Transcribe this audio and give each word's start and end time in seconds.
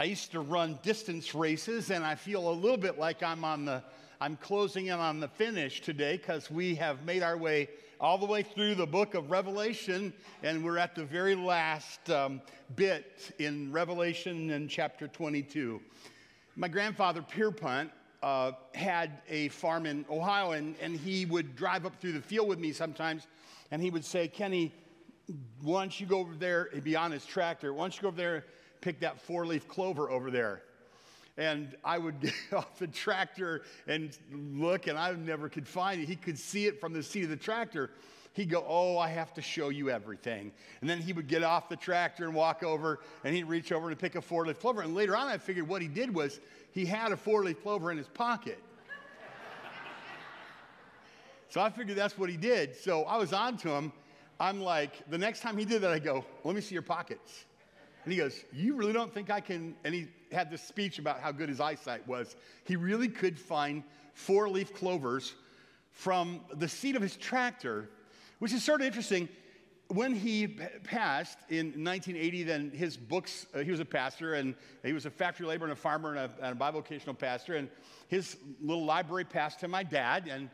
I 0.00 0.04
used 0.04 0.32
to 0.32 0.40
run 0.40 0.78
distance 0.82 1.34
races, 1.34 1.90
and 1.90 2.02
I 2.02 2.14
feel 2.14 2.48
a 2.48 2.54
little 2.54 2.78
bit 2.78 2.98
like 2.98 3.22
I'm 3.22 3.44
on 3.44 3.66
the 3.66 3.82
I'm 4.18 4.36
closing 4.36 4.86
in 4.86 4.94
on 4.98 5.20
the 5.20 5.28
finish 5.28 5.82
today 5.82 6.16
because 6.16 6.50
we 6.50 6.74
have 6.76 7.04
made 7.04 7.22
our 7.22 7.36
way 7.36 7.68
all 8.00 8.16
the 8.16 8.24
way 8.24 8.42
through 8.42 8.76
the 8.76 8.86
book 8.86 9.12
of 9.12 9.30
Revelation, 9.30 10.14
and 10.42 10.64
we're 10.64 10.78
at 10.78 10.94
the 10.94 11.04
very 11.04 11.34
last 11.34 12.08
um, 12.08 12.40
bit 12.76 13.34
in 13.38 13.70
Revelation 13.72 14.48
in 14.48 14.68
chapter 14.68 15.06
22. 15.06 15.78
My 16.56 16.68
grandfather, 16.68 17.20
Pierpont, 17.20 17.90
uh, 18.22 18.52
had 18.74 19.20
a 19.28 19.48
farm 19.48 19.84
in 19.84 20.06
Ohio, 20.08 20.52
and, 20.52 20.76
and 20.80 20.96
he 20.96 21.26
would 21.26 21.56
drive 21.56 21.84
up 21.84 22.00
through 22.00 22.12
the 22.12 22.22
field 22.22 22.48
with 22.48 22.58
me 22.58 22.72
sometimes, 22.72 23.26
and 23.70 23.82
he 23.82 23.90
would 23.90 24.06
say, 24.06 24.28
Kenny, 24.28 24.72
why 25.60 25.82
don't 25.82 26.00
you 26.00 26.06
go 26.06 26.20
over 26.20 26.34
there? 26.36 26.70
He'd 26.72 26.84
be 26.84 26.96
on 26.96 27.12
his 27.12 27.26
tractor. 27.26 27.74
Why 27.74 27.82
don't 27.82 27.96
you 27.96 28.00
go 28.00 28.08
over 28.08 28.16
there, 28.16 28.44
pick 28.80 29.00
that 29.00 29.20
four 29.20 29.46
leaf 29.46 29.68
clover 29.68 30.10
over 30.10 30.30
there? 30.30 30.62
And 31.36 31.74
I 31.84 31.98
would 31.98 32.20
get 32.20 32.34
off 32.52 32.78
the 32.78 32.86
tractor 32.86 33.62
and 33.86 34.16
look, 34.32 34.86
and 34.86 34.98
I 34.98 35.12
never 35.12 35.48
could 35.48 35.66
find 35.66 36.00
it. 36.00 36.08
He 36.08 36.16
could 36.16 36.38
see 36.38 36.66
it 36.66 36.80
from 36.80 36.92
the 36.92 37.02
seat 37.02 37.24
of 37.24 37.30
the 37.30 37.36
tractor. 37.36 37.90
He'd 38.32 38.50
go, 38.50 38.64
Oh, 38.66 38.98
I 38.98 39.08
have 39.08 39.34
to 39.34 39.42
show 39.42 39.70
you 39.70 39.90
everything. 39.90 40.52
And 40.80 40.88
then 40.88 41.00
he 41.00 41.12
would 41.12 41.26
get 41.26 41.42
off 41.42 41.68
the 41.68 41.76
tractor 41.76 42.24
and 42.24 42.34
walk 42.34 42.62
over, 42.62 43.00
and 43.24 43.34
he'd 43.34 43.44
reach 43.44 43.72
over 43.72 43.88
and 43.88 43.98
pick 43.98 44.14
a 44.14 44.20
four 44.22 44.46
leaf 44.46 44.60
clover. 44.60 44.82
And 44.82 44.94
later 44.94 45.16
on, 45.16 45.26
I 45.26 45.38
figured 45.38 45.66
what 45.66 45.82
he 45.82 45.88
did 45.88 46.14
was 46.14 46.40
he 46.72 46.86
had 46.86 47.12
a 47.12 47.16
four 47.16 47.44
leaf 47.44 47.62
clover 47.62 47.90
in 47.90 47.98
his 47.98 48.08
pocket. 48.08 48.62
so 51.48 51.60
I 51.60 51.70
figured 51.70 51.96
that's 51.96 52.16
what 52.16 52.30
he 52.30 52.36
did. 52.36 52.76
So 52.76 53.02
I 53.04 53.16
was 53.16 53.32
on 53.32 53.56
to 53.58 53.70
him. 53.70 53.92
I'm 54.38 54.60
like, 54.60 55.08
the 55.10 55.18
next 55.18 55.40
time 55.40 55.58
he 55.58 55.64
did 55.64 55.82
that, 55.82 55.90
I 55.90 55.98
go, 55.98 56.24
Let 56.44 56.54
me 56.54 56.60
see 56.60 56.74
your 56.74 56.82
pockets. 56.82 57.44
And 58.04 58.12
he 58.12 58.18
goes, 58.18 58.44
You 58.52 58.74
really 58.74 58.92
don't 58.92 59.12
think 59.12 59.30
I 59.30 59.40
can? 59.40 59.74
And 59.84 59.94
he 59.94 60.08
had 60.32 60.50
this 60.50 60.62
speech 60.62 60.98
about 60.98 61.20
how 61.20 61.32
good 61.32 61.48
his 61.48 61.60
eyesight 61.60 62.06
was. 62.06 62.36
He 62.64 62.76
really 62.76 63.08
could 63.08 63.38
find 63.38 63.82
four 64.14 64.48
leaf 64.48 64.74
clovers 64.74 65.34
from 65.90 66.40
the 66.54 66.68
seat 66.68 66.96
of 66.96 67.02
his 67.02 67.16
tractor, 67.16 67.90
which 68.38 68.52
is 68.52 68.64
sort 68.64 68.80
of 68.80 68.86
interesting. 68.86 69.28
When 69.88 70.14
he 70.14 70.46
passed 70.84 71.38
in 71.48 71.66
1980, 71.66 72.44
then 72.44 72.70
his 72.70 72.96
books, 72.96 73.46
uh, 73.54 73.58
he 73.58 73.72
was 73.72 73.80
a 73.80 73.84
pastor 73.84 74.34
and 74.34 74.54
he 74.84 74.92
was 74.92 75.04
a 75.04 75.10
factory 75.10 75.46
laborer 75.46 75.68
and 75.68 75.72
a 75.72 75.80
farmer 75.80 76.14
and 76.14 76.18
a, 76.18 76.46
and 76.46 76.56
a 76.56 76.64
bivocational 76.64 77.18
pastor. 77.18 77.56
And 77.56 77.68
his 78.06 78.36
little 78.62 78.84
library 78.84 79.24
passed 79.24 79.58
to 79.60 79.68
my 79.68 79.82
dad. 79.82 80.28
And 80.30 80.48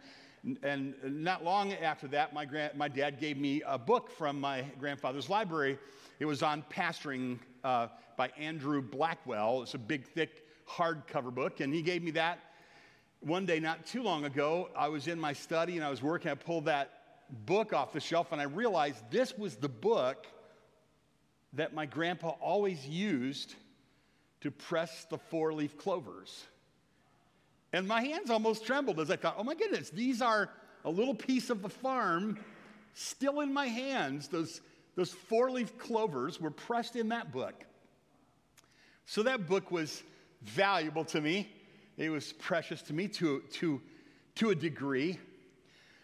and 0.63 0.95
not 1.03 1.43
long 1.43 1.73
after 1.73 2.07
that, 2.09 2.33
my, 2.33 2.45
grand, 2.45 2.77
my 2.77 2.89
dad 2.89 3.19
gave 3.19 3.37
me 3.37 3.63
a 3.67 3.77
book 3.79 4.11
from 4.11 4.41
my 4.41 4.63
grandfather's 4.79 5.29
library. 5.29 5.79
It 6.19 6.25
was 6.25 6.43
on 6.43 6.65
pastoring 6.71 7.39
uh, 7.63 7.89
by 8.17 8.31
Andrew 8.39 8.81
Blackwood. 8.81 9.63
It's 9.63 9.75
a 9.75 9.79
big, 9.79 10.07
thick, 10.07 10.45
hardcover 10.69 11.35
book, 11.35 11.61
and 11.61 11.73
he 11.73 11.83
gave 11.83 12.03
me 12.03 12.13
that 12.13 12.39
one 13.21 13.47
day 13.47 13.61
not 13.61 13.87
too 13.87 14.03
long 14.03 14.25
ago. 14.25 14.71
I 14.77 14.89
was 14.89 15.09
in 15.09 15.19
my 15.19 15.33
study 15.33 15.77
and 15.77 15.85
I 15.85 15.91
was 15.91 16.03
working. 16.03 16.31
I 16.31 16.35
pulled 16.35 16.67
that 16.67 16.93
book 17.45 17.73
off 17.73 17.93
the 17.93 18.01
shelf, 18.01 18.33
and 18.33 18.41
I 18.41 18.45
realized 18.45 19.11
this 19.11 19.37
was 19.37 19.57
the 19.57 19.69
book 19.69 20.27
that 21.53 21.75
my 21.75 21.87
grandpa 21.87 22.31
always 22.41 22.87
used 22.87 23.55
to 24.43 24.51
press 24.51 25.07
the 25.11 25.19
four 25.19 25.53
leaf 25.53 25.77
clovers. 25.77 26.45
And 27.73 27.89
my 27.89 28.01
hands 28.01 28.31
almost 28.31 28.65
trembled 28.65 29.01
as 29.01 29.11
I 29.11 29.17
thought, 29.17 29.37
oh 29.39 29.45
my 29.45 29.55
goodness, 29.55 29.91
these 29.91 30.23
are 30.23 30.51
a 30.85 30.91
little 30.91 31.15
piece 31.15 31.51
of 31.51 31.63
the 31.63 31.69
farm 31.69 32.39
still 32.95 33.41
in 33.41 33.53
my 33.53 33.67
hands. 33.67 34.29
Those, 34.29 34.61
those 34.97 35.13
four 35.13 35.51
leaf 35.51 35.79
clovers 35.79 36.41
were 36.41 36.51
pressed 36.51 36.97
in 36.97 37.11
that 37.11 37.33
book. 37.33 37.55
So 39.05 39.23
that 39.23 39.47
book 39.47 39.71
was 39.71 40.03
valuable 40.43 41.05
to 41.07 41.21
me. 41.21 41.49
It 41.97 42.11
was 42.11 42.33
precious 42.33 42.83
to 42.83 42.93
me 42.93 43.09
to, 43.09 43.43
to, 43.53 43.81
to 44.37 44.51
a 44.51 44.55
degree. 44.55 45.19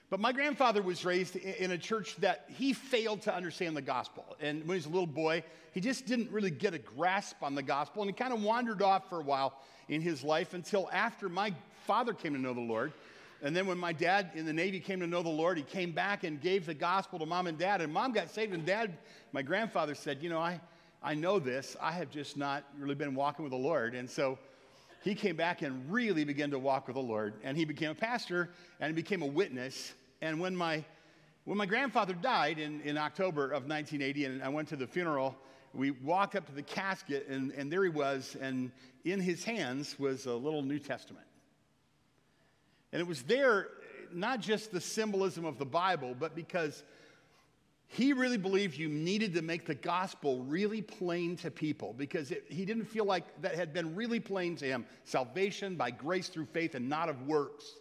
But 0.09 0.21
my 0.21 0.33
grandfather 0.33 0.83
was 0.83 1.05
raised 1.06 1.37
in 1.37 1.71
a 1.71 1.78
church 1.78 2.16
that 2.16 2.44
he 2.49 2.75
failed 2.75 3.22
to 3.22 3.34
understand 3.34 3.77
the 3.77 3.83
gospel. 3.83 4.37
And 4.41 4.61
when 4.61 4.75
he 4.75 4.75
was 4.75 4.87
a 4.87 4.91
little 4.91 5.06
boy, 5.06 5.43
he 5.72 5.81
just 5.81 6.05
didn't 6.05 6.31
really 6.31 6.50
get 6.50 6.75
a 6.75 6.78
grasp 6.78 7.43
on 7.43 7.55
the 7.55 7.62
gospel. 7.62 8.03
And 8.03 8.11
he 8.11 8.15
kind 8.15 8.34
of 8.34 8.43
wandered 8.43 8.83
off 8.83 9.09
for 9.09 9.21
a 9.21 9.22
while 9.22 9.55
in 9.89 10.03
his 10.03 10.22
life 10.22 10.53
until 10.53 10.91
after 10.93 11.31
my 11.31 11.55
father 11.87 12.12
came 12.12 12.34
to 12.34 12.39
know 12.39 12.53
the 12.53 12.61
Lord. 12.61 12.93
And 13.42 13.54
then 13.56 13.66
when 13.66 13.78
my 13.78 13.92
dad 13.92 14.30
in 14.34 14.47
the 14.47 14.53
Navy 14.53 14.78
came 14.78 15.00
to 15.00 15.06
know 15.06 15.22
the 15.22 15.28
Lord, 15.28 15.58
he 15.58 15.64
came 15.64 15.92
back 15.92 16.25
and 16.25 16.41
gave 16.41 16.64
the 16.64 16.75
gospel 16.75 17.19
to 17.19 17.26
mom 17.26 17.48
and 17.48 17.58
dad. 17.58 17.80
And 17.80 17.92
mom 17.92 18.12
got 18.12 18.30
saved. 18.30 18.54
And 18.54 18.64
dad, 18.64 18.97
my 19.32 19.42
grandfather 19.42 19.94
said, 19.94 20.22
You 20.22 20.30
know, 20.30 20.38
I, 20.38 20.60
I 21.03 21.14
know 21.14 21.38
this. 21.38 21.76
I 21.80 21.92
have 21.92 22.10
just 22.10 22.36
not 22.36 22.64
really 22.78 22.94
been 22.94 23.14
walking 23.14 23.44
with 23.44 23.53
the 23.53 23.58
Lord. 23.58 23.94
And 23.94 24.08
so 24.08 24.38
he 25.03 25.14
came 25.14 25.34
back 25.34 25.62
and 25.62 25.91
really 25.92 26.25
began 26.25 26.50
to 26.53 26.58
walk 26.58 26.86
with 26.86 26.94
the 26.94 27.03
Lord. 27.03 27.34
And 27.42 27.56
he 27.56 27.64
became 27.64 27.91
a 27.91 27.94
pastor 27.94 28.50
and 28.78 28.88
he 28.88 28.94
became 28.94 29.22
a 29.22 29.26
witness 29.26 29.94
and 30.22 30.38
when 30.38 30.54
my, 30.54 30.84
when 31.44 31.59
my 31.59 31.66
grandfather 31.66 32.14
died 32.14 32.60
in, 32.60 32.80
in 32.82 32.97
October 32.97 33.47
of 33.47 33.69
1980, 33.69 34.24
and 34.26 34.42
I 34.42 34.48
went 34.48 34.69
to 34.69 34.76
the 34.76 34.86
funeral, 34.86 35.36
we 35.74 35.91
walked 35.91 36.36
up 36.36 36.47
to 36.47 36.53
the 36.53 36.62
casket, 36.62 37.26
and, 37.28 37.50
and 37.53 37.70
there 37.70 37.82
he 37.82 37.91
was, 37.91 38.36
and 38.41 38.70
in 39.04 39.19
his 39.20 39.42
hands 39.42 39.98
was 39.98 40.26
a 40.26 40.32
little 40.32 40.62
New 40.62 40.78
Testament. 40.78 41.26
And 42.92 43.00
it 43.00 43.06
was 43.06 43.22
there, 43.22 43.69
not 44.12 44.41
just 44.41 44.70
the 44.70 44.80
symbolism 44.80 45.44
of 45.44 45.58
the 45.58 45.64
Bible, 45.64 46.14
but 46.19 46.34
because 46.34 46.82
he 47.88 48.14
really 48.14 48.38
believed 48.38 48.76
you 48.76 48.88
needed 48.88 49.34
to 49.34 49.42
make 49.42 49.66
the 49.66 49.75
gospel 49.75 50.42
really 50.44 50.80
plain 50.80 51.36
to 51.36 51.50
people 51.50 51.94
because 51.97 52.30
it, 52.30 52.44
he 52.48 52.64
didn't 52.64 52.86
feel 52.86 53.04
like 53.04 53.25
that 53.42 53.54
had 53.54 53.75
been 53.75 53.94
really 53.94 54.19
plain 54.19 54.56
to 54.56 54.64
him 54.64 54.86
salvation 55.04 55.76
by 55.76 55.91
grace 55.91 56.28
through 56.28 56.47
faith 56.47 56.75
and 56.75 56.88
not 56.88 57.10
of 57.10 57.26
works. 57.26 57.75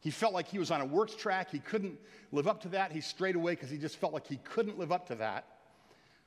He 0.00 0.10
felt 0.10 0.34
like 0.34 0.48
he 0.48 0.58
was 0.58 0.72
on 0.72 0.80
a 0.80 0.84
works 0.84 1.14
track. 1.14 1.50
He 1.50 1.60
couldn't 1.60 1.98
live 2.32 2.48
up 2.48 2.62
to 2.62 2.68
that. 2.70 2.90
He 2.90 3.00
strayed 3.00 3.36
away 3.36 3.52
because 3.52 3.70
he 3.70 3.78
just 3.78 3.96
felt 3.96 4.12
like 4.12 4.26
he 4.26 4.38
couldn't 4.38 4.78
live 4.78 4.90
up 4.90 5.06
to 5.08 5.14
that. 5.14 5.46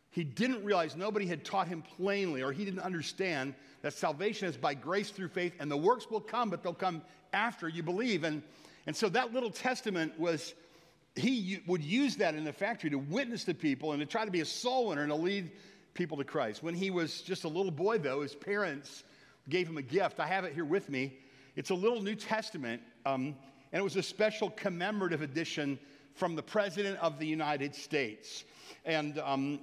He 0.09 0.23
didn't 0.23 0.63
realize 0.63 0.95
nobody 0.95 1.27
had 1.27 1.44
taught 1.44 1.67
him 1.67 1.83
plainly, 1.97 2.41
or 2.41 2.51
he 2.51 2.65
didn't 2.65 2.79
understand 2.79 3.53
that 3.81 3.94
salvation 3.94 4.47
is 4.47 4.57
by 4.57 4.73
grace 4.73 5.09
through 5.11 5.27
faith, 5.27 5.53
and 5.59 5.69
the 5.69 5.77
works 5.77 6.09
will 6.09 6.21
come, 6.21 6.49
but 6.49 6.63
they'll 6.63 6.73
come 6.73 7.01
after 7.33 7.67
you 7.67 7.83
believe. 7.83 8.23
And, 8.23 8.41
and 8.85 8.95
so 8.95 9.09
that 9.09 9.33
little 9.33 9.49
testament 9.49 10.19
was, 10.19 10.53
he 11.15 11.59
would 11.67 11.83
use 11.83 12.17
that 12.17 12.35
in 12.35 12.43
the 12.43 12.53
factory 12.53 12.89
to 12.89 12.97
witness 12.97 13.43
to 13.45 13.53
people 13.53 13.91
and 13.91 13.99
to 13.99 14.05
try 14.05 14.25
to 14.25 14.31
be 14.31 14.41
a 14.41 14.45
soul 14.45 14.88
winner 14.88 15.03
and 15.03 15.11
to 15.11 15.15
lead 15.15 15.51
people 15.93 16.17
to 16.17 16.23
Christ. 16.23 16.63
When 16.63 16.75
he 16.75 16.91
was 16.91 17.21
just 17.21 17.43
a 17.43 17.47
little 17.47 17.71
boy, 17.71 17.97
though, 17.97 18.21
his 18.21 18.35
parents 18.35 19.03
gave 19.49 19.67
him 19.67 19.77
a 19.77 19.81
gift. 19.81 20.19
I 20.19 20.27
have 20.27 20.45
it 20.45 20.53
here 20.53 20.65
with 20.65 20.89
me. 20.89 21.17
It's 21.55 21.71
a 21.71 21.75
little 21.75 22.01
New 22.01 22.15
Testament. 22.15 22.81
Um, 23.05 23.35
and 23.71 23.79
it 23.79 23.83
was 23.83 23.95
a 23.95 24.03
special 24.03 24.49
commemorative 24.51 25.21
edition 25.21 25.79
from 26.13 26.35
the 26.35 26.44
President 26.44 26.97
of 26.99 27.19
the 27.19 27.27
United 27.27 27.75
States. 27.75 28.45
And 28.85 29.19
um, 29.19 29.59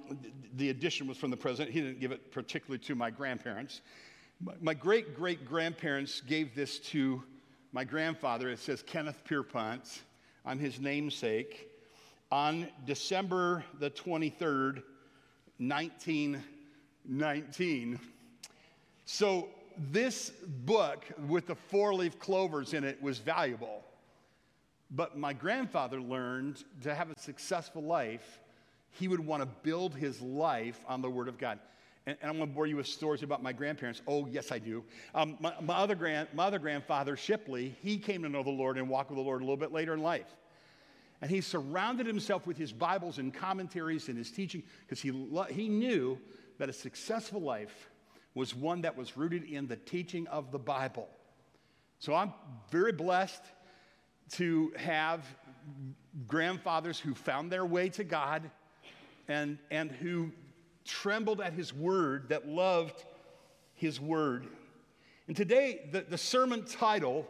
the 0.55 0.69
edition 0.69 1.07
was 1.07 1.17
from 1.17 1.31
the 1.31 1.37
President. 1.37 1.73
He 1.73 1.81
didn't 1.81 1.99
give 1.99 2.11
it 2.11 2.31
particularly 2.31 2.79
to 2.85 2.95
my 2.95 3.09
grandparents. 3.09 3.81
My 4.61 4.73
great 4.73 5.15
great 5.15 5.45
grandparents 5.45 6.21
gave 6.21 6.55
this 6.55 6.79
to 6.79 7.23
my 7.75 7.83
grandfather. 7.83 8.49
It 8.49 8.57
says 8.59 8.81
Kenneth 8.81 9.21
Pierpont 9.25 10.03
on 10.45 10.57
his 10.57 10.79
namesake 10.79 11.69
on 12.31 12.69
December 12.85 13.65
the 13.81 13.89
23rd, 13.89 14.81
1919. 15.57 17.99
So, 19.03 19.49
this 19.91 20.31
book 20.63 21.03
with 21.27 21.47
the 21.47 21.55
four 21.55 21.93
leaf 21.93 22.17
clovers 22.17 22.73
in 22.73 22.85
it 22.85 23.01
was 23.01 23.19
valuable. 23.19 23.83
But 24.89 25.17
my 25.17 25.33
grandfather 25.33 25.99
learned 25.99 26.63
to 26.83 26.95
have 26.95 27.11
a 27.11 27.19
successful 27.19 27.83
life, 27.83 28.39
he 28.91 29.09
would 29.09 29.19
want 29.19 29.43
to 29.43 29.49
build 29.63 29.95
his 29.95 30.21
life 30.21 30.79
on 30.87 31.01
the 31.01 31.09
Word 31.09 31.27
of 31.27 31.37
God. 31.37 31.59
And, 32.07 32.17
and 32.21 32.29
I'm 32.29 32.37
going 32.37 32.49
to 32.49 32.55
bore 32.55 32.67
you 32.67 32.77
with 32.77 32.87
stories 32.87 33.23
about 33.23 33.41
my 33.41 33.53
grandparents. 33.53 34.01
Oh, 34.07 34.27
yes, 34.27 34.51
I 34.51 34.59
do. 34.59 34.83
Um, 35.13 35.37
my, 35.39 35.53
my, 35.61 35.75
other 35.75 35.95
grand, 35.95 36.27
my 36.33 36.45
other 36.45 36.59
grandfather, 36.59 37.15
Shipley, 37.15 37.75
he 37.81 37.97
came 37.97 38.21
to 38.23 38.29
know 38.29 38.43
the 38.43 38.49
Lord 38.49 38.77
and 38.77 38.89
walk 38.89 39.09
with 39.09 39.17
the 39.17 39.23
Lord 39.23 39.41
a 39.41 39.45
little 39.45 39.57
bit 39.57 39.71
later 39.71 39.93
in 39.93 40.01
life. 40.01 40.27
And 41.21 41.31
he 41.31 41.41
surrounded 41.41 42.05
himself 42.05 42.45
with 42.45 42.57
his 42.57 42.71
Bibles 42.71 43.17
and 43.17 43.33
commentaries 43.33 44.09
and 44.09 44.17
his 44.17 44.29
teaching 44.31 44.63
because 44.81 45.01
he, 45.01 45.11
lo- 45.11 45.43
he 45.43 45.69
knew 45.69 46.19
that 46.57 46.69
a 46.69 46.73
successful 46.73 47.41
life 47.41 47.89
was 48.33 48.53
one 48.53 48.81
that 48.81 48.95
was 48.95 49.17
rooted 49.17 49.43
in 49.45 49.65
the 49.67 49.77
teaching 49.77 50.27
of 50.27 50.51
the 50.51 50.59
Bible. 50.59 51.07
So 51.99 52.13
I'm 52.13 52.33
very 52.69 52.91
blessed 52.91 53.41
to 54.33 54.73
have 54.77 55.25
grandfathers 56.27 56.99
who 56.99 57.15
found 57.15 57.51
their 57.51 57.65
way 57.65 57.89
to 57.89 58.03
God 58.03 58.51
and, 59.27 59.57
and 59.71 59.91
who 59.91 60.31
trembled 60.85 61.41
at 61.41 61.53
his 61.53 61.73
word, 61.73 62.29
that 62.29 62.47
loved 62.47 63.03
his 63.73 63.99
word. 63.99 64.47
And 65.27 65.35
today, 65.35 65.89
the, 65.91 66.01
the 66.01 66.17
sermon 66.17 66.65
title 66.65 67.27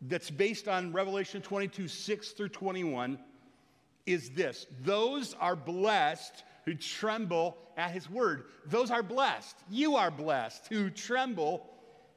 that's 0.00 0.30
based 0.30 0.68
on 0.68 0.92
Revelation 0.92 1.42
22 1.42 1.88
6 1.88 2.30
through 2.30 2.48
21 2.48 3.18
is 4.06 4.30
this 4.30 4.66
those 4.82 5.34
are 5.34 5.56
blessed 5.56 6.44
who 6.64 6.74
tremble 6.74 7.56
at 7.76 7.90
his 7.90 8.08
word. 8.08 8.44
Those 8.66 8.90
are 8.90 9.02
blessed. 9.02 9.56
You 9.70 9.96
are 9.96 10.10
blessed 10.10 10.66
who 10.68 10.90
tremble 10.90 11.68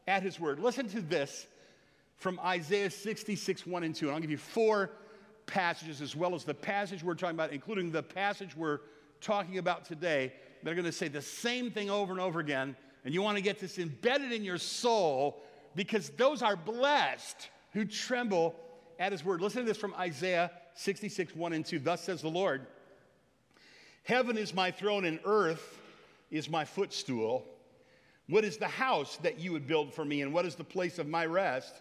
at 0.07 0.21
his 0.23 0.39
word. 0.39 0.59
Listen 0.59 0.87
to 0.89 1.01
this 1.01 1.47
from 2.17 2.39
Isaiah 2.39 2.89
66, 2.89 3.65
1 3.65 3.83
and 3.83 3.95
2. 3.95 4.05
And 4.07 4.15
I'll 4.15 4.21
give 4.21 4.31
you 4.31 4.37
four 4.37 4.91
passages 5.45 6.01
as 6.01 6.15
well 6.15 6.35
as 6.35 6.43
the 6.43 6.53
passage 6.53 7.03
we're 7.03 7.15
talking 7.15 7.35
about, 7.35 7.51
including 7.51 7.91
the 7.91 8.03
passage 8.03 8.55
we're 8.55 8.79
talking 9.21 9.57
about 9.57 9.85
today. 9.85 10.33
They're 10.65 10.73
going 10.73 10.85
to 10.85 10.91
say 10.91 11.09
the 11.09 11.21
same 11.21 11.69
thing 11.69 11.91
over 11.91 12.11
and 12.11 12.19
over 12.19 12.39
again. 12.39 12.75
And 13.05 13.13
you 13.13 13.21
want 13.21 13.37
to 13.37 13.43
get 13.43 13.59
this 13.59 13.77
embedded 13.77 14.31
in 14.31 14.43
your 14.43 14.57
soul 14.57 15.43
because 15.75 16.09
those 16.17 16.41
are 16.41 16.55
blessed 16.55 17.49
who 17.73 17.85
tremble 17.85 18.55
at 18.97 19.11
his 19.11 19.23
word. 19.23 19.41
Listen 19.41 19.61
to 19.61 19.67
this 19.67 19.77
from 19.77 19.93
Isaiah 19.93 20.49
66, 20.73 21.35
1 21.35 21.53
and 21.53 21.63
2. 21.63 21.77
Thus 21.77 22.01
says 22.01 22.23
the 22.23 22.29
Lord 22.29 22.65
Heaven 24.01 24.39
is 24.39 24.55
my 24.55 24.71
throne, 24.71 25.05
and 25.05 25.19
earth 25.23 25.79
is 26.31 26.49
my 26.49 26.65
footstool. 26.65 27.45
What 28.27 28.43
is 28.43 28.57
the 28.57 28.67
house 28.67 29.17
that 29.17 29.39
you 29.39 29.51
would 29.51 29.67
build 29.67 29.93
for 29.93 30.03
me, 30.03 30.23
and 30.23 30.33
what 30.33 30.47
is 30.47 30.55
the 30.55 30.63
place 30.63 30.97
of 30.97 31.07
my 31.07 31.27
rest? 31.27 31.75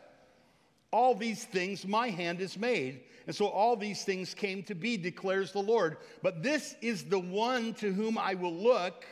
All 0.95 1.17
these 1.17 1.43
things 1.45 1.85
my 1.85 2.09
hand 2.09 2.39
has 2.39 2.57
made. 2.57 3.01
And 3.27 3.35
so 3.35 3.49
all 3.49 3.75
these 3.75 4.05
things 4.05 4.33
came 4.33 4.63
to 4.63 4.77
be, 4.77 4.97
declares 4.97 5.51
the 5.51 5.59
Lord. 5.59 5.97
But 6.23 6.45
this 6.45 6.77
is 6.81 7.03
the 7.03 7.19
one 7.19 7.75
to 7.75 7.93
whom 7.93 8.17
I 8.17 8.35
will 8.35 8.55
look. 8.55 9.05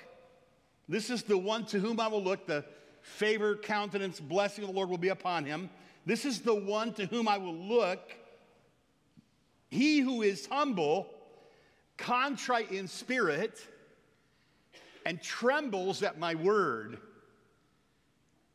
This 0.88 1.11
is 1.11 1.25
the 1.25 1.37
one 1.37 1.67
to 1.67 1.81
whom 1.81 1.99
I 1.99 2.06
will 2.06 2.23
look. 2.23 2.46
The 2.46 2.64
favor, 3.00 3.56
countenance, 3.56 4.20
blessing 4.20 4.62
of 4.62 4.70
the 4.70 4.76
Lord 4.76 4.90
will 4.90 4.96
be 4.96 5.08
upon 5.08 5.44
him. 5.44 5.70
This 6.06 6.25
is 6.25 6.43
the 6.43 6.55
one 6.55 6.93
to 6.94 7.06
whom 7.06 7.26
I 7.26 7.38
will 7.38 7.56
look. 7.56 8.14
He 9.69 9.99
who 9.99 10.23
is 10.23 10.46
humble 10.46 11.08
contrite 11.96 12.70
in 12.70 12.87
spirit, 12.87 13.67
and 15.05 15.20
trembles 15.20 16.02
at 16.02 16.19
my 16.19 16.35
word. 16.35 16.99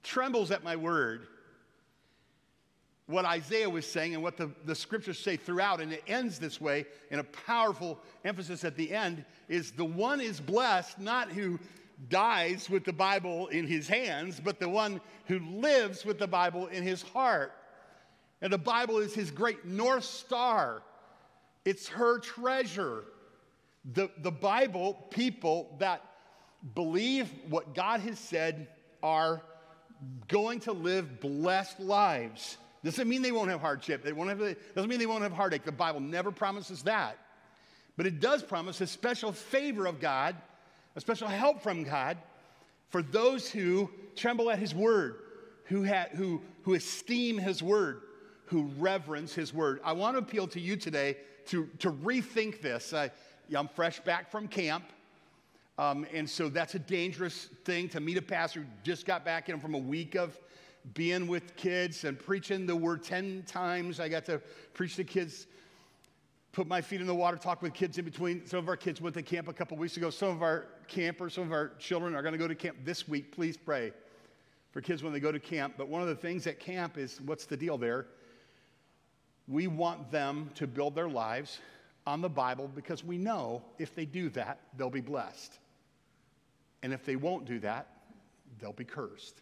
Trembles 0.03 0.51
at 0.51 0.63
my 0.63 0.75
word. 0.75 1.27
What 3.07 3.24
Isaiah 3.24 3.69
was 3.69 3.86
saying 3.86 4.13
and 4.13 4.21
what 4.21 4.36
the, 4.36 4.51
the 4.65 4.75
scriptures 4.75 5.18
say 5.18 5.38
throughout, 5.38 5.80
and 5.80 5.94
it 5.94 6.04
ends 6.07 6.39
this 6.39 6.59
way 6.59 6.86
in 7.09 7.19
a 7.19 7.24
powerful 7.24 8.00
emphasis 8.25 8.65
at 8.65 8.75
the 8.75 8.94
end 8.94 9.24
is 9.48 9.71
the 9.71 9.86
one 9.86 10.19
is 10.19 10.42
blessed, 10.42 11.00
not 11.00 11.31
who 11.31 11.57
dies 12.09 12.69
with 12.69 12.83
the 12.83 12.94
Bible 12.94 13.48
in 13.48 13.65
his 13.65 13.88
hands, 13.88 14.42
but 14.44 14.59
the 14.59 14.68
one 14.68 15.00
who 15.25 15.39
lives 15.39 16.06
with 16.06 16.19
the 16.19 16.27
Bible 16.27 16.68
in 16.68 16.83
his 16.83 17.01
heart. 17.01 17.54
And 18.42 18.51
the 18.51 18.57
Bible 18.57 18.98
is 18.98 19.15
his 19.15 19.31
great 19.31 19.65
North 19.65 20.04
Star, 20.04 20.83
it's 21.65 21.88
her 21.89 22.19
treasure. 22.19 23.06
The, 23.94 24.09
the 24.21 24.31
Bible, 24.31 24.95
people 25.12 25.74
that 25.80 26.04
believe 26.75 27.31
what 27.50 27.74
God 27.74 28.01
has 28.01 28.19
said 28.19 28.68
are 29.01 29.42
going 30.27 30.59
to 30.62 30.74
live 30.74 31.21
blessed 31.21 31.80
lives. 31.80 32.57
Doesn't 32.83 33.07
mean 33.07 33.21
they 33.21 33.31
won't 33.31 33.50
have 33.50 33.62
hardship. 33.62 34.03
They 34.03 34.13
won't 34.13 34.29
have, 34.29 34.39
doesn't 34.75 34.89
mean 34.89 35.00
they 35.00 35.06
won't 35.06 35.24
have 35.24 35.33
heartache. 35.33 35.63
The 35.65 35.71
Bible 35.71 36.00
never 36.00 36.31
promises 36.31 36.83
that. 36.83 37.18
But 37.97 38.06
it 38.06 38.19
does 38.19 38.44
promise 38.44 38.79
a 38.81 38.88
special 38.88 39.31
favor 39.31 39.88
of 39.88 40.00
God, 40.00 40.35
a 40.95 41.01
special 41.01 41.27
help 41.27 41.62
from 41.62 41.83
God 41.83 42.18
for 42.89 43.01
those 43.01 43.50
who 43.50 43.89
tremble 44.15 44.50
at 44.51 44.59
His 44.59 44.74
word, 44.74 45.15
who, 45.65 45.85
ha- 45.85 46.07
who, 46.15 46.41
who 46.62 46.75
esteem 46.75 47.38
His 47.38 47.63
word, 47.63 48.01
who 48.45 48.69
reverence 48.77 49.33
His 49.33 49.53
word. 49.53 49.81
I 49.83 49.94
want 49.94 50.15
to 50.15 50.19
appeal 50.19 50.47
to 50.50 50.59
you 50.59 50.77
today 50.77 51.18
to, 51.47 51.68
to 51.80 51.91
rethink 51.91 52.62
this. 52.62 52.94
I, 52.94 53.09
I'm 53.53 53.68
fresh 53.69 54.00
back 54.00 54.30
from 54.30 54.47
camp. 54.47 54.83
Um, 55.80 56.07
and 56.13 56.30
so 56.30 56.50
that's 56.50 56.75
a 56.75 56.80
dangerous 56.80 57.50
thing 57.63 57.89
to 57.89 58.00
meet 58.00 58.18
a 58.18 58.21
pastor 58.21 58.62
who 58.62 58.65
just 58.83 59.06
got 59.06 59.23
back 59.23 59.50
in 59.50 59.59
from 59.59 59.75
a 59.75 59.80
week 59.80 60.15
of 60.15 60.38
being 60.93 61.27
with 61.27 61.55
kids 61.55 62.03
and 62.03 62.17
preaching 62.17 62.65
the 62.65 62.75
word 62.75 63.03
10 63.03 63.43
times. 63.47 63.99
I 63.99 64.09
got 64.09 64.25
to 64.25 64.41
preach 64.73 64.95
to 64.95 65.03
kids, 65.03 65.47
put 66.51 66.67
my 66.67 66.81
feet 66.81 67.01
in 67.01 67.07
the 67.07 67.15
water, 67.15 67.37
talk 67.37 67.61
with 67.61 67.73
kids 67.73 67.97
in 67.97 68.05
between. 68.05 68.45
Some 68.45 68.59
of 68.59 68.69
our 68.69 68.77
kids 68.77 69.01
went 69.01 69.15
to 69.15 69.21
camp 69.21 69.47
a 69.47 69.53
couple 69.53 69.77
weeks 69.77 69.97
ago. 69.97 70.09
Some 70.09 70.29
of 70.29 70.41
our 70.41 70.67
campers, 70.87 71.33
some 71.33 71.43
of 71.43 71.51
our 71.51 71.73
children 71.79 72.15
are 72.15 72.21
going 72.21 72.33
to 72.33 72.37
go 72.37 72.47
to 72.47 72.55
camp 72.55 72.77
this 72.83 73.07
week. 73.07 73.31
Please 73.31 73.57
pray 73.57 73.91
for 74.71 74.81
kids 74.81 75.03
when 75.03 75.13
they 75.13 75.19
go 75.19 75.31
to 75.31 75.39
camp. 75.39 75.73
But 75.77 75.89
one 75.89 76.01
of 76.01 76.07
the 76.07 76.15
things 76.15 76.47
at 76.47 76.59
camp 76.59 76.97
is 76.97 77.19
what's 77.21 77.45
the 77.45 77.57
deal 77.57 77.77
there? 77.77 78.07
We 79.47 79.67
want 79.67 80.11
them 80.11 80.51
to 80.55 80.67
build 80.67 80.95
their 80.95 81.09
lives 81.09 81.59
on 82.05 82.21
the 82.21 82.29
Bible 82.29 82.69
because 82.73 83.03
we 83.03 83.17
know 83.17 83.63
if 83.79 83.95
they 83.95 84.05
do 84.05 84.29
that, 84.29 84.59
they'll 84.77 84.89
be 84.89 85.01
blessed. 85.01 85.59
And 86.83 86.93
if 86.93 87.05
they 87.05 87.15
won't 87.15 87.45
do 87.45 87.59
that, 87.59 87.87
they'll 88.59 88.73
be 88.73 88.85
cursed. 88.85 89.41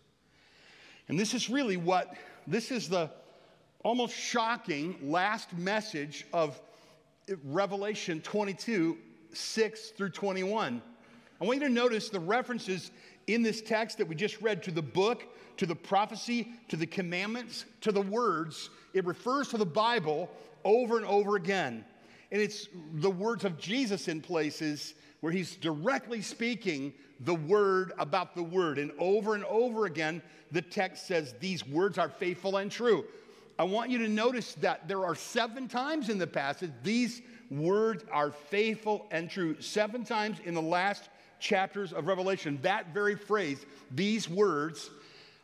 And 1.07 1.19
this 1.19 1.34
is 1.34 1.50
really 1.50 1.78
what, 1.78 2.16
this 2.48 2.72
is 2.72 2.90
the 2.90 3.10
almost 3.84 4.16
shocking 4.16 4.98
last 5.04 5.56
message 5.57 6.25
of 6.34 6.60
Revelation 7.44 8.22
22 8.22 8.98
6 9.34 9.90
through 9.90 10.10
21. 10.10 10.81
I 11.42 11.44
want 11.44 11.60
you 11.60 11.68
to 11.68 11.74
notice 11.74 12.10
the 12.10 12.19
references 12.19 12.92
in 13.28 13.42
this 13.42 13.62
text 13.62 13.98
that 13.98 14.07
we 14.07 14.16
just 14.16 14.42
read 14.42 14.63
to 14.63 14.72
the 14.72 14.81
book, 14.81 15.25
to 15.57 15.66
the 15.66 15.75
prophecy, 15.75 16.54
to 16.69 16.78
the 16.78 16.86
commandments, 16.86 17.66
to 17.81 17.92
the 17.92 18.02
words. 18.02 18.69
It 18.94 19.06
refers 19.06 19.50
to 19.50 19.57
the 19.57 19.66
Bible 19.66 20.30
over 20.63 20.98
and 20.98 21.06
over 21.06 21.36
again. 21.36 21.84
And 22.31 22.42
it's 22.42 22.68
the 22.96 23.12
words 23.12 23.44
of 23.44 23.60
Jesus 23.60 24.07
in 24.07 24.22
places 24.22 24.94
where 25.25 25.33
he's 25.33 25.56
directly 25.56 26.22
speaking 26.22 26.94
the 27.22 27.33
word 27.33 27.94
about 27.98 28.36
the 28.36 28.44
word. 28.44 28.77
And 28.77 28.92
over 29.00 29.33
and 29.33 29.44
over 29.45 29.88
again, 29.88 30.22
the 30.51 30.62
text 30.62 31.07
says 31.07 31.33
these 31.39 31.68
words 31.68 31.98
are 31.98 32.10
faithful 32.10 32.57
and 32.57 32.72
true. 32.72 33.06
I 33.57 33.63
want 33.63 33.89
you 33.89 33.98
to 33.98 34.07
notice 34.07 34.54
that 34.62 34.88
there 34.88 35.04
are 35.04 35.16
seven 35.16 35.68
times 35.68 36.10
in 36.10 36.19
the 36.19 36.27
passage 36.27 36.69
these 36.83 37.24
words 37.50 38.06
are 38.12 38.30
faithful 38.30 39.07
and 39.10 39.27
true. 39.27 39.60
Seven 39.60 40.04
times 40.04 40.38
in 40.45 40.54
the 40.54 40.62
last 40.62 41.10
chapters 41.39 41.92
of 41.92 42.06
Revelation, 42.06 42.60
that 42.62 42.94
very 42.94 43.16
phrase, 43.16 43.66
these 43.89 44.30
words 44.30 44.92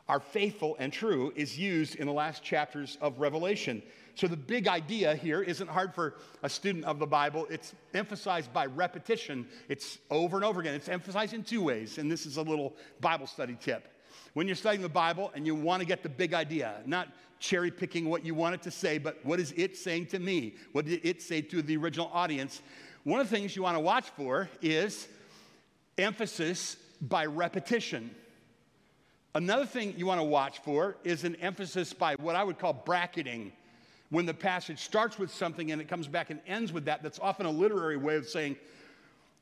are 0.08 0.20
faithful 0.20 0.76
and 0.78 0.94
true, 0.94 1.34
is 1.36 1.58
used 1.58 1.96
in 1.96 2.06
the 2.06 2.14
last 2.14 2.44
chapters 2.44 3.00
of 3.02 3.20
Revelation. 3.20 3.82
So 4.22 4.28
the 4.28 4.38
big 4.38 4.68
idea 4.68 5.16
here 5.16 5.42
isn't 5.42 5.68
hard 5.68 5.96
for 5.96 6.14
a 6.44 6.50
student 6.50 6.86
of 6.86 7.00
the 7.00 7.08
Bible. 7.08 7.48
It's 7.50 7.74
emphasized 7.96 8.54
by 8.54 8.68
repetition. 8.68 9.48
It's 9.68 9.98
over 10.12 10.38
and 10.38 10.46
over 10.46 10.62
again. 10.62 10.76
It's 10.76 10.90
emphasized 10.90 11.34
in 11.34 11.44
two 11.44 11.64
ways, 11.64 11.98
and 11.98 12.12
this 12.12 12.28
is 12.28 12.38
a 12.38 12.44
little 12.44 12.76
Bible 13.00 13.26
study 13.26 13.58
tip. 13.60 13.88
When 14.36 14.46
you're 14.46 14.56
studying 14.56 14.84
the 14.84 14.90
Bible 14.90 15.32
and 15.34 15.48
you 15.48 15.56
want 15.56 15.82
to 15.82 15.88
get 15.88 16.04
the 16.04 16.10
big 16.10 16.36
idea, 16.36 16.84
not 16.86 17.08
cherry 17.40 17.72
picking 17.72 18.12
what 18.12 18.24
you 18.24 18.36
want 18.36 18.54
it 18.54 18.62
to 18.62 18.70
say, 18.70 19.00
but 19.00 19.18
what 19.26 19.40
is 19.40 19.56
it 19.58 19.76
saying 19.76 20.06
to 20.08 20.20
me? 20.20 20.54
What 20.72 20.86
did 20.86 21.04
it 21.04 21.24
say 21.24 21.42
to 21.42 21.64
the 21.64 21.76
original 21.78 22.12
audience? 22.14 22.62
One 23.04 23.22
of 23.22 23.28
the 23.28 23.36
things 23.36 23.56
you 23.56 23.64
want 23.64 23.76
to 23.76 23.82
watch 23.82 24.08
for 24.12 24.52
is 24.62 25.08
emphasis 25.98 26.78
by 27.02 27.26
repetition. 27.26 28.12
Another 29.34 29.66
thing 29.66 29.96
you 29.98 30.06
want 30.06 30.20
to 30.20 30.26
watch 30.26 30.60
for 30.60 30.96
is 31.04 31.24
an 31.24 31.38
emphasis 31.38 31.92
by 31.92 32.14
what 32.20 32.36
I 32.36 32.44
would 32.44 32.60
call 32.60 32.74
bracketing 32.74 33.54
when 34.12 34.26
the 34.26 34.34
passage 34.34 34.80
starts 34.80 35.18
with 35.18 35.34
something 35.34 35.72
and 35.72 35.82
it 35.82 35.88
comes 35.88 36.08
back 36.08 36.30
and 36.30 36.40
ends 36.46 36.72
with 36.72 36.86
that, 36.86 37.02
that's 37.02 37.20
often 37.20 37.46
a 37.46 37.52
literary 37.52 37.98
way 37.98 38.16
of 38.16 38.28
saying, 38.28 38.56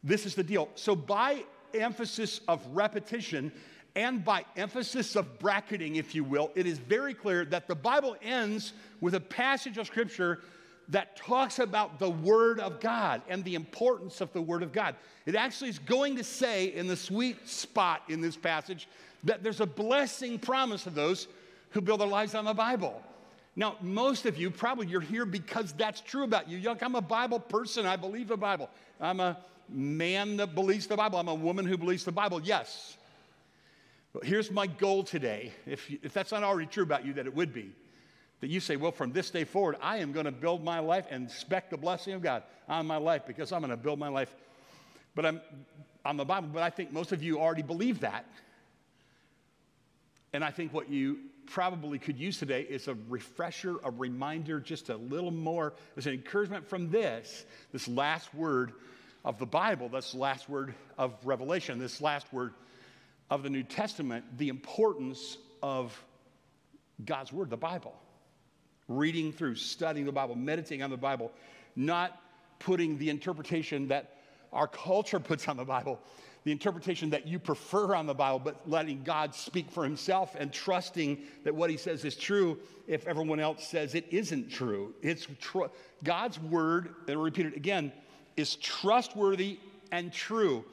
this 0.03 0.25
is 0.25 0.35
the 0.35 0.43
deal. 0.43 0.69
So, 0.75 0.95
by 0.95 1.43
emphasis 1.73 2.39
of 2.47 2.65
repetition 2.71 3.51
and 3.95 4.23
by 4.23 4.45
emphasis 4.55 5.15
of 5.15 5.39
bracketing, 5.39 5.97
if 5.97 6.15
you 6.15 6.23
will, 6.23 6.51
it 6.55 6.65
is 6.65 6.77
very 6.77 7.13
clear 7.13 7.43
that 7.45 7.67
the 7.67 7.75
Bible 7.75 8.15
ends 8.21 8.73
with 9.01 9.15
a 9.15 9.19
passage 9.19 9.77
of 9.77 9.87
Scripture 9.87 10.39
that 10.87 11.15
talks 11.15 11.59
about 11.59 11.99
the 11.99 12.09
Word 12.09 12.59
of 12.59 12.79
God 12.79 13.21
and 13.27 13.43
the 13.43 13.55
importance 13.55 14.21
of 14.21 14.31
the 14.33 14.41
Word 14.41 14.63
of 14.63 14.71
God. 14.71 14.95
It 15.25 15.35
actually 15.35 15.69
is 15.69 15.79
going 15.79 16.15
to 16.15 16.23
say 16.23 16.67
in 16.67 16.87
the 16.87 16.95
sweet 16.95 17.47
spot 17.47 18.03
in 18.07 18.21
this 18.21 18.37
passage 18.37 18.87
that 19.23 19.43
there's 19.43 19.61
a 19.61 19.65
blessing 19.65 20.39
promise 20.39 20.83
to 20.83 20.89
those 20.91 21.27
who 21.71 21.81
build 21.81 21.99
their 21.99 22.07
lives 22.07 22.35
on 22.35 22.45
the 22.45 22.53
Bible. 22.53 23.03
Now, 23.59 23.75
most 23.81 24.25
of 24.25 24.37
you, 24.37 24.51
probably 24.51 24.87
you're 24.87 25.01
here 25.01 25.25
because 25.25 25.73
that's 25.73 25.99
true 25.99 26.23
about 26.23 26.47
you. 26.47 26.57
You're 26.57 26.71
like, 26.71 26.81
I'm 26.81 26.95
a 26.95 27.01
Bible 27.01 27.41
person. 27.41 27.85
I 27.85 27.97
believe 27.97 28.29
the 28.29 28.37
Bible. 28.37 28.69
I'm 29.01 29.19
a 29.19 29.37
man 29.67 30.37
that 30.37 30.55
believes 30.55 30.87
the 30.87 30.95
Bible. 30.95 31.19
I'm 31.19 31.27
a 31.27 31.35
woman 31.35 31.65
who 31.65 31.77
believes 31.77 32.05
the 32.05 32.13
Bible. 32.13 32.39
Yes. 32.41 32.95
But 34.13 34.23
here's 34.23 34.49
my 34.49 34.65
goal 34.65 35.03
today. 35.03 35.51
If, 35.65 35.91
if 36.01 36.13
that's 36.13 36.31
not 36.31 36.41
already 36.41 36.67
true 36.67 36.83
about 36.83 37.05
you, 37.05 37.11
that 37.15 37.25
it 37.25 37.35
would 37.35 37.53
be. 37.53 37.73
That 38.39 38.47
you 38.47 38.61
say, 38.61 38.77
well, 38.77 38.93
from 38.93 39.11
this 39.11 39.29
day 39.29 39.43
forward, 39.43 39.75
I 39.81 39.97
am 39.97 40.13
going 40.13 40.25
to 40.25 40.31
build 40.31 40.63
my 40.63 40.79
life 40.79 41.07
and 41.09 41.27
expect 41.27 41.71
the 41.71 41.77
blessing 41.77 42.13
of 42.13 42.21
God 42.21 42.43
on 42.69 42.87
my 42.87 42.95
life 42.95 43.23
because 43.27 43.51
I'm 43.51 43.59
going 43.59 43.71
to 43.71 43.75
build 43.75 43.99
my 43.99 44.07
life. 44.07 44.33
But 45.15 45.25
I'm 45.25 45.41
on 46.05 46.15
the 46.15 46.23
Bible, 46.23 46.47
but 46.53 46.63
I 46.63 46.69
think 46.69 46.93
most 46.93 47.11
of 47.11 47.21
you 47.21 47.41
already 47.41 47.63
believe 47.63 47.99
that. 47.99 48.23
And 50.31 50.45
I 50.45 50.51
think 50.51 50.73
what 50.73 50.89
you 50.89 51.17
probably 51.49 51.99
could 51.99 52.17
use 52.17 52.37
today 52.37 52.61
is 52.61 52.87
a 52.87 52.95
refresher, 53.07 53.77
a 53.83 53.91
reminder, 53.91 54.59
just 54.59 54.89
a 54.89 54.95
little 54.95 55.31
more 55.31 55.73
as 55.97 56.05
an 56.05 56.13
encouragement 56.13 56.67
from 56.67 56.89
this, 56.89 57.45
this 57.71 57.87
last 57.87 58.33
word 58.33 58.73
of 59.25 59.39
the 59.39 59.45
Bible, 59.45 59.89
this 59.89 60.13
last 60.13 60.47
word 60.47 60.73
of 60.97 61.13
Revelation, 61.25 61.79
this 61.79 62.01
last 62.01 62.31
word 62.31 62.53
of 63.29 63.43
the 63.43 63.49
New 63.49 63.63
Testament, 63.63 64.25
the 64.37 64.49
importance 64.49 65.37
of 65.61 65.99
God's 67.05 67.31
Word, 67.31 67.49
the 67.49 67.57
Bible. 67.57 67.95
Reading 68.87 69.31
through, 69.31 69.55
studying 69.55 70.05
the 70.05 70.11
Bible, 70.11 70.35
meditating 70.35 70.83
on 70.83 70.89
the 70.89 70.97
Bible, 70.97 71.31
not 71.75 72.19
putting 72.57 72.97
the 72.97 73.09
interpretation 73.09 73.87
that 73.89 74.15
our 74.51 74.67
culture 74.67 75.19
puts 75.19 75.47
on 75.47 75.57
the 75.57 75.65
Bible, 75.65 75.99
the 76.43 76.51
interpretation 76.51 77.09
that 77.09 77.27
you 77.27 77.37
prefer 77.37 77.95
on 77.95 78.05
the 78.05 78.13
Bible, 78.13 78.39
but 78.39 78.67
letting 78.67 79.03
God 79.03 79.35
speak 79.35 79.69
for 79.69 79.83
himself 79.83 80.35
and 80.39 80.51
trusting 80.51 81.19
that 81.43 81.53
what 81.53 81.69
he 81.69 81.77
says 81.77 82.05
is 82.05 82.15
true 82.15 82.57
if 82.87 83.05
everyone 83.07 83.39
else 83.39 83.67
says 83.67 83.93
it 83.93 84.05
isn't 84.09 84.49
true. 84.49 84.93
It's 85.01 85.27
tr- 85.39 85.65
God's 86.03 86.39
word, 86.39 86.95
and 87.07 87.17
I'll 87.17 87.23
repeat 87.23 87.45
it 87.45 87.55
again, 87.55 87.91
is 88.37 88.55
trustworthy 88.55 89.59
and 89.91 90.13
true. 90.13 90.63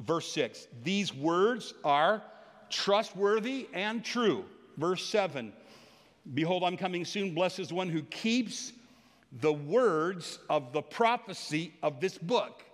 Verse 0.00 0.30
6 0.32 0.68
These 0.84 1.12
words 1.14 1.74
are 1.84 2.22
trustworthy 2.70 3.68
and 3.74 4.04
true. 4.04 4.44
Verse 4.76 5.04
7 5.04 5.52
Behold, 6.34 6.62
I'm 6.62 6.76
coming 6.76 7.04
soon. 7.04 7.34
Blessed 7.34 7.58
is 7.60 7.72
one 7.72 7.88
who 7.88 8.02
keeps 8.02 8.72
the 9.40 9.52
words 9.52 10.38
of 10.48 10.72
the 10.72 10.82
prophecy 10.82 11.72
of 11.82 12.00
this 12.00 12.16
book. 12.18 12.64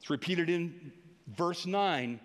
It's 0.00 0.10
repeated 0.10 0.50
in 0.50 0.92
verse 1.36 1.66
9. 1.66 2.20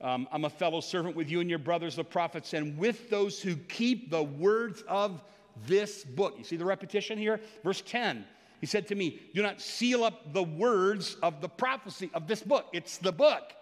Um, 0.00 0.28
I'm 0.32 0.44
a 0.46 0.50
fellow 0.50 0.80
servant 0.80 1.14
with 1.14 1.30
you 1.30 1.40
and 1.40 1.50
your 1.50 1.58
brothers, 1.58 1.96
the 1.96 2.04
prophets, 2.04 2.54
and 2.54 2.78
with 2.78 3.10
those 3.10 3.40
who 3.40 3.56
keep 3.56 4.10
the 4.10 4.22
words 4.22 4.82
of 4.88 5.22
this 5.66 6.04
book. 6.04 6.34
You 6.38 6.44
see 6.44 6.56
the 6.56 6.64
repetition 6.64 7.18
here? 7.18 7.40
Verse 7.62 7.82
10. 7.86 8.24
He 8.60 8.66
said 8.66 8.86
to 8.88 8.94
me, 8.94 9.20
Do 9.34 9.42
not 9.42 9.60
seal 9.60 10.04
up 10.04 10.32
the 10.32 10.42
words 10.42 11.16
of 11.22 11.40
the 11.40 11.48
prophecy 11.48 12.10
of 12.14 12.26
this 12.26 12.42
book. 12.42 12.66
It's 12.72 12.98
the 12.98 13.12
book, 13.12 13.52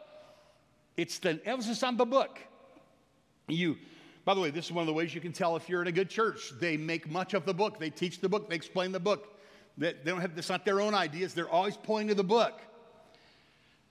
it's 0.97 1.19
the 1.19 1.41
emphasis 1.45 1.83
on 1.83 1.97
the 1.97 2.07
book. 2.07 2.39
You, 3.49 3.77
by 4.25 4.35
the 4.35 4.41
way, 4.41 4.51
this 4.51 4.67
is 4.67 4.73
one 4.73 4.83
of 4.83 4.87
the 4.87 4.93
ways 4.93 5.15
you 5.15 5.21
can 5.21 5.33
tell 5.33 5.57
if 5.57 5.69
you're 5.69 5.81
in 5.81 5.89
a 5.89 5.93
good 5.93 6.11
church. 6.11 6.53
They 6.61 6.77
make 6.77 7.11
much 7.11 7.35
of 7.35 7.47
the 7.47 7.55
book, 7.55 7.79
they 7.79 7.91
teach 7.91 8.21
the 8.21 8.29
book, 8.29 8.49
they 8.49 8.57
explain 8.57 8.93
the 8.93 9.01
book. 9.01 9.39
They, 9.77 9.93
they 9.93 10.11
don't 10.11 10.21
have, 10.21 10.37
it's 10.37 10.49
not 10.49 10.65
their 10.65 10.81
own 10.81 10.95
ideas, 10.95 11.35
they're 11.35 11.49
always 11.49 11.77
pointing 11.77 12.09
to 12.09 12.15
the 12.15 12.25
book. 12.25 12.61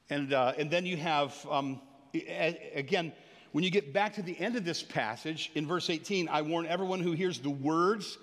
And, 0.10 0.34
uh, 0.34 0.54
and 0.58 0.72
then 0.72 0.86
you 0.86 0.98
have, 0.98 1.36
um, 1.50 1.82
again, 2.14 3.12
when 3.52 3.64
you 3.64 3.70
get 3.70 3.94
back 3.94 4.14
to 4.16 4.22
the 4.22 4.38
end 4.40 4.56
of 4.56 4.64
this 4.64 4.84
passage 4.84 5.52
in 5.56 5.66
verse 5.66 5.90
18, 5.90 6.30
I 6.30 6.42
warn 6.42 6.66
everyone 6.66 7.00
who 7.00 7.12
hears 7.12 7.40
the 7.40 7.50
words 7.50 8.18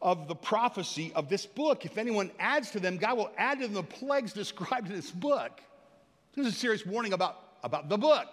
of 0.00 0.28
the 0.28 0.34
prophecy 0.34 1.12
of 1.14 1.28
this 1.28 1.46
book. 1.46 1.84
If 1.84 1.98
anyone 1.98 2.30
adds 2.38 2.70
to 2.72 2.80
them, 2.80 2.98
God 2.98 3.16
will 3.16 3.30
add 3.36 3.58
to 3.58 3.64
them 3.66 3.74
the 3.74 3.82
plagues 3.82 4.32
described 4.32 4.88
in 4.88 4.94
this 4.94 5.10
book. 5.10 5.60
This 6.34 6.46
is 6.46 6.54
a 6.54 6.56
serious 6.56 6.86
warning 6.86 7.12
about, 7.14 7.36
about 7.64 7.88
the 7.88 7.98
book. 7.98 8.28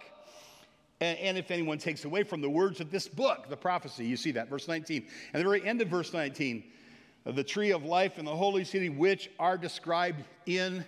And, 1.01 1.17
and, 1.19 1.37
if 1.37 1.51
anyone 1.51 1.77
takes 1.77 2.05
away 2.05 2.23
from 2.23 2.39
the 2.39 2.49
words 2.49 2.79
of 2.79 2.89
this 2.89 3.07
book, 3.07 3.49
the 3.49 3.57
prophecy, 3.57 4.05
you 4.05 4.15
see 4.15 4.31
that, 4.31 4.47
verse 4.47 4.67
19. 4.67 5.05
And 5.33 5.41
the 5.41 5.43
very 5.43 5.65
end 5.65 5.81
of 5.81 5.89
verse 5.89 6.13
19, 6.13 6.63
the 7.25 7.43
tree 7.43 7.71
of 7.71 7.83
life 7.83 8.17
and 8.17 8.25
the 8.25 8.35
holy 8.35 8.63
city, 8.63 8.87
which 8.89 9.29
are 9.37 9.57
described 9.57 10.23
in 10.45 10.85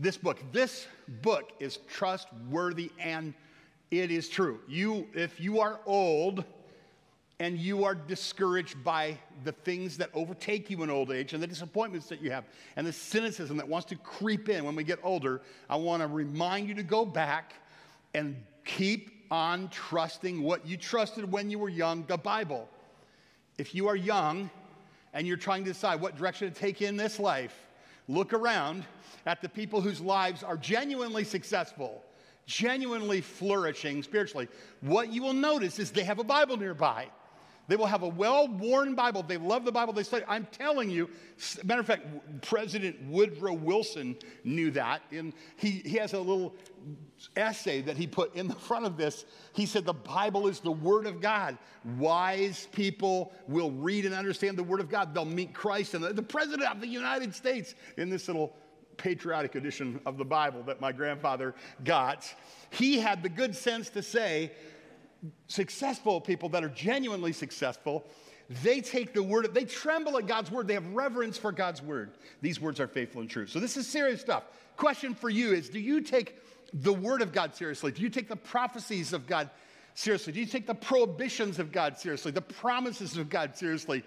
this 0.00 0.16
book. 0.16 0.40
This 0.52 0.86
book 1.22 1.52
is 1.60 1.78
trustworthy 1.88 2.90
and 2.98 3.34
it 3.90 4.10
is 4.10 4.28
true. 4.28 4.60
You, 4.68 5.06
if 5.14 5.40
you 5.40 5.60
are 5.60 5.80
old, 5.84 6.44
and 7.40 7.56
you 7.56 7.84
are 7.84 7.94
discouraged 7.94 8.84
by 8.84 9.18
the 9.44 9.52
things 9.52 9.96
that 9.96 10.10
overtake 10.12 10.68
you 10.68 10.82
in 10.82 10.90
old 10.90 11.10
age 11.10 11.32
and 11.32 11.42
the 11.42 11.46
disappointments 11.46 12.06
that 12.06 12.20
you 12.20 12.30
have 12.30 12.44
and 12.76 12.86
the 12.86 12.92
cynicism 12.92 13.56
that 13.56 13.66
wants 13.66 13.86
to 13.86 13.96
creep 13.96 14.50
in 14.50 14.62
when 14.62 14.76
we 14.76 14.84
get 14.84 14.98
older, 15.02 15.40
I 15.68 15.76
want 15.76 16.02
to 16.02 16.06
remind 16.06 16.68
you 16.68 16.74
to 16.74 16.82
go 16.82 17.06
back 17.06 17.54
and 18.12 18.36
keep 18.66 19.24
on 19.30 19.70
trusting 19.70 20.42
what 20.42 20.66
you 20.66 20.76
trusted 20.76 21.32
when 21.32 21.48
you 21.50 21.58
were 21.58 21.70
young 21.70 22.04
the 22.06 22.18
Bible. 22.18 22.68
If 23.56 23.74
you 23.74 23.88
are 23.88 23.96
young 23.96 24.50
and 25.14 25.26
you're 25.26 25.38
trying 25.38 25.64
to 25.64 25.72
decide 25.72 25.98
what 25.98 26.16
direction 26.16 26.52
to 26.52 26.54
take 26.54 26.82
in 26.82 26.98
this 26.98 27.18
life, 27.18 27.54
look 28.10 28.32
around 28.32 28.84
at 29.26 29.40
the 29.40 29.48
people 29.48 29.80
whose 29.80 30.00
lives 30.00 30.42
are 30.42 30.56
genuinely 30.56 31.24
successful, 31.24 32.02
genuinely 32.46 33.20
flourishing 33.20 34.02
spiritually. 34.02 34.48
What 34.80 35.12
you 35.12 35.22
will 35.22 35.32
notice 35.32 35.78
is 35.78 35.90
they 35.90 36.04
have 36.04 36.18
a 36.18 36.24
Bible 36.24 36.56
nearby. 36.56 37.08
They 37.70 37.76
will 37.76 37.86
have 37.86 38.02
a 38.02 38.08
well 38.08 38.48
worn 38.48 38.96
Bible. 38.96 39.22
They 39.22 39.36
love 39.36 39.64
the 39.64 39.70
Bible. 39.70 39.92
They 39.92 40.02
study. 40.02 40.24
I'm 40.26 40.44
telling 40.50 40.90
you, 40.90 41.08
matter 41.62 41.80
of 41.80 41.86
fact, 41.86 42.04
President 42.42 43.00
Woodrow 43.04 43.52
Wilson 43.52 44.16
knew 44.42 44.72
that. 44.72 45.02
And 45.12 45.32
he, 45.54 45.70
he 45.84 45.96
has 45.98 46.12
a 46.12 46.18
little 46.18 46.52
essay 47.36 47.80
that 47.82 47.96
he 47.96 48.08
put 48.08 48.34
in 48.34 48.48
the 48.48 48.56
front 48.56 48.86
of 48.86 48.96
this. 48.96 49.24
He 49.52 49.66
said, 49.66 49.84
The 49.84 49.92
Bible 49.92 50.48
is 50.48 50.58
the 50.58 50.72
Word 50.72 51.06
of 51.06 51.20
God. 51.20 51.58
Wise 51.96 52.66
people 52.72 53.32
will 53.46 53.70
read 53.70 54.04
and 54.04 54.16
understand 54.16 54.58
the 54.58 54.64
Word 54.64 54.80
of 54.80 54.90
God. 54.90 55.14
They'll 55.14 55.24
meet 55.24 55.54
Christ 55.54 55.94
and 55.94 56.02
the, 56.02 56.12
the 56.12 56.24
President 56.24 56.68
of 56.68 56.80
the 56.80 56.88
United 56.88 57.32
States 57.32 57.76
in 57.96 58.10
this 58.10 58.26
little 58.26 58.52
patriotic 58.96 59.54
edition 59.54 60.00
of 60.06 60.18
the 60.18 60.24
Bible 60.24 60.64
that 60.64 60.80
my 60.80 60.90
grandfather 60.90 61.54
got. 61.84 62.34
He 62.70 62.98
had 62.98 63.22
the 63.22 63.28
good 63.28 63.54
sense 63.54 63.90
to 63.90 64.02
say, 64.02 64.50
successful 65.46 66.20
people 66.20 66.48
that 66.50 66.64
are 66.64 66.68
genuinely 66.68 67.32
successful, 67.32 68.06
they 68.62 68.80
take 68.80 69.14
the 69.14 69.22
word, 69.22 69.52
they 69.54 69.64
tremble 69.64 70.16
at 70.18 70.26
God's 70.26 70.50
word, 70.50 70.66
they 70.66 70.74
have 70.74 70.86
reverence 70.88 71.38
for 71.38 71.52
God's 71.52 71.82
word. 71.82 72.12
These 72.42 72.60
words 72.60 72.80
are 72.80 72.88
faithful 72.88 73.20
and 73.20 73.30
true. 73.30 73.46
So 73.46 73.60
this 73.60 73.76
is 73.76 73.86
serious 73.86 74.20
stuff. 74.20 74.44
Question 74.76 75.14
for 75.14 75.30
you 75.30 75.52
is 75.52 75.68
do 75.68 75.78
you 75.78 76.00
take 76.00 76.38
the 76.72 76.92
word 76.92 77.22
of 77.22 77.32
God 77.32 77.54
seriously? 77.54 77.92
Do 77.92 78.02
you 78.02 78.10
take 78.10 78.28
the 78.28 78.36
prophecies 78.36 79.12
of 79.12 79.26
God 79.26 79.50
seriously? 79.94 80.32
Do 80.32 80.40
you 80.40 80.46
take 80.46 80.66
the 80.66 80.74
prohibitions 80.74 81.58
of 81.58 81.72
God 81.72 81.98
seriously? 81.98 82.32
The 82.32 82.40
promises 82.40 83.16
of 83.16 83.28
God 83.28 83.56
seriously? 83.56 84.02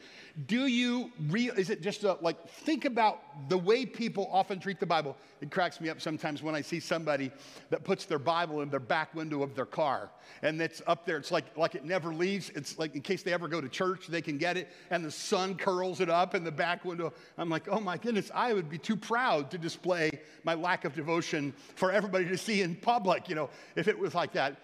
Do 0.47 0.65
you 0.65 1.11
real? 1.29 1.53
Is 1.53 1.69
it 1.69 1.81
just 1.81 2.03
a, 2.03 2.17
like 2.21 2.49
think 2.49 2.85
about 2.85 3.49
the 3.49 3.57
way 3.57 3.85
people 3.85 4.27
often 4.31 4.59
treat 4.59 4.79
the 4.79 4.85
Bible? 4.85 5.15
It 5.41 5.51
cracks 5.51 5.79
me 5.79 5.89
up 5.89 6.01
sometimes 6.01 6.41
when 6.41 6.55
I 6.55 6.61
see 6.61 6.79
somebody 6.79 7.31
that 7.69 7.83
puts 7.83 8.05
their 8.05 8.19
Bible 8.19 8.61
in 8.61 8.69
their 8.69 8.79
back 8.79 9.13
window 9.13 9.43
of 9.43 9.55
their 9.55 9.65
car, 9.65 10.09
and 10.41 10.59
it's 10.61 10.81
up 10.87 11.05
there. 11.05 11.17
It's 11.17 11.31
like 11.31 11.45
like 11.55 11.75
it 11.75 11.85
never 11.85 12.13
leaves. 12.13 12.49
It's 12.55 12.79
like 12.79 12.95
in 12.95 13.01
case 13.01 13.21
they 13.21 13.33
ever 13.33 13.47
go 13.47 13.61
to 13.61 13.69
church, 13.69 14.07
they 14.07 14.21
can 14.21 14.37
get 14.37 14.57
it, 14.57 14.69
and 14.89 15.05
the 15.05 15.11
sun 15.11 15.55
curls 15.55 15.99
it 15.99 16.09
up 16.09 16.33
in 16.33 16.43
the 16.43 16.51
back 16.51 16.83
window. 16.83 17.13
I'm 17.37 17.49
like, 17.49 17.67
oh 17.67 17.79
my 17.79 17.97
goodness, 17.97 18.31
I 18.33 18.53
would 18.53 18.69
be 18.69 18.77
too 18.77 18.95
proud 18.95 19.51
to 19.51 19.57
display 19.57 20.11
my 20.43 20.55
lack 20.55 20.85
of 20.85 20.95
devotion 20.95 21.53
for 21.75 21.91
everybody 21.91 22.25
to 22.25 22.37
see 22.37 22.61
in 22.61 22.75
public. 22.75 23.29
You 23.29 23.35
know, 23.35 23.49
if 23.75 23.87
it 23.87 23.97
was 23.97 24.15
like 24.15 24.33
that. 24.33 24.57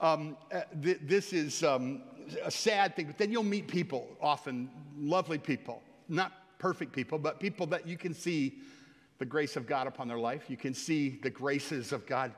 Um, 0.00 0.36
uh, 0.52 0.62
th- 0.82 1.00
this 1.02 1.32
is 1.32 1.62
um, 1.62 2.02
a 2.42 2.50
sad 2.50 2.96
thing, 2.96 3.06
but 3.06 3.18
then 3.18 3.30
you'll 3.30 3.42
meet 3.42 3.68
people, 3.68 4.08
often 4.20 4.70
lovely 4.98 5.38
people, 5.38 5.82
not 6.08 6.32
perfect 6.58 6.92
people, 6.92 7.18
but 7.18 7.38
people 7.38 7.66
that 7.66 7.86
you 7.86 7.96
can 7.96 8.14
see 8.14 8.58
the 9.18 9.26
grace 9.26 9.56
of 9.56 9.66
God 9.66 9.86
upon 9.86 10.08
their 10.08 10.18
life. 10.18 10.48
You 10.48 10.56
can 10.56 10.72
see 10.72 11.20
the 11.22 11.30
graces 11.30 11.92
of 11.92 12.06
God 12.06 12.32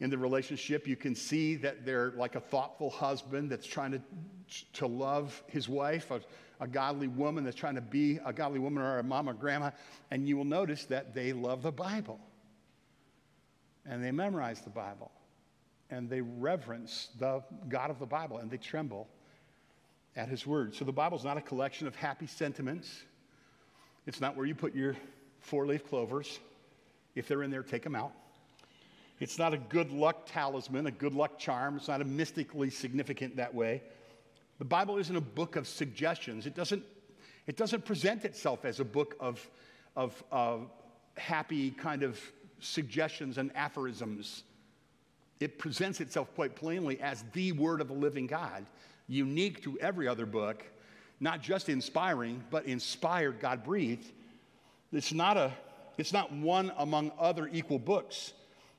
in 0.00 0.10
the 0.10 0.18
relationship. 0.18 0.86
You 0.86 0.96
can 0.96 1.14
see 1.14 1.54
that 1.56 1.84
they're 1.84 2.12
like 2.16 2.34
a 2.34 2.40
thoughtful 2.40 2.90
husband 2.90 3.50
that's 3.50 3.66
trying 3.66 3.92
to, 3.92 4.00
to 4.74 4.86
love 4.86 5.42
his 5.46 5.68
wife, 5.68 6.10
a, 6.10 6.20
a 6.60 6.66
godly 6.66 7.08
woman 7.08 7.44
that's 7.44 7.56
trying 7.56 7.76
to 7.76 7.80
be 7.80 8.18
a 8.24 8.32
godly 8.32 8.58
woman 8.58 8.82
or 8.82 8.98
a 8.98 9.04
mom 9.04 9.28
or 9.28 9.34
grandma. 9.34 9.70
And 10.10 10.28
you 10.28 10.36
will 10.36 10.44
notice 10.44 10.84
that 10.86 11.14
they 11.14 11.32
love 11.32 11.62
the 11.62 11.72
Bible 11.72 12.18
and 13.86 14.02
they 14.02 14.10
memorize 14.10 14.60
the 14.60 14.70
Bible 14.70 15.12
and 15.90 16.08
they 16.08 16.20
reverence 16.20 17.08
the 17.18 17.42
God 17.68 17.90
of 17.90 17.98
the 17.98 18.06
Bible 18.06 18.38
and 18.38 18.50
they 18.50 18.56
tremble 18.56 19.08
at 20.16 20.28
his 20.28 20.46
word. 20.46 20.74
So 20.74 20.84
the 20.84 20.92
Bible 20.92 21.16
is 21.16 21.24
not 21.24 21.36
a 21.36 21.40
collection 21.40 21.86
of 21.86 21.94
happy 21.96 22.26
sentiments. 22.26 23.02
It's 24.06 24.20
not 24.20 24.36
where 24.36 24.46
you 24.46 24.54
put 24.54 24.74
your 24.74 24.96
four 25.40 25.66
leaf 25.66 25.88
clovers. 25.88 26.38
If 27.14 27.28
they're 27.28 27.42
in 27.42 27.50
there, 27.50 27.62
take 27.62 27.82
them 27.82 27.94
out. 27.94 28.12
It's 29.20 29.38
not 29.38 29.52
a 29.52 29.58
good 29.58 29.90
luck 29.90 30.26
talisman, 30.26 30.86
a 30.86 30.90
good 30.90 31.14
luck 31.14 31.38
charm. 31.38 31.76
It's 31.76 31.88
not 31.88 32.00
a 32.00 32.04
mystically 32.04 32.70
significant 32.70 33.36
that 33.36 33.54
way. 33.54 33.82
The 34.58 34.64
Bible 34.64 34.98
isn't 34.98 35.14
a 35.14 35.20
book 35.20 35.56
of 35.56 35.66
suggestions. 35.66 36.46
It 36.46 36.54
doesn't, 36.54 36.82
it 37.46 37.56
doesn't 37.56 37.84
present 37.84 38.24
itself 38.24 38.64
as 38.64 38.80
a 38.80 38.84
book 38.84 39.16
of, 39.20 39.48
of 39.96 40.22
uh, 40.30 40.58
happy 41.16 41.70
kind 41.70 42.02
of 42.02 42.20
suggestions 42.60 43.38
and 43.38 43.54
aphorisms. 43.56 44.44
It 45.40 45.58
presents 45.58 46.00
itself 46.00 46.34
quite 46.34 46.56
plainly 46.56 47.00
as 47.00 47.24
the 47.32 47.52
Word 47.52 47.80
of 47.80 47.88
the 47.88 47.94
living 47.94 48.26
God, 48.26 48.66
unique 49.06 49.62
to 49.62 49.78
every 49.80 50.08
other 50.08 50.26
book, 50.26 50.64
not 51.20 51.42
just 51.42 51.68
inspiring, 51.68 52.42
but 52.50 52.66
inspired, 52.66 53.40
God 53.40 53.64
breathed. 53.64 54.10
It's 54.92 55.12
not, 55.12 55.36
a, 55.36 55.52
it's 55.96 56.12
not 56.12 56.32
one 56.32 56.72
among 56.78 57.12
other 57.18 57.48
equal 57.52 57.78
books. 57.78 58.32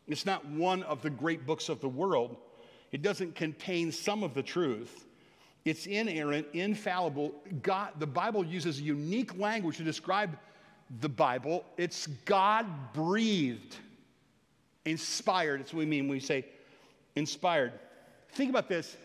It's 0.07 0.25
not 0.25 0.45
one 0.45 0.83
of 0.83 1.01
the 1.01 1.09
great 1.09 1.45
books 1.45 1.69
of 1.69 1.81
the 1.81 1.89
world. 1.89 2.35
It 2.91 3.01
doesn't 3.01 3.35
contain 3.35 3.91
some 3.91 4.23
of 4.23 4.33
the 4.33 4.41
truth. 4.41 5.05
It's 5.65 5.85
inerrant, 5.85 6.47
infallible. 6.53 7.33
God, 7.61 7.91
the 7.99 8.07
Bible 8.07 8.43
uses 8.43 8.81
unique 8.81 9.37
language 9.37 9.77
to 9.77 9.83
describe 9.83 10.37
the 11.01 11.09
Bible. 11.09 11.63
It's 11.77 12.07
God 12.25 12.65
breathed, 12.93 13.75
inspired. 14.85 15.59
That's 15.59 15.73
what 15.73 15.79
we 15.79 15.85
mean 15.85 16.07
when 16.07 16.17
we 16.17 16.19
say 16.19 16.45
inspired. 17.15 17.73
Think 18.31 18.49
about 18.49 18.69
this. 18.69 18.95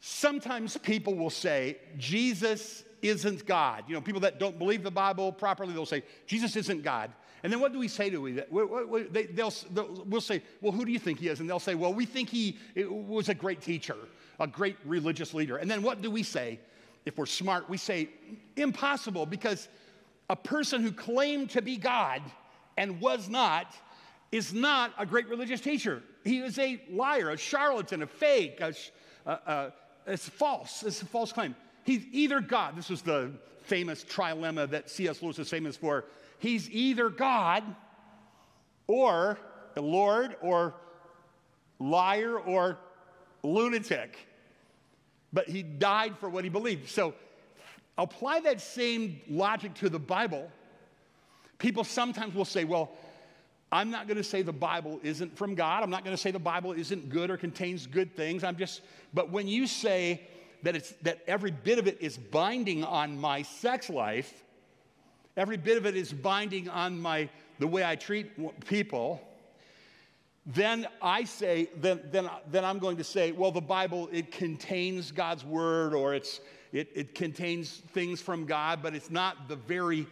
Sometimes 0.00 0.76
people 0.76 1.14
will 1.14 1.30
say, 1.30 1.78
Jesus 1.96 2.84
isn't 3.02 3.46
God. 3.46 3.84
You 3.88 3.94
know, 3.94 4.00
people 4.00 4.20
that 4.20 4.38
don't 4.38 4.58
believe 4.58 4.82
the 4.82 4.90
Bible 4.90 5.32
properly, 5.32 5.72
they'll 5.72 5.86
say, 5.86 6.02
Jesus 6.26 6.56
isn't 6.56 6.82
God. 6.82 7.12
And 7.42 7.52
then 7.52 7.60
what 7.60 7.72
do 7.72 7.78
we 7.78 7.88
say 7.88 8.10
to 8.10 8.16
them? 8.16 8.34
They, 8.34 9.32
will 9.32 10.04
we'll 10.06 10.20
say, 10.20 10.42
well, 10.60 10.72
who 10.72 10.84
do 10.84 10.92
you 10.92 10.98
think 10.98 11.18
he 11.20 11.28
is? 11.28 11.40
And 11.40 11.48
they'll 11.48 11.58
say, 11.58 11.74
well, 11.74 11.92
we 11.92 12.06
think 12.06 12.28
he 12.28 12.58
was 12.76 13.28
a 13.28 13.34
great 13.34 13.60
teacher, 13.60 13.96
a 14.40 14.46
great 14.46 14.76
religious 14.84 15.34
leader. 15.34 15.56
And 15.58 15.70
then 15.70 15.82
what 15.82 16.02
do 16.02 16.10
we 16.10 16.22
say? 16.22 16.58
If 17.04 17.18
we're 17.18 17.26
smart, 17.26 17.68
we 17.68 17.76
say, 17.76 18.08
impossible, 18.56 19.26
because 19.26 19.68
a 20.28 20.36
person 20.36 20.82
who 20.82 20.90
claimed 20.90 21.50
to 21.50 21.62
be 21.62 21.76
God 21.76 22.20
and 22.76 23.00
was 23.00 23.28
not 23.28 23.72
is 24.32 24.52
not 24.52 24.92
a 24.98 25.06
great 25.06 25.28
religious 25.28 25.60
teacher. 25.60 26.02
He 26.24 26.38
is 26.38 26.58
a 26.58 26.82
liar, 26.90 27.30
a 27.30 27.36
charlatan, 27.36 28.02
a 28.02 28.06
fake, 28.06 28.60
a, 28.60 28.74
a, 29.24 29.30
a, 29.30 29.72
it's 30.06 30.28
false. 30.28 30.82
It's 30.82 31.02
a 31.02 31.06
false 31.06 31.32
claim. 31.32 31.54
He's 31.84 32.04
either 32.12 32.40
God, 32.40 32.76
this 32.76 32.90
was 32.90 33.02
the 33.02 33.32
famous 33.62 34.04
trilemma 34.04 34.70
that 34.70 34.90
C.S. 34.90 35.22
Lewis 35.22 35.38
is 35.38 35.48
famous 35.48 35.76
for. 35.76 36.04
He's 36.38 36.70
either 36.70 37.08
God 37.08 37.62
or 38.86 39.38
the 39.74 39.82
Lord 39.82 40.36
or 40.40 40.74
liar 41.78 42.38
or 42.38 42.78
lunatic. 43.42 44.18
But 45.32 45.48
he 45.48 45.62
died 45.62 46.16
for 46.18 46.28
what 46.28 46.44
he 46.44 46.50
believed. 46.50 46.88
So 46.88 47.14
apply 47.98 48.40
that 48.40 48.60
same 48.60 49.20
logic 49.28 49.74
to 49.74 49.88
the 49.88 49.98
Bible. 49.98 50.50
People 51.58 51.84
sometimes 51.84 52.34
will 52.34 52.44
say, 52.44 52.64
well, 52.64 52.90
I'm 53.72 53.90
not 53.90 54.06
going 54.06 54.16
to 54.16 54.24
say 54.24 54.42
the 54.42 54.52
Bible 54.52 55.00
isn't 55.02 55.36
from 55.36 55.54
God. 55.54 55.82
I'm 55.82 55.90
not 55.90 56.04
going 56.04 56.16
to 56.16 56.20
say 56.20 56.30
the 56.30 56.38
Bible 56.38 56.72
isn't 56.72 57.08
good 57.08 57.30
or 57.30 57.36
contains 57.36 57.86
good 57.86 58.14
things. 58.14 58.44
I'm 58.44 58.56
just, 58.56 58.82
but 59.12 59.30
when 59.30 59.48
you 59.48 59.66
say 59.66 60.22
that 60.62 60.76
it's 60.76 60.92
that 61.02 61.20
every 61.26 61.50
bit 61.50 61.78
of 61.78 61.86
it 61.86 61.98
is 62.00 62.16
binding 62.16 62.84
on 62.84 63.18
my 63.18 63.42
sex 63.42 63.90
life, 63.90 64.44
every 65.36 65.56
bit 65.56 65.76
of 65.76 65.86
it 65.86 65.96
is 65.96 66.12
binding 66.12 66.68
on 66.68 67.00
my 67.00 67.28
the 67.58 67.66
way 67.66 67.84
I 67.84 67.96
treat 67.96 68.66
people, 68.66 69.20
then 70.46 70.86
I 71.02 71.24
say, 71.24 71.68
then, 71.76 72.00
then, 72.12 72.30
then 72.50 72.64
I'm 72.64 72.78
going 72.78 72.98
to 72.98 73.04
say, 73.04 73.32
well, 73.32 73.50
the 73.50 73.60
Bible, 73.60 74.08
it 74.12 74.30
contains 74.30 75.10
God's 75.10 75.44
word 75.44 75.92
or 75.92 76.14
it's, 76.14 76.40
it, 76.72 76.88
it 76.94 77.14
contains 77.14 77.82
things 77.92 78.20
from 78.20 78.46
God, 78.46 78.80
but 78.82 78.94
it's 78.94 79.10
not 79.10 79.48
the 79.48 79.56
very 79.56 80.06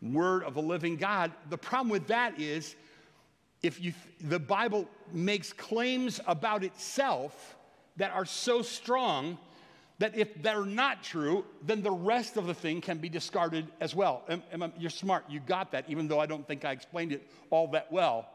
word 0.00 0.44
of 0.44 0.56
a 0.56 0.60
living 0.60 0.96
God. 0.96 1.32
The 1.48 1.58
problem 1.58 1.88
with 1.88 2.06
that 2.06 2.38
is 2.38 2.76
if 3.62 3.80
you, 3.80 3.92
the 4.20 4.38
Bible 4.38 4.88
makes 5.12 5.52
claims 5.52 6.20
about 6.26 6.64
itself 6.64 7.56
that 7.96 8.10
are 8.12 8.24
so 8.24 8.62
strong 8.62 9.38
that 9.98 10.16
if 10.16 10.42
they're 10.42 10.64
not 10.64 11.02
true, 11.02 11.44
then 11.62 11.82
the 11.82 11.90
rest 11.90 12.38
of 12.38 12.46
the 12.46 12.54
thing 12.54 12.80
can 12.80 12.96
be 12.96 13.08
discarded 13.10 13.66
as 13.80 13.94
well. 13.94 14.22
you're 14.78 14.88
smart, 14.88 15.24
you 15.28 15.40
got 15.40 15.72
that, 15.72 15.84
even 15.88 16.08
though 16.08 16.18
I 16.18 16.24
don't 16.24 16.46
think 16.46 16.64
I 16.64 16.72
explained 16.72 17.12
it 17.12 17.30
all 17.50 17.68
that 17.68 17.92
well. 17.92 18.26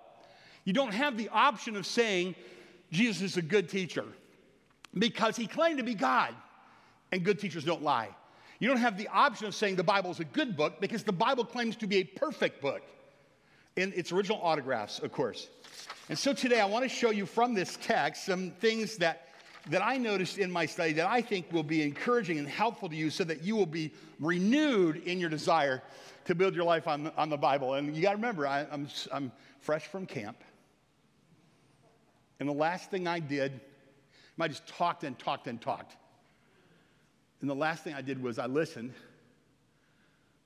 You 0.63 0.73
don't 0.73 0.93
have 0.93 1.17
the 1.17 1.29
option 1.29 1.75
of 1.75 1.87
saying 1.87 2.35
Jesus 2.91 3.23
is 3.23 3.37
a 3.37 3.41
good 3.41 3.67
teacher 3.67 4.05
because 4.93 5.35
he 5.35 5.47
claimed 5.47 5.79
to 5.79 5.83
be 5.83 5.95
God, 5.95 6.35
and 7.11 7.23
good 7.23 7.39
teachers 7.39 7.63
don't 7.63 7.81
lie. 7.81 8.09
You 8.59 8.67
don't 8.67 8.77
have 8.77 8.97
the 8.97 9.07
option 9.07 9.47
of 9.47 9.55
saying 9.55 9.75
the 9.75 9.83
Bible 9.83 10.11
is 10.11 10.19
a 10.19 10.25
good 10.25 10.55
book 10.55 10.79
because 10.79 11.03
the 11.03 11.11
Bible 11.11 11.45
claims 11.45 11.75
to 11.77 11.87
be 11.87 11.97
a 11.97 12.03
perfect 12.03 12.61
book 12.61 12.83
in 13.75 13.91
its 13.93 14.11
original 14.11 14.39
autographs, 14.41 14.99
of 14.99 15.11
course. 15.11 15.49
And 16.09 16.17
so 16.17 16.33
today 16.33 16.61
I 16.61 16.65
want 16.65 16.83
to 16.83 16.89
show 16.89 17.09
you 17.09 17.25
from 17.25 17.53
this 17.53 17.77
text 17.81 18.25
some 18.25 18.51
things 18.51 18.97
that, 18.97 19.27
that 19.69 19.83
I 19.83 19.97
noticed 19.97 20.37
in 20.37 20.51
my 20.51 20.65
study 20.65 20.93
that 20.93 21.07
I 21.07 21.21
think 21.21 21.51
will 21.51 21.63
be 21.63 21.81
encouraging 21.81 22.39
and 22.39 22.47
helpful 22.47 22.87
to 22.89 22.95
you 22.95 23.09
so 23.09 23.23
that 23.25 23.43
you 23.43 23.55
will 23.55 23.65
be 23.65 23.91
renewed 24.19 24.97
in 25.05 25.19
your 25.19 25.29
desire 25.29 25.81
to 26.25 26.35
build 26.35 26.55
your 26.55 26.63
life 26.63 26.87
on, 26.87 27.11
on 27.17 27.29
the 27.29 27.37
Bible. 27.37 27.73
And 27.73 27.95
you 27.95 28.01
got 28.01 28.11
to 28.11 28.17
remember, 28.17 28.47
I, 28.47 28.65
I'm, 28.71 28.87
I'm 29.11 29.31
fresh 29.59 29.87
from 29.87 30.05
camp. 30.05 30.37
And 32.39 32.47
the 32.47 32.53
last 32.53 32.91
thing 32.91 33.07
I 33.07 33.19
did, 33.19 33.59
I 34.39 34.47
just 34.47 34.67
talked 34.67 35.03
and 35.03 35.17
talked 35.17 35.47
and 35.47 35.59
talked. 35.61 35.95
And 37.41 37.49
the 37.49 37.55
last 37.55 37.83
thing 37.83 37.93
I 37.93 38.01
did 38.01 38.21
was 38.21 38.39
I 38.39 38.45
listened 38.45 38.93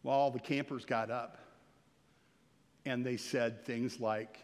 while 0.02 0.18
all 0.18 0.32
the 0.32 0.40
campers 0.40 0.86
got 0.86 1.12
up 1.12 1.38
and 2.90 3.06
they 3.06 3.18
said 3.18 3.64
things 3.66 4.00
like, 4.00 4.44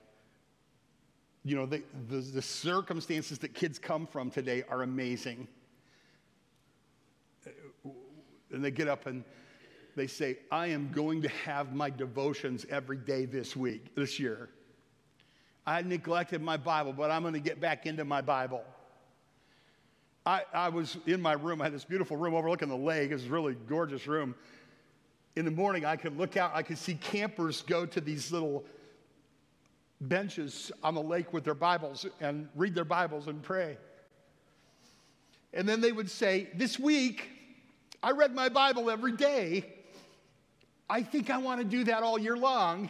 you 1.43 1.55
know, 1.55 1.65
the, 1.65 1.81
the, 2.09 2.17
the, 2.17 2.41
circumstances 2.41 3.39
that 3.39 3.55
kids 3.55 3.79
come 3.79 4.05
from 4.05 4.29
today 4.29 4.63
are 4.69 4.83
amazing. 4.83 5.47
And 8.51 8.63
they 8.63 8.71
get 8.71 8.87
up 8.87 9.07
and 9.07 9.23
they 9.95 10.05
say, 10.07 10.37
I 10.51 10.67
am 10.67 10.91
going 10.91 11.23
to 11.23 11.27
have 11.29 11.73
my 11.73 11.89
devotions 11.89 12.67
every 12.69 12.97
day 12.97 13.25
this 13.25 13.55
week, 13.55 13.95
this 13.95 14.19
year. 14.19 14.49
I 15.65 15.81
neglected 15.81 16.41
my 16.41 16.57
Bible, 16.57 16.93
but 16.93 17.09
I'm 17.09 17.23
going 17.23 17.33
to 17.33 17.39
get 17.39 17.59
back 17.59 17.87
into 17.87 18.05
my 18.05 18.21
Bible. 18.21 18.63
I, 20.23 20.43
I 20.53 20.69
was 20.69 20.97
in 21.07 21.19
my 21.19 21.33
room. 21.33 21.61
I 21.61 21.65
had 21.65 21.73
this 21.73 21.85
beautiful 21.85 22.17
room 22.17 22.35
overlooking 22.35 22.69
the 22.69 22.75
lake. 22.75 23.09
It 23.09 23.15
was 23.15 23.25
a 23.25 23.29
really 23.29 23.55
gorgeous 23.67 24.05
room 24.05 24.35
in 25.35 25.45
the 25.45 25.51
morning, 25.51 25.85
I 25.85 25.95
could 25.95 26.17
look 26.17 26.37
out, 26.37 26.51
I 26.53 26.63
could 26.63 26.77
see 26.77 26.95
campers 26.95 27.61
go 27.61 27.85
to 27.85 27.99
these 27.99 28.31
little 28.31 28.63
benches 29.99 30.71
on 30.83 30.95
the 30.95 31.01
lake 31.01 31.33
with 31.33 31.43
their 31.43 31.53
Bibles 31.53 32.05
and 32.21 32.47
read 32.55 32.73
their 32.73 32.85
Bibles 32.85 33.27
and 33.27 33.41
pray. 33.41 33.77
And 35.53 35.67
then 35.67 35.81
they 35.81 35.91
would 35.91 36.09
say, 36.09 36.49
This 36.53 36.79
week, 36.79 37.29
I 38.01 38.11
read 38.11 38.33
my 38.33 38.49
Bible 38.49 38.89
every 38.89 39.13
day. 39.13 39.73
I 40.89 41.01
think 41.01 41.29
I 41.29 41.37
want 41.37 41.59
to 41.59 41.65
do 41.65 41.85
that 41.85 42.03
all 42.03 42.19
year 42.19 42.37
long. 42.37 42.89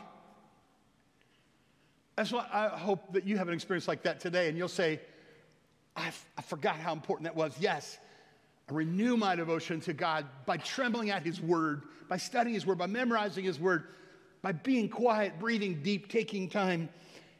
That's 2.16 2.32
why 2.32 2.48
I 2.52 2.68
hope 2.70 3.14
that 3.14 3.26
you 3.26 3.38
have 3.38 3.48
an 3.48 3.54
experience 3.54 3.88
like 3.88 4.04
that 4.04 4.20
today 4.20 4.50
and 4.50 4.58
you'll 4.58 4.68
say, 4.68 5.00
I, 5.96 6.12
forgot 6.42 6.76
how 6.76 6.92
important 6.92 7.24
that 7.26 7.36
was. 7.36 7.54
Yes, 7.60 7.98
I 8.70 8.74
renew 8.74 9.16
my 9.16 9.36
devotion 9.36 9.80
to 9.82 9.94
God 9.94 10.26
by 10.46 10.58
trembling 10.58 11.12
at 11.12 11.24
His 11.24 11.40
Word, 11.42 11.84
by 12.10 12.18
studying 12.18 12.56
His 12.56 12.66
Word, 12.66 12.78
by 12.78 12.88
memorizing 12.88 13.44
His 13.44 13.60
Word, 13.60 13.86
by 14.42 14.52
being 14.52 14.90
quiet, 14.90 15.40
breathing 15.40 15.82
deep, 15.84 16.10
taking 16.10 16.50
time 16.50 16.90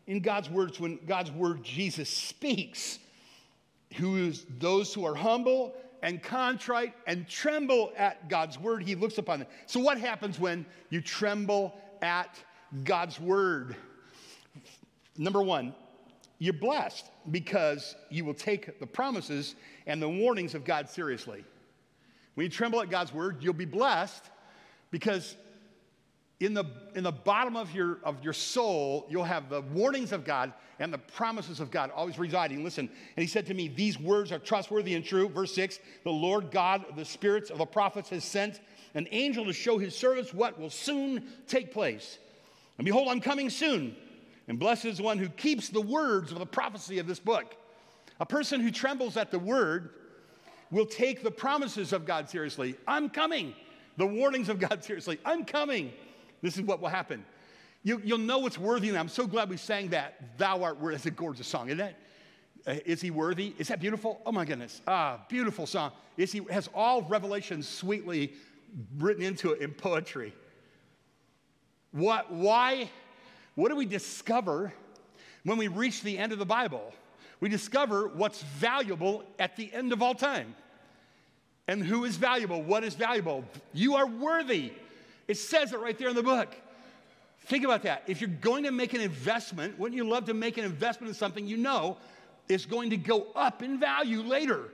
in 0.08 0.20
God's 0.20 0.50
words 0.50 0.80
when 0.80 1.00
God's 1.06 1.32
Word, 1.32 1.64
Jesus, 1.64 2.10
speaks. 2.10 3.00
Who 3.96 4.18
is 4.18 4.46
those 4.60 4.94
who 4.94 5.06
are 5.06 5.16
humble 5.16 5.76
and 6.02 6.22
contrite 6.22 6.94
and 7.08 7.28
tremble 7.28 7.92
at 7.98 8.30
God's 8.30 8.60
Word, 8.60 8.84
He 8.84 8.94
looks 8.94 9.18
upon 9.18 9.40
them. 9.40 9.48
So, 9.66 9.80
what 9.80 10.00
happens 10.00 10.40
when 10.40 10.66
you 10.90 11.02
tremble 11.02 11.74
at 12.02 12.38
God's 12.84 13.20
Word? 13.20 13.76
Number 15.18 15.42
one, 15.42 15.74
you're 16.38 16.54
blessed 16.54 17.10
because 17.32 17.96
you 18.10 18.26
will 18.26 18.34
take 18.34 18.80
the 18.80 18.88
promises 18.88 19.56
and 19.88 20.02
the 20.02 20.10
warnings 20.10 20.54
of 20.54 20.66
God 20.66 20.90
seriously. 20.90 21.44
When 22.36 22.44
you 22.44 22.50
tremble 22.50 22.82
at 22.82 22.90
God's 22.90 23.14
word, 23.14 23.38
you'll 23.42 23.54
be 23.54 23.66
blessed 23.66 24.24
because 24.92 25.38
in 26.42 26.54
the, 26.54 26.66
in 26.96 27.04
the 27.04 27.12
bottom 27.12 27.56
of 27.56 27.74
your, 27.74 28.00
of 28.04 28.22
your 28.22 28.34
soul, 28.34 29.08
you'll 29.10 29.24
have 29.24 29.50
the 29.50 29.62
warnings 29.62 30.12
of 30.12 30.26
God 30.26 30.52
and 30.80 30.92
the 30.92 30.98
promises 30.98 31.62
of 31.62 31.72
God 31.72 31.92
always 31.96 32.20
residing. 32.20 32.64
Listen, 32.64 32.90
and 33.16 33.22
he 33.22 33.28
said 33.28 33.46
to 33.46 33.54
me, 33.54 33.70
These 33.70 33.98
words 33.98 34.34
are 34.34 34.40
trustworthy 34.40 34.96
and 34.96 35.06
true. 35.06 35.30
Verse 35.30 35.56
6 35.56 35.80
The 36.04 36.12
Lord 36.12 36.52
God, 36.52 36.84
of 36.90 36.98
the 36.98 37.06
spirits 37.06 37.50
of 37.50 37.58
the 37.58 37.66
prophets, 37.66 38.10
has 38.10 38.26
sent 38.26 38.60
an 38.94 39.08
angel 39.12 39.46
to 39.46 39.54
show 39.54 39.78
his 39.78 39.96
servants 39.96 40.34
what 40.34 40.60
will 40.60 40.70
soon 40.70 41.26
take 41.48 41.72
place. 41.72 42.20
And 42.78 42.86
behold, 42.86 43.08
I'm 43.08 43.22
coming 43.22 43.50
soon. 43.50 43.96
And 44.48 44.60
blessed 44.60 44.86
is 44.86 45.02
one 45.02 45.18
who 45.18 45.30
keeps 45.30 45.70
the 45.70 45.82
words 45.82 46.32
of 46.32 46.40
the 46.40 46.46
prophecy 46.46 47.00
of 47.00 47.08
this 47.08 47.20
book. 47.20 47.56
A 48.20 48.26
person 48.26 48.62
who 48.62 48.72
trembles 48.72 49.18
at 49.18 49.32
the 49.32 49.40
word 49.40 49.90
will 50.72 50.86
take 50.86 51.24
the 51.24 51.32
promises 51.32 51.94
of 51.94 52.06
God 52.06 52.30
seriously. 52.30 52.76
I'm 52.88 53.10
coming. 53.10 53.54
The 53.98 54.06
warnings 54.06 54.50
of 54.50 54.60
God 54.60 54.84
seriously. 54.84 55.20
I'm 55.26 55.46
coming. 55.46 55.94
This 56.42 56.58
is 56.58 56.64
what 56.64 56.82
will 56.82 56.90
happen. 56.90 57.26
You, 57.84 57.98
will 57.98 58.18
know 58.18 58.46
it's 58.46 58.58
worthy, 58.58 58.90
and 58.90 58.98
I'm 58.98 59.10
so 59.10 59.28
glad 59.28 59.50
we 59.50 59.58
sang 59.58 59.90
that. 59.90 60.38
Thou 60.38 60.64
art 60.64 60.80
worthy. 60.80 60.96
That's 60.96 61.06
a 61.06 61.12
gorgeous 61.12 61.48
song, 61.48 61.70
isn't 61.70 61.80
it? 61.80 61.96
Uh, 62.68 62.76
is 62.86 63.00
he 63.00 63.12
worthy? 63.12 63.54
Is 63.60 63.68
that 63.68 63.80
beautiful? 63.80 64.22
Oh 64.26 64.32
my 64.32 64.44
goodness. 64.44 64.82
Ah, 64.88 65.24
beautiful 65.30 65.68
song. 65.68 65.92
Is 66.18 66.32
he 66.32 66.42
has 66.50 66.68
all 66.74 67.04
revelation 67.04 67.62
sweetly 67.62 68.34
written 68.98 69.24
into 69.24 69.52
it 69.52 69.62
in 69.62 69.72
poetry. 69.72 70.34
What, 71.92 72.32
why 72.32 72.90
what 73.56 73.70
do 73.70 73.76
we 73.76 73.86
discover 73.86 74.74
when 75.44 75.58
we 75.58 75.68
reach 75.68 76.02
the 76.02 76.18
end 76.18 76.32
of 76.32 76.40
the 76.40 76.46
Bible? 76.46 76.94
We 77.40 77.50
discover 77.50 78.08
what's 78.08 78.42
valuable 78.44 79.24
at 79.40 79.56
the 79.56 79.74
end 79.74 79.94
of 79.94 80.02
all 80.02 80.16
time. 80.16 80.56
And 81.68 81.84
who 81.84 82.06
is 82.06 82.18
valuable? 82.18 82.62
What 82.62 82.84
is 82.84 82.96
valuable? 82.96 83.44
You 83.74 83.96
are 83.96 84.06
worthy. 84.06 84.72
It 85.28 85.38
says 85.38 85.74
it 85.74 85.80
right 85.80 85.98
there 85.98 86.10
in 86.10 86.16
the 86.16 86.24
book. 86.24 86.56
Think 87.46 87.64
about 87.64 87.84
that. 87.84 88.04
If 88.08 88.22
you're 88.22 88.30
going 88.30 88.64
to 88.64 88.72
make 88.72 88.94
an 88.94 89.02
investment, 89.02 89.78
wouldn't 89.80 89.96
you 89.96 90.08
love 90.08 90.26
to 90.26 90.34
make 90.34 90.58
an 90.58 90.66
investment 90.66 91.10
in 91.10 91.16
something 91.16 91.46
you 91.48 91.58
know 91.58 91.98
is 92.48 92.66
going 92.66 92.92
to 92.92 92.98
go 92.98 93.28
up 93.36 93.64
in 93.64 93.80
value 93.80 94.22
later? 94.22 94.70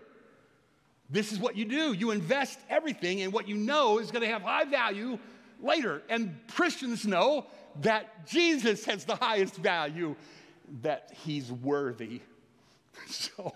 This 1.09 1.31
is 1.31 1.39
what 1.39 1.57
you 1.57 1.65
do. 1.65 1.93
You 1.93 2.11
invest 2.11 2.59
everything 2.69 3.19
in 3.19 3.31
what 3.31 3.47
you 3.47 3.55
know 3.55 3.99
is 3.99 4.11
going 4.11 4.21
to 4.21 4.29
have 4.29 4.41
high 4.41 4.63
value 4.63 5.19
later. 5.61 6.01
And 6.09 6.39
Christians 6.53 7.05
know 7.05 7.47
that 7.81 8.27
Jesus 8.27 8.85
has 8.85 9.05
the 9.05 9.15
highest 9.15 9.55
value, 9.55 10.15
that 10.81 11.13
he's 11.23 11.51
worthy. 11.51 12.21
So, 13.07 13.53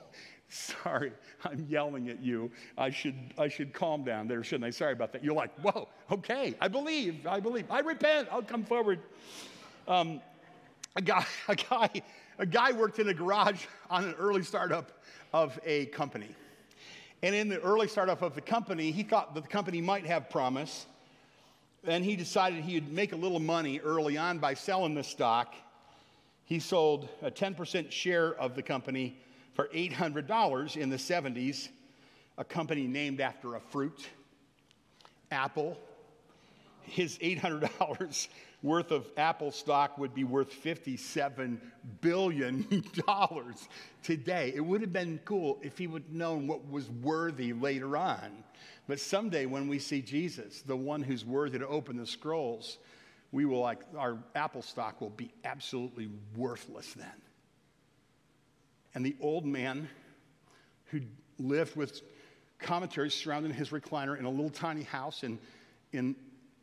sorry, 0.49 1.11
I'm 1.43 1.67
yelling 1.69 2.09
at 2.09 2.21
you. 2.21 2.51
I 2.77 2.89
should, 2.89 3.15
I 3.37 3.47
should 3.47 3.73
calm 3.73 4.03
down 4.03 4.27
there, 4.27 4.43
shouldn't 4.43 4.63
I? 4.65 4.69
Sorry 4.69 4.93
about 4.93 5.11
that. 5.11 5.23
You're 5.23 5.35
like, 5.35 5.53
whoa, 5.59 5.87
okay, 6.09 6.55
I 6.61 6.67
believe, 6.67 7.27
I 7.27 7.39
believe. 7.39 7.69
I 7.69 7.79
repent, 7.79 8.29
I'll 8.31 8.41
come 8.41 8.63
forward. 8.63 8.99
Um, 9.87 10.21
a 10.95 11.01
guy, 11.01 11.25
a 11.47 11.55
guy, 11.55 11.89
a 12.39 12.45
guy 12.45 12.71
worked 12.71 12.99
in 12.99 13.09
a 13.09 13.13
garage 13.13 13.65
on 13.89 14.05
an 14.05 14.13
early 14.13 14.43
startup 14.43 15.03
of 15.33 15.59
a 15.65 15.87
company. 15.87 16.29
And 17.23 17.33
in 17.35 17.49
the 17.49 17.59
early 17.61 17.87
startup 17.87 18.21
of 18.21 18.35
the 18.35 18.41
company, 18.41 18.91
he 18.91 19.03
thought 19.03 19.33
that 19.35 19.43
the 19.43 19.49
company 19.49 19.81
might 19.81 20.05
have 20.05 20.29
promise. 20.29 20.85
And 21.87 22.03
he 22.03 22.15
decided 22.15 22.63
he 22.63 22.75
would 22.75 22.91
make 22.91 23.13
a 23.13 23.15
little 23.15 23.39
money 23.39 23.79
early 23.79 24.17
on 24.17 24.39
by 24.39 24.55
selling 24.55 24.95
the 24.95 25.03
stock. 25.03 25.53
He 26.45 26.59
sold 26.59 27.09
a 27.21 27.29
10% 27.29 27.91
share 27.91 28.33
of 28.35 28.55
the 28.55 28.63
company 28.63 29.17
for 29.53 29.67
$800 29.67 30.77
in 30.77 30.89
the 30.89 30.97
70s, 30.97 31.69
a 32.37 32.43
company 32.43 32.87
named 32.87 33.21
after 33.21 33.55
a 33.55 33.59
fruit, 33.59 34.07
Apple. 35.31 35.77
His 36.81 37.17
$800 37.19 38.27
worth 38.63 38.91
of 38.91 39.07
Apple 39.15 39.51
stock 39.51 39.97
would 39.97 40.13
be 40.13 40.23
worth 40.23 40.51
$57 40.63 41.59
billion 42.01 42.83
today. 44.03 44.53
It 44.55 44.61
would 44.61 44.81
have 44.81 44.93
been 44.93 45.19
cool 45.23 45.59
if 45.61 45.77
he 45.77 45.87
would 45.87 46.13
known 46.13 46.47
what 46.47 46.69
was 46.69 46.89
worthy 46.89 47.53
later 47.53 47.95
on. 47.95 48.43
But 48.87 48.99
someday 48.99 49.45
when 49.45 49.67
we 49.67 49.79
see 49.79 50.01
Jesus, 50.01 50.61
the 50.61 50.75
one 50.75 51.01
who's 51.01 51.25
worthy 51.25 51.59
to 51.59 51.67
open 51.67 51.97
the 51.97 52.05
scrolls, 52.05 52.77
we 53.31 53.45
will 53.45 53.59
like, 53.59 53.79
our 53.97 54.17
Apple 54.35 54.61
stock 54.61 55.01
will 55.01 55.09
be 55.09 55.31
absolutely 55.43 56.09
worthless 56.35 56.93
then. 56.93 57.07
And 58.93 59.05
the 59.05 59.15
old 59.19 59.45
man 59.45 59.89
who 60.85 61.01
lived 61.39 61.75
with 61.75 62.01
commentaries 62.59 63.13
surrounding 63.13 63.53
his 63.53 63.69
recliner 63.69 64.17
in 64.17 64.25
a 64.25 64.29
little 64.29 64.49
tiny 64.49 64.83
house 64.83 65.23
in, 65.23 65.37
in, 65.91 66.15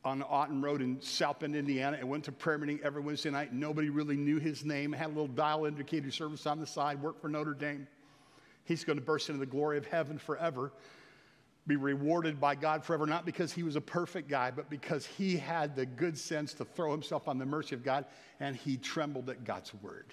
on 0.04 0.22
Auten 0.22 0.62
Road 0.62 0.80
in 0.80 1.00
South 1.02 1.40
Bend, 1.40 1.54
Indiana, 1.54 1.98
and 1.98 2.08
went 2.08 2.24
to 2.24 2.32
prayer 2.32 2.56
meeting 2.56 2.80
every 2.82 3.02
Wednesday 3.02 3.30
night. 3.30 3.52
Nobody 3.52 3.90
really 3.90 4.16
knew 4.16 4.38
his 4.38 4.64
name, 4.64 4.92
had 4.92 5.06
a 5.06 5.08
little 5.08 5.26
dial 5.26 5.66
indicator 5.66 6.11
service 6.11 6.46
on 6.46 6.58
the 6.58 6.66
side, 6.66 7.02
worked 7.02 7.20
for 7.20 7.28
Notre 7.28 7.54
Dame. 7.54 7.87
He's 8.64 8.85
going 8.85 8.98
to 8.98 9.04
burst 9.04 9.28
into 9.28 9.40
the 9.40 9.46
glory 9.46 9.76
of 9.76 9.87
heaven 9.87 10.18
forever, 10.18 10.72
be 11.66 11.77
rewarded 11.77 12.40
by 12.40 12.55
God 12.55 12.85
forever, 12.85 13.07
not 13.07 13.25
because 13.25 13.53
he 13.53 13.62
was 13.62 13.77
a 13.77 13.81
perfect 13.81 14.29
guy, 14.29 14.51
but 14.51 14.68
because 14.68 15.07
he 15.07 15.37
had 15.37 15.77
the 15.77 15.87
good 15.87 16.18
sense 16.18 16.55
to 16.55 16.64
throw 16.64 16.90
himself 16.90 17.29
on 17.29 17.38
the 17.38 17.46
mercy 17.46 17.75
of 17.75 17.85
God 17.85 18.05
and 18.40 18.57
he 18.57 18.77
trembled 18.77 19.31
at 19.31 19.44
God's 19.44 19.72
word. 19.75 20.12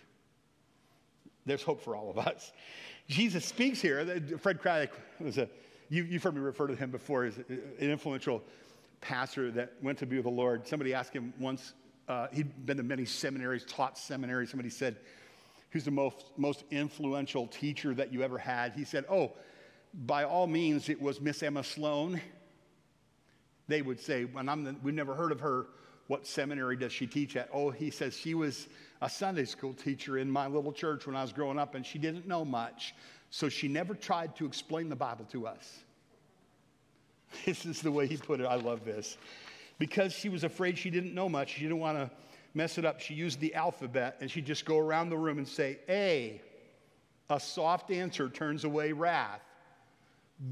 There's 1.45 1.63
hope 1.63 1.81
for 1.81 1.95
all 1.95 2.11
of 2.11 2.19
us. 2.19 2.51
Jesus 3.07 3.43
speaks 3.43 3.81
here. 3.81 4.21
Fred 4.37 4.61
Craddock 4.61 4.91
was 5.19 5.39
a, 5.39 5.49
you, 5.89 6.03
you've 6.03 6.21
heard 6.21 6.35
me 6.35 6.41
refer 6.41 6.67
to 6.67 6.75
him 6.75 6.91
before 6.91 7.25
as 7.25 7.37
an 7.37 7.73
influential 7.79 8.43
pastor 9.01 9.49
that 9.51 9.73
went 9.81 9.97
to 9.99 10.05
be 10.05 10.17
with 10.17 10.25
the 10.25 10.31
Lord. 10.31 10.67
Somebody 10.67 10.93
asked 10.93 11.13
him 11.13 11.33
once, 11.39 11.73
uh, 12.07 12.27
he'd 12.31 12.65
been 12.67 12.77
to 12.77 12.83
many 12.83 13.05
seminaries, 13.05 13.65
taught 13.65 13.97
seminaries. 13.97 14.51
Somebody 14.51 14.69
said, 14.69 14.97
Who's 15.71 15.83
the 15.83 15.91
most, 15.91 16.31
most 16.35 16.63
influential 16.71 17.45
teacher 17.47 17.93
that 17.93 18.11
you 18.11 18.23
ever 18.23 18.37
had? 18.37 18.73
He 18.73 18.83
said, 18.83 19.05
Oh, 19.09 19.33
by 19.93 20.23
all 20.23 20.47
means, 20.47 20.89
it 20.89 21.01
was 21.01 21.19
Miss 21.19 21.41
Emma 21.43 21.63
Sloan. 21.63 22.21
They 23.67 23.81
would 23.81 23.99
say, 23.99 24.25
when 24.25 24.49
I'm 24.49 24.63
the, 24.63 24.75
we've 24.83 24.93
never 24.93 25.15
heard 25.15 25.31
of 25.31 25.39
her, 25.41 25.67
what 26.07 26.25
seminary 26.25 26.75
does 26.75 26.91
she 26.91 27.05
teach 27.05 27.35
at? 27.35 27.49
Oh, 27.53 27.69
he 27.69 27.91
says 27.91 28.17
she 28.17 28.33
was 28.33 28.67
a 29.01 29.09
Sunday 29.09 29.45
school 29.45 29.73
teacher 29.73 30.17
in 30.17 30.29
my 30.29 30.47
little 30.47 30.73
church 30.73 31.05
when 31.05 31.15
I 31.15 31.21
was 31.21 31.31
growing 31.31 31.59
up, 31.59 31.75
and 31.75 31.85
she 31.85 31.99
didn't 31.99 32.27
know 32.27 32.43
much. 32.43 32.95
So 33.29 33.47
she 33.47 33.67
never 33.67 33.93
tried 33.93 34.35
to 34.37 34.45
explain 34.45 34.89
the 34.89 34.95
Bible 34.95 35.25
to 35.31 35.47
us. 35.47 35.79
This 37.45 37.63
is 37.63 37.81
the 37.81 37.91
way 37.91 38.07
he 38.07 38.17
put 38.17 38.39
it. 38.39 38.45
I 38.45 38.55
love 38.55 38.83
this. 38.83 39.17
Because 39.77 40.13
she 40.13 40.29
was 40.29 40.43
afraid 40.43 40.79
she 40.79 40.89
didn't 40.89 41.13
know 41.13 41.29
much, 41.29 41.53
she 41.53 41.61
didn't 41.61 41.79
want 41.79 41.97
to 41.97 42.09
mess 42.55 42.77
it 42.77 42.85
up. 42.85 42.99
She 42.99 43.13
used 43.13 43.39
the 43.39 43.53
alphabet 43.53 44.17
and 44.19 44.29
she'd 44.29 44.47
just 44.47 44.65
go 44.65 44.79
around 44.79 45.09
the 45.09 45.17
room 45.17 45.37
and 45.37 45.47
say, 45.47 45.77
A, 45.87 46.41
a 47.29 47.39
soft 47.39 47.91
answer 47.91 48.29
turns 48.29 48.63
away 48.63 48.91
wrath. 48.91 49.41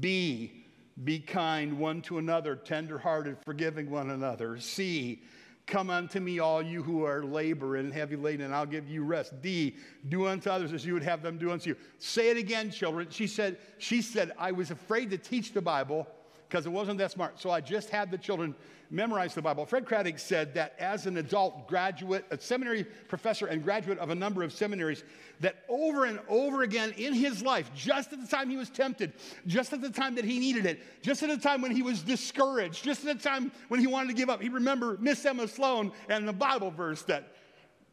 B, 0.00 0.64
be 1.04 1.18
kind 1.18 1.78
one 1.78 2.02
to 2.02 2.18
another, 2.18 2.56
tenderhearted, 2.56 3.38
forgiving 3.44 3.90
one 3.90 4.10
another. 4.10 4.58
C, 4.58 5.22
Come 5.68 5.90
unto 5.90 6.18
me, 6.18 6.38
all 6.38 6.62
you 6.62 6.82
who 6.82 7.04
are 7.04 7.22
laboring 7.22 7.84
and 7.84 7.94
heavy 7.94 8.16
laden, 8.16 8.46
and 8.46 8.54
I'll 8.54 8.64
give 8.64 8.88
you 8.88 9.04
rest. 9.04 9.42
D, 9.42 9.76
do 10.08 10.26
unto 10.26 10.48
others 10.48 10.72
as 10.72 10.84
you 10.86 10.94
would 10.94 11.02
have 11.02 11.22
them 11.22 11.36
do 11.36 11.50
unto 11.50 11.68
you. 11.68 11.76
Say 11.98 12.30
it 12.30 12.38
again, 12.38 12.70
children. 12.70 13.08
She 13.10 13.26
said, 13.26 13.58
she 13.76 14.00
said, 14.00 14.32
I 14.38 14.50
was 14.50 14.70
afraid 14.70 15.10
to 15.10 15.18
teach 15.18 15.52
the 15.52 15.60
Bible 15.60 16.06
because 16.48 16.64
it 16.64 16.70
wasn't 16.70 16.98
that 16.98 17.10
smart. 17.10 17.38
So 17.38 17.50
I 17.50 17.60
just 17.60 17.90
had 17.90 18.10
the 18.10 18.18
children 18.18 18.54
memorize 18.90 19.34
the 19.34 19.42
Bible. 19.42 19.66
Fred 19.66 19.84
Craddock 19.84 20.18
said 20.18 20.54
that 20.54 20.74
as 20.78 21.06
an 21.06 21.18
adult 21.18 21.68
graduate, 21.68 22.24
a 22.30 22.40
seminary 22.40 22.84
professor 22.84 23.46
and 23.46 23.62
graduate 23.62 23.98
of 23.98 24.08
a 24.08 24.14
number 24.14 24.42
of 24.42 24.52
seminaries, 24.52 25.04
that 25.40 25.56
over 25.68 26.06
and 26.06 26.18
over 26.26 26.62
again 26.62 26.94
in 26.96 27.12
his 27.12 27.42
life, 27.42 27.70
just 27.74 28.14
at 28.14 28.20
the 28.20 28.26
time 28.26 28.48
he 28.48 28.56
was 28.56 28.70
tempted, 28.70 29.12
just 29.46 29.74
at 29.74 29.82
the 29.82 29.90
time 29.90 30.14
that 30.14 30.24
he 30.24 30.38
needed 30.38 30.64
it, 30.64 30.80
just 31.02 31.22
at 31.22 31.28
the 31.28 31.36
time 31.36 31.60
when 31.60 31.70
he 31.70 31.82
was 31.82 32.00
discouraged, 32.00 32.82
just 32.82 33.04
at 33.04 33.18
the 33.18 33.22
time 33.22 33.52
when 33.68 33.78
he 33.78 33.86
wanted 33.86 34.08
to 34.08 34.14
give 34.14 34.30
up, 34.30 34.40
he 34.40 34.48
remembered 34.48 35.02
Miss 35.02 35.24
Emma 35.26 35.46
Sloan 35.46 35.92
and 36.08 36.26
the 36.26 36.32
Bible 36.32 36.70
verse 36.70 37.02
that 37.02 37.34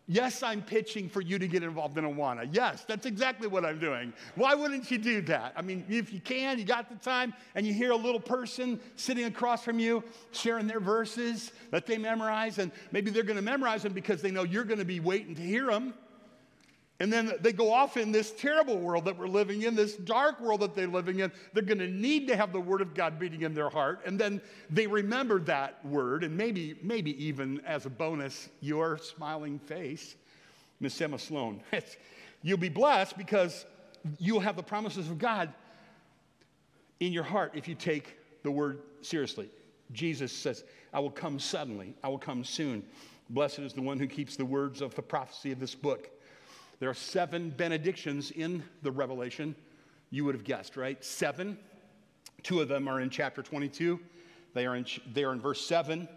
Yes, 0.07 0.43
I'm 0.43 0.61
pitching 0.61 1.09
for 1.09 1.21
you 1.21 1.39
to 1.39 1.47
get 1.47 1.63
involved 1.63 1.97
in 1.97 2.05
Awana. 2.05 2.47
Yes, 2.51 2.85
that's 2.87 3.07
exactly 3.07 3.47
what 3.47 3.65
I'm 3.65 3.79
doing. 3.79 4.13
Why 4.35 4.53
wouldn't 4.53 4.91
you 4.91 4.99
do 4.99 5.21
that? 5.23 5.53
I 5.55 5.63
mean, 5.63 5.83
if 5.89 6.13
you 6.13 6.19
can, 6.19 6.59
you 6.59 6.65
got 6.65 6.89
the 6.89 6.95
time, 6.95 7.33
and 7.55 7.65
you 7.65 7.73
hear 7.73 7.89
a 7.89 7.95
little 7.95 8.19
person 8.19 8.79
sitting 8.97 9.25
across 9.25 9.63
from 9.63 9.79
you 9.79 10.03
sharing 10.31 10.67
their 10.67 10.79
verses 10.79 11.51
that 11.71 11.87
they 11.87 11.97
memorize, 11.97 12.59
and 12.59 12.71
maybe 12.91 13.09
they're 13.09 13.23
going 13.23 13.35
to 13.37 13.41
memorize 13.41 13.81
them 13.81 13.93
because 13.93 14.21
they 14.21 14.29
know 14.29 14.43
you're 14.43 14.63
going 14.63 14.79
to 14.79 14.85
be 14.85 14.99
waiting 14.99 15.33
to 15.35 15.41
hear 15.41 15.65
them. 15.71 15.95
And 17.01 17.11
then 17.11 17.33
they 17.41 17.51
go 17.51 17.73
off 17.73 17.97
in 17.97 18.13
this 18.13 18.31
terrible 18.31 18.77
world 18.77 19.03
that 19.05 19.17
we're 19.17 19.27
living 19.27 19.63
in, 19.63 19.75
this 19.75 19.95
dark 19.95 20.39
world 20.39 20.61
that 20.61 20.75
they're 20.75 20.87
living 20.87 21.19
in. 21.19 21.31
They're 21.53 21.63
going 21.63 21.79
to 21.79 21.89
need 21.89 22.27
to 22.29 22.37
have 22.37 22.53
the 22.53 22.59
word 22.59 22.79
of 22.81 22.93
God 22.93 23.19
beating 23.19 23.41
in 23.41 23.53
their 23.53 23.69
heart. 23.69 23.99
And 24.05 24.17
then 24.17 24.41
they 24.69 24.87
remember 24.87 25.39
that 25.41 25.85
word, 25.85 26.23
and 26.23 26.37
maybe, 26.37 26.79
maybe 26.81 27.21
even 27.23 27.59
as 27.65 27.85
a 27.85 27.89
bonus, 27.89 28.47
your 28.61 28.97
smiling 28.97 29.59
face, 29.59 30.15
Miss 30.79 30.99
Emma 31.01 31.19
Sloan. 31.19 31.61
You'll 32.43 32.57
be 32.57 32.69
blessed 32.69 33.17
because 33.17 33.65
you'll 34.19 34.39
have 34.39 34.55
the 34.55 34.63
promises 34.63 35.09
of 35.09 35.17
God 35.17 35.51
in 36.99 37.11
your 37.11 37.23
heart 37.23 37.53
if 37.55 37.67
you 37.67 37.73
take 37.73 38.17
the 38.43 38.51
word 38.51 38.81
seriously. 39.01 39.49
Jesus 39.91 40.31
says, 40.31 40.63
I 40.93 40.99
will 40.99 41.09
come 41.09 41.39
suddenly, 41.39 41.95
I 42.03 42.07
will 42.07 42.19
come 42.19 42.43
soon. 42.43 42.83
Blessed 43.31 43.59
is 43.59 43.73
the 43.73 43.81
one 43.81 43.97
who 43.97 44.05
keeps 44.05 44.35
the 44.35 44.45
words 44.45 44.81
of 44.81 44.93
the 44.93 45.01
prophecy 45.01 45.51
of 45.51 45.59
this 45.59 45.73
book. 45.73 46.11
There 46.79 46.89
are 46.89 46.95
seven 46.95 47.51
benedictions 47.51 48.31
in 48.31 48.63
the 48.81 48.91
Revelation. 48.91 49.55
You 50.09 50.25
would 50.25 50.35
have 50.35 50.43
guessed, 50.43 50.77
right? 50.77 51.03
Seven. 51.03 51.57
Two 52.43 52.61
of 52.61 52.67
them 52.67 52.87
are 52.87 53.01
in 53.01 53.09
chapter 53.09 53.41
22. 53.41 53.99
They 54.53 54.65
are 54.65 54.75
in, 54.75 54.85
they 55.13 55.23
are 55.23 55.33
in 55.33 55.41
verse 55.41 55.65
7. 55.65 56.07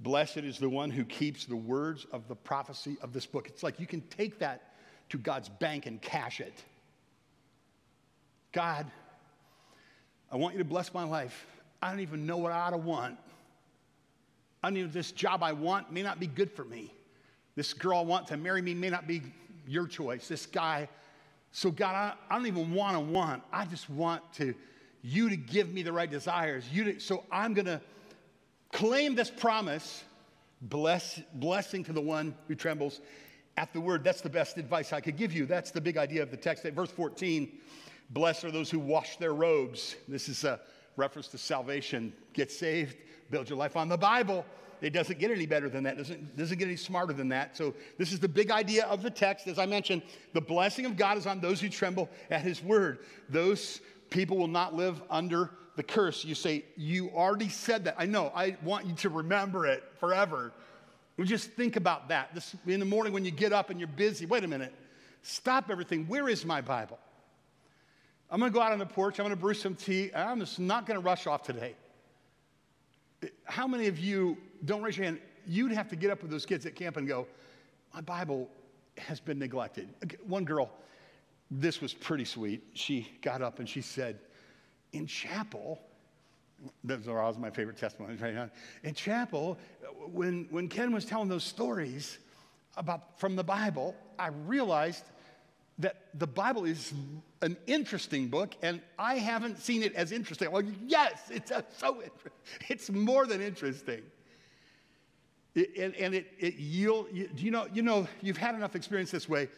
Blessed 0.00 0.38
is 0.38 0.58
the 0.58 0.68
one 0.68 0.90
who 0.90 1.04
keeps 1.04 1.44
the 1.44 1.56
words 1.56 2.06
of 2.12 2.28
the 2.28 2.34
prophecy 2.34 2.96
of 3.02 3.12
this 3.12 3.26
book. 3.26 3.46
It's 3.46 3.62
like 3.62 3.78
you 3.78 3.86
can 3.86 4.00
take 4.02 4.38
that 4.40 4.74
to 5.10 5.18
God's 5.18 5.48
bank 5.48 5.86
and 5.86 6.00
cash 6.00 6.40
it. 6.40 6.62
God, 8.52 8.90
I 10.30 10.36
want 10.36 10.54
you 10.54 10.58
to 10.58 10.64
bless 10.64 10.92
my 10.92 11.04
life. 11.04 11.46
I 11.80 11.90
don't 11.90 12.00
even 12.00 12.26
know 12.26 12.36
what 12.36 12.52
I 12.52 12.60
ought 12.60 12.70
to 12.70 12.76
want. 12.76 13.18
I 14.62 14.70
don't 14.70 14.78
even, 14.78 14.90
this 14.90 15.12
job 15.12 15.42
I 15.42 15.52
want 15.52 15.92
may 15.92 16.02
not 16.02 16.18
be 16.18 16.26
good 16.26 16.50
for 16.50 16.64
me. 16.64 16.92
This 17.54 17.72
girl 17.72 17.98
I 17.98 18.02
want 18.02 18.28
to 18.28 18.36
marry 18.36 18.62
me 18.62 18.74
may 18.74 18.90
not 18.90 19.06
be 19.06 19.22
your 19.66 19.86
choice. 19.86 20.28
This 20.28 20.46
guy. 20.46 20.88
So, 21.52 21.70
God, 21.70 21.94
I, 21.94 22.14
I 22.34 22.36
don't 22.36 22.46
even 22.46 22.74
want 22.74 22.94
to 22.94 23.00
want. 23.00 23.42
I 23.52 23.64
just 23.64 23.88
want 23.88 24.22
to 24.34 24.54
you 25.02 25.28
to 25.28 25.36
give 25.36 25.70
me 25.70 25.82
the 25.82 25.92
right 25.92 26.10
desires. 26.10 26.64
You 26.72 26.84
to, 26.84 27.00
so 27.00 27.24
I'm 27.30 27.52
going 27.52 27.66
to 27.66 27.80
claim 28.72 29.14
this 29.14 29.30
promise. 29.30 30.02
Bless, 30.62 31.20
blessing 31.34 31.84
to 31.84 31.92
the 31.92 32.00
one 32.00 32.34
who 32.48 32.54
trembles 32.54 33.02
at 33.58 33.72
the 33.74 33.80
word. 33.80 34.02
That's 34.02 34.22
the 34.22 34.30
best 34.30 34.56
advice 34.56 34.94
I 34.94 35.00
could 35.00 35.18
give 35.18 35.32
you. 35.32 35.44
That's 35.44 35.70
the 35.70 35.80
big 35.80 35.98
idea 35.98 36.22
of 36.22 36.30
the 36.30 36.38
text. 36.38 36.64
Verse 36.64 36.90
14, 36.90 37.52
blessed 38.10 38.44
are 38.44 38.50
those 38.50 38.70
who 38.70 38.78
wash 38.78 39.18
their 39.18 39.34
robes. 39.34 39.94
This 40.08 40.30
is 40.30 40.42
a 40.44 40.58
reference 40.96 41.28
to 41.28 41.38
salvation. 41.38 42.14
Get 42.32 42.50
saved, 42.50 42.96
build 43.30 43.50
your 43.50 43.58
life 43.58 43.76
on 43.76 43.88
the 43.88 43.98
Bible. 43.98 44.46
It 44.84 44.92
doesn't 44.92 45.18
get 45.18 45.30
any 45.30 45.46
better 45.46 45.70
than 45.70 45.84
that, 45.84 45.96
doesn't, 45.96 46.36
doesn't 46.36 46.58
get 46.58 46.66
any 46.66 46.76
smarter 46.76 47.14
than 47.14 47.30
that. 47.30 47.56
So, 47.56 47.72
this 47.96 48.12
is 48.12 48.20
the 48.20 48.28
big 48.28 48.50
idea 48.50 48.84
of 48.84 49.02
the 49.02 49.08
text. 49.08 49.46
As 49.46 49.58
I 49.58 49.64
mentioned, 49.64 50.02
the 50.34 50.42
blessing 50.42 50.84
of 50.84 50.94
God 50.98 51.16
is 51.16 51.26
on 51.26 51.40
those 51.40 51.58
who 51.58 51.70
tremble 51.70 52.10
at 52.30 52.42
his 52.42 52.62
word. 52.62 52.98
Those 53.30 53.80
people 54.10 54.36
will 54.36 54.46
not 54.46 54.74
live 54.74 55.00
under 55.08 55.50
the 55.76 55.82
curse. 55.82 56.22
You 56.22 56.34
say, 56.34 56.66
You 56.76 57.08
already 57.14 57.48
said 57.48 57.84
that. 57.86 57.94
I 57.96 58.04
know. 58.04 58.30
I 58.34 58.58
want 58.62 58.84
you 58.84 58.94
to 58.96 59.08
remember 59.08 59.66
it 59.66 59.82
forever. 60.00 60.52
We 61.16 61.24
just 61.24 61.52
think 61.52 61.76
about 61.76 62.08
that. 62.08 62.34
This, 62.34 62.54
in 62.66 62.78
the 62.78 62.86
morning 62.86 63.14
when 63.14 63.24
you 63.24 63.30
get 63.30 63.54
up 63.54 63.70
and 63.70 63.80
you're 63.80 63.88
busy, 63.88 64.26
wait 64.26 64.44
a 64.44 64.48
minute. 64.48 64.74
Stop 65.22 65.70
everything. 65.70 66.06
Where 66.08 66.28
is 66.28 66.44
my 66.44 66.60
Bible? 66.60 66.98
I'm 68.30 68.38
going 68.38 68.52
to 68.52 68.54
go 68.54 68.60
out 68.60 68.72
on 68.72 68.78
the 68.78 68.86
porch. 68.86 69.18
I'm 69.18 69.24
going 69.24 69.34
to 69.34 69.40
brew 69.40 69.54
some 69.54 69.76
tea. 69.76 70.10
I'm 70.14 70.40
just 70.40 70.60
not 70.60 70.84
going 70.84 71.00
to 71.00 71.04
rush 71.04 71.26
off 71.26 71.42
today. 71.42 71.74
How 73.44 73.66
many 73.66 73.86
of 73.86 73.98
you, 73.98 74.36
don't 74.64 74.82
raise 74.82 74.96
your 74.96 75.04
hand, 75.04 75.20
you'd 75.46 75.72
have 75.72 75.88
to 75.88 75.96
get 75.96 76.10
up 76.10 76.22
with 76.22 76.30
those 76.30 76.46
kids 76.46 76.66
at 76.66 76.74
camp 76.74 76.96
and 76.96 77.06
go, 77.06 77.26
My 77.94 78.00
Bible 78.00 78.48
has 78.98 79.20
been 79.20 79.38
neglected. 79.38 79.88
One 80.26 80.44
girl, 80.44 80.70
this 81.50 81.80
was 81.80 81.92
pretty 81.92 82.24
sweet. 82.24 82.62
She 82.74 83.10
got 83.22 83.42
up 83.42 83.58
and 83.58 83.68
she 83.68 83.80
said, 83.80 84.18
In 84.92 85.06
chapel, 85.06 85.80
those 86.82 87.08
are 87.08 87.20
always 87.20 87.38
my 87.38 87.50
favorite 87.50 87.76
testimonies 87.76 88.20
right 88.20 88.34
now. 88.34 88.50
In 88.82 88.94
chapel, 88.94 89.58
when, 90.12 90.46
when 90.50 90.68
Ken 90.68 90.92
was 90.92 91.04
telling 91.04 91.28
those 91.28 91.44
stories 91.44 92.18
about 92.76 93.18
from 93.18 93.36
the 93.36 93.44
Bible, 93.44 93.94
I 94.18 94.28
realized 94.28 95.04
that 95.78 95.96
the 96.14 96.26
Bible 96.26 96.64
is 96.64 96.92
an 97.42 97.56
interesting 97.66 98.28
book, 98.28 98.54
and 98.62 98.80
I 98.98 99.16
haven't 99.16 99.58
seen 99.58 99.82
it 99.82 99.94
as 99.94 100.12
interesting. 100.12 100.50
Well, 100.50 100.62
yes, 100.86 101.20
it's 101.30 101.52
so 101.76 102.02
it's 102.68 102.90
more 102.90 103.26
than 103.26 103.40
interesting. 103.40 104.02
It, 105.54 105.76
and, 105.78 105.94
and 105.96 106.14
it, 106.14 106.26
it 106.38 106.54
yield, 106.54 107.06
you, 107.12 107.28
you 107.36 107.50
know, 107.50 107.66
you 107.72 107.82
know, 107.82 108.08
you've 108.22 108.36
had 108.36 108.54
enough 108.54 108.74
experience 108.74 109.10
this 109.10 109.28
way 109.28 109.48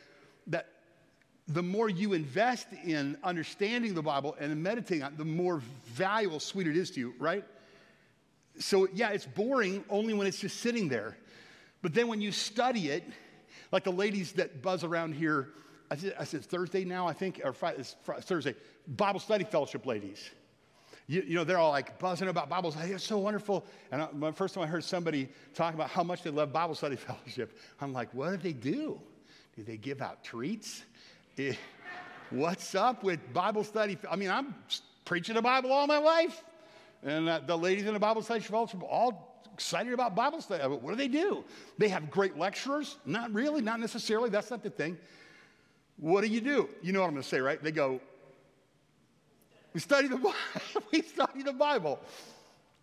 that 0.46 0.68
the 1.48 1.62
more 1.62 1.88
you 1.88 2.12
invest 2.12 2.66
in 2.84 3.16
understanding 3.22 3.94
the 3.94 4.02
Bible 4.02 4.36
and 4.38 4.62
meditating 4.62 5.04
on 5.04 5.12
it, 5.12 5.18
the 5.18 5.24
more 5.24 5.62
valuable, 5.86 6.40
sweet 6.40 6.66
it 6.66 6.76
is 6.76 6.90
to 6.92 7.00
you, 7.00 7.14
right? 7.18 7.44
So, 8.58 8.88
yeah, 8.92 9.10
it's 9.10 9.26
boring 9.26 9.84
only 9.88 10.12
when 10.12 10.26
it's 10.26 10.38
just 10.40 10.60
sitting 10.60 10.88
there. 10.88 11.16
But 11.82 11.94
then 11.94 12.08
when 12.08 12.20
you 12.20 12.32
study 12.32 12.88
it, 12.88 13.04
like 13.70 13.84
the 13.84 13.92
ladies 13.92 14.32
that 14.32 14.60
buzz 14.60 14.82
around 14.82 15.14
here, 15.14 15.50
I 15.90 15.96
said, 15.96 16.14
I 16.18 16.24
said 16.24 16.44
Thursday 16.44 16.84
now, 16.84 17.06
I 17.06 17.12
think, 17.12 17.40
or 17.44 17.52
Friday, 17.52 17.82
Thursday, 17.82 18.54
Bible 18.88 19.20
study 19.20 19.44
fellowship 19.44 19.86
ladies. 19.86 20.30
You, 21.08 21.22
you, 21.22 21.34
know, 21.36 21.44
they're 21.44 21.58
all 21.58 21.70
like 21.70 21.98
buzzing 22.00 22.28
about 22.28 22.48
Bible 22.48 22.72
study. 22.72 22.92
It's 22.92 23.04
so 23.04 23.18
wonderful. 23.18 23.64
And 23.92 24.02
I, 24.02 24.08
my 24.12 24.32
first 24.32 24.54
time 24.54 24.64
I 24.64 24.66
heard 24.66 24.82
somebody 24.82 25.28
talk 25.54 25.74
about 25.74 25.88
how 25.88 26.02
much 26.02 26.22
they 26.22 26.30
love 26.30 26.52
Bible 26.52 26.74
study 26.74 26.96
fellowship, 26.96 27.56
I'm 27.80 27.92
like, 27.92 28.12
what 28.12 28.30
do 28.30 28.36
they 28.36 28.52
do? 28.52 29.00
Do 29.54 29.62
they 29.62 29.76
give 29.76 30.02
out 30.02 30.24
treats? 30.24 30.82
Eh, 31.38 31.54
what's 32.30 32.74
up 32.74 33.04
with 33.04 33.20
Bible 33.32 33.62
study? 33.62 33.96
I 34.10 34.16
mean, 34.16 34.30
I'm 34.30 34.54
preaching 35.04 35.36
the 35.36 35.42
Bible 35.42 35.72
all 35.72 35.86
my 35.86 35.98
life. 35.98 36.42
And 37.04 37.28
uh, 37.28 37.40
the 37.46 37.56
ladies 37.56 37.86
in 37.86 37.94
the 37.94 38.00
Bible 38.00 38.22
study 38.22 38.40
fellowship 38.40 38.82
all 38.82 39.44
excited 39.54 39.92
about 39.92 40.14
Bible 40.14 40.42
study. 40.42 40.62
What 40.64 40.90
do 40.90 40.96
they 40.96 41.08
do? 41.08 41.44
They 41.78 41.88
have 41.88 42.10
great 42.10 42.36
lecturers? 42.36 42.96
Not 43.06 43.32
really, 43.32 43.62
not 43.62 43.80
necessarily. 43.80 44.28
That's 44.28 44.50
not 44.50 44.62
the 44.62 44.70
thing. 44.70 44.98
What 45.98 46.22
do 46.22 46.28
you 46.28 46.40
do? 46.40 46.68
You 46.82 46.92
know 46.92 47.00
what 47.00 47.06
I'm 47.06 47.12
going 47.12 47.22
to 47.22 47.28
say, 47.28 47.40
right? 47.40 47.62
They 47.62 47.72
go, 47.72 48.00
we 49.72 49.80
study 49.80 50.08
the 50.08 50.16
Bible. 50.16 50.34
we 50.92 51.02
study 51.02 51.42
the 51.42 51.52
Bible. 51.52 51.98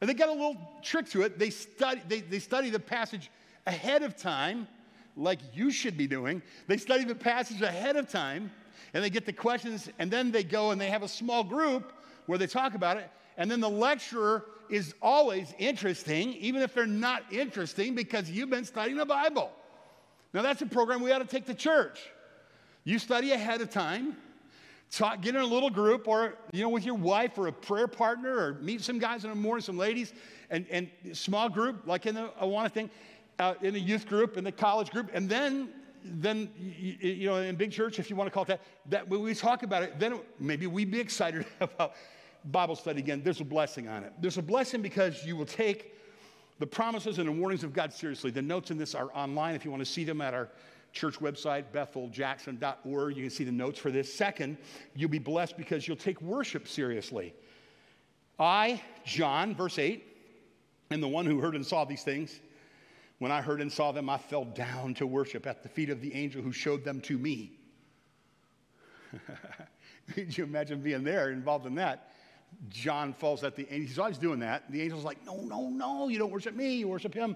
And 0.01 0.09
they 0.09 0.13
got 0.13 0.29
a 0.29 0.33
little 0.33 0.57
trick 0.81 1.09
to 1.11 1.21
it. 1.21 1.39
They 1.39 1.49
study, 1.49 2.01
they, 2.07 2.21
they 2.21 2.39
study 2.39 2.69
the 2.69 2.79
passage 2.79 3.31
ahead 3.65 4.03
of 4.03 4.17
time, 4.17 4.67
like 5.15 5.39
you 5.53 5.71
should 5.71 5.97
be 5.97 6.07
doing. 6.07 6.41
They 6.67 6.77
study 6.77 7.03
the 7.03 7.15
passage 7.15 7.61
ahead 7.61 7.95
of 7.95 8.09
time, 8.09 8.51
and 8.93 9.03
they 9.03 9.09
get 9.09 9.25
the 9.25 9.33
questions, 9.33 9.89
and 9.99 10.11
then 10.11 10.31
they 10.31 10.43
go 10.43 10.71
and 10.71 10.81
they 10.81 10.89
have 10.89 11.03
a 11.03 11.07
small 11.07 11.43
group 11.43 11.93
where 12.25 12.37
they 12.37 12.47
talk 12.47 12.75
about 12.75 12.97
it. 12.97 13.09
And 13.37 13.49
then 13.49 13.59
the 13.59 13.69
lecturer 13.69 14.45
is 14.69 14.93
always 15.01 15.53
interesting, 15.57 16.33
even 16.33 16.61
if 16.61 16.73
they're 16.73 16.85
not 16.85 17.23
interesting, 17.31 17.95
because 17.95 18.29
you've 18.29 18.49
been 18.49 18.65
studying 18.65 18.97
the 18.97 19.05
Bible. 19.05 19.51
Now, 20.33 20.41
that's 20.41 20.61
a 20.61 20.65
program 20.65 21.01
we 21.01 21.11
ought 21.11 21.19
to 21.19 21.25
take 21.25 21.45
to 21.45 21.53
church. 21.53 21.99
You 22.83 22.99
study 22.99 23.31
ahead 23.31 23.61
of 23.61 23.69
time, 23.69 24.17
talk, 24.91 25.21
get 25.21 25.35
in 25.35 25.41
a 25.41 25.45
little 25.45 25.69
group 25.69 26.07
or, 26.07 26.35
you 26.51 26.61
know, 26.61 26.69
with 26.69 26.85
your 26.85 26.95
wife 26.95 27.37
or 27.37 27.47
a 27.47 27.51
prayer 27.51 27.87
partner 27.87 28.35
or 28.35 28.53
meet 28.55 28.81
some 28.81 28.99
guys 28.99 29.23
in 29.23 29.29
the 29.29 29.35
morning, 29.35 29.63
some 29.63 29.77
ladies, 29.77 30.13
and, 30.49 30.65
and 30.69 30.89
small 31.13 31.49
group, 31.49 31.87
like 31.87 32.05
in 32.05 32.15
the 32.15 32.29
I 32.39 32.45
Awana 32.45 32.71
thing, 32.71 32.89
uh, 33.39 33.55
in 33.61 33.73
the 33.73 33.79
youth 33.79 34.07
group, 34.07 34.37
in 34.37 34.43
the 34.43 34.51
college 34.51 34.91
group, 34.91 35.09
and 35.13 35.29
then 35.29 35.69
then 36.05 36.49
you, 36.57 36.97
you 36.99 37.27
know 37.27 37.37
in 37.37 37.55
big 37.55 37.71
church 37.71 37.97
if 37.97 38.09
you 38.09 38.15
want 38.17 38.27
to 38.27 38.31
call 38.31 38.43
it 38.43 38.47
that 38.47 38.61
that 38.89 39.07
when 39.07 39.21
we 39.21 39.33
talk 39.33 39.63
about 39.63 39.83
it 39.83 39.97
then 39.99 40.19
maybe 40.37 40.67
we'd 40.67 40.91
be 40.91 40.99
excited 40.99 41.45
about 41.61 41.93
bible 42.45 42.75
study 42.75 42.99
again. 42.99 43.21
There's 43.23 43.41
a 43.41 43.45
blessing 43.45 43.87
on 43.87 44.03
it. 44.03 44.13
There's 44.19 44.37
a 44.37 44.41
blessing 44.41 44.81
because 44.81 45.25
you 45.25 45.35
will 45.35 45.45
take 45.45 45.93
the 46.59 46.67
promises 46.67 47.19
and 47.19 47.27
the 47.27 47.31
warnings 47.31 47.63
of 47.63 47.73
god 47.73 47.93
seriously. 47.93 48.31
The 48.31 48.41
notes 48.41 48.71
in 48.71 48.77
this 48.77 48.95
are 48.95 49.09
online 49.15 49.55
if 49.55 49.65
you 49.65 49.71
want 49.71 49.81
to 49.81 49.89
see 49.89 50.03
them 50.03 50.21
at 50.21 50.33
our 50.33 50.49
church 50.93 51.19
website, 51.19 51.65
betheljackson.org. 51.73 53.17
You 53.17 53.23
can 53.23 53.29
see 53.29 53.43
the 53.43 53.51
notes 53.51 53.79
for 53.79 53.91
this. 53.91 54.13
Second, 54.13 54.57
you'll 54.95 55.09
be 55.09 55.19
blessed 55.19 55.57
because 55.57 55.87
you'll 55.87 55.97
take 55.97 56.21
worship 56.21 56.67
seriously. 56.67 57.33
I, 58.39 58.81
John, 59.03 59.55
verse 59.55 59.79
8, 59.79 60.05
am 60.91 61.01
the 61.01 61.07
one 61.07 61.25
who 61.25 61.39
heard 61.39 61.55
and 61.55 61.65
saw 61.65 61.83
these 61.83 62.03
things. 62.03 62.39
When 63.19 63.31
I 63.31 63.41
heard 63.41 63.61
and 63.61 63.71
saw 63.71 63.91
them, 63.91 64.09
I 64.09 64.17
fell 64.17 64.45
down 64.45 64.93
to 64.95 65.07
worship 65.07 65.47
at 65.47 65.63
the 65.63 65.69
feet 65.69 65.89
of 65.89 65.99
the 66.01 66.13
angel 66.13 66.41
who 66.41 66.51
showed 66.51 66.83
them 66.83 67.01
to 67.01 67.17
me. 67.17 67.53
Could 70.13 70.37
you 70.37 70.43
imagine 70.43 70.81
being 70.81 71.03
there, 71.03 71.31
involved 71.31 71.65
in 71.65 71.75
that? 71.75 72.11
John 72.69 73.13
falls 73.13 73.43
at 73.43 73.55
the 73.55 73.63
angel. 73.71 73.87
He's 73.87 73.99
always 73.99 74.17
doing 74.17 74.39
that. 74.39 74.69
The 74.71 74.81
angel's 74.81 75.03
like, 75.03 75.23
No, 75.25 75.37
no, 75.37 75.69
no, 75.69 76.07
you 76.07 76.19
don't 76.19 76.31
worship 76.31 76.55
me, 76.55 76.75
you 76.75 76.87
worship 76.87 77.13
him. 77.13 77.35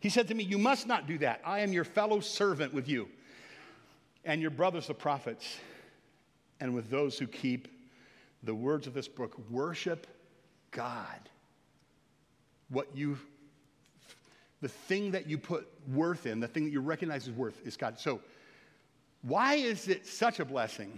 He 0.00 0.08
said 0.08 0.28
to 0.28 0.34
me, 0.34 0.44
You 0.44 0.58
must 0.58 0.86
not 0.86 1.06
do 1.06 1.18
that. 1.18 1.40
I 1.44 1.60
am 1.60 1.72
your 1.72 1.84
fellow 1.84 2.20
servant 2.20 2.72
with 2.72 2.88
you 2.88 3.08
and 4.24 4.40
your 4.40 4.50
brothers, 4.50 4.86
the 4.86 4.94
prophets, 4.94 5.58
and 6.60 6.74
with 6.74 6.90
those 6.90 7.18
who 7.18 7.26
keep 7.26 7.68
the 8.42 8.54
words 8.54 8.86
of 8.86 8.94
this 8.94 9.08
book. 9.08 9.36
Worship 9.50 10.06
God. 10.70 11.28
What 12.68 12.94
you, 12.94 13.18
the 14.60 14.68
thing 14.68 15.12
that 15.12 15.26
you 15.28 15.38
put 15.38 15.68
worth 15.92 16.26
in, 16.26 16.40
the 16.40 16.48
thing 16.48 16.64
that 16.64 16.72
you 16.72 16.80
recognize 16.80 17.26
as 17.26 17.34
worth 17.34 17.66
is 17.66 17.76
God. 17.76 17.98
So, 17.98 18.20
why 19.22 19.54
is 19.54 19.88
it 19.88 20.06
such 20.06 20.38
a 20.38 20.44
blessing 20.44 20.96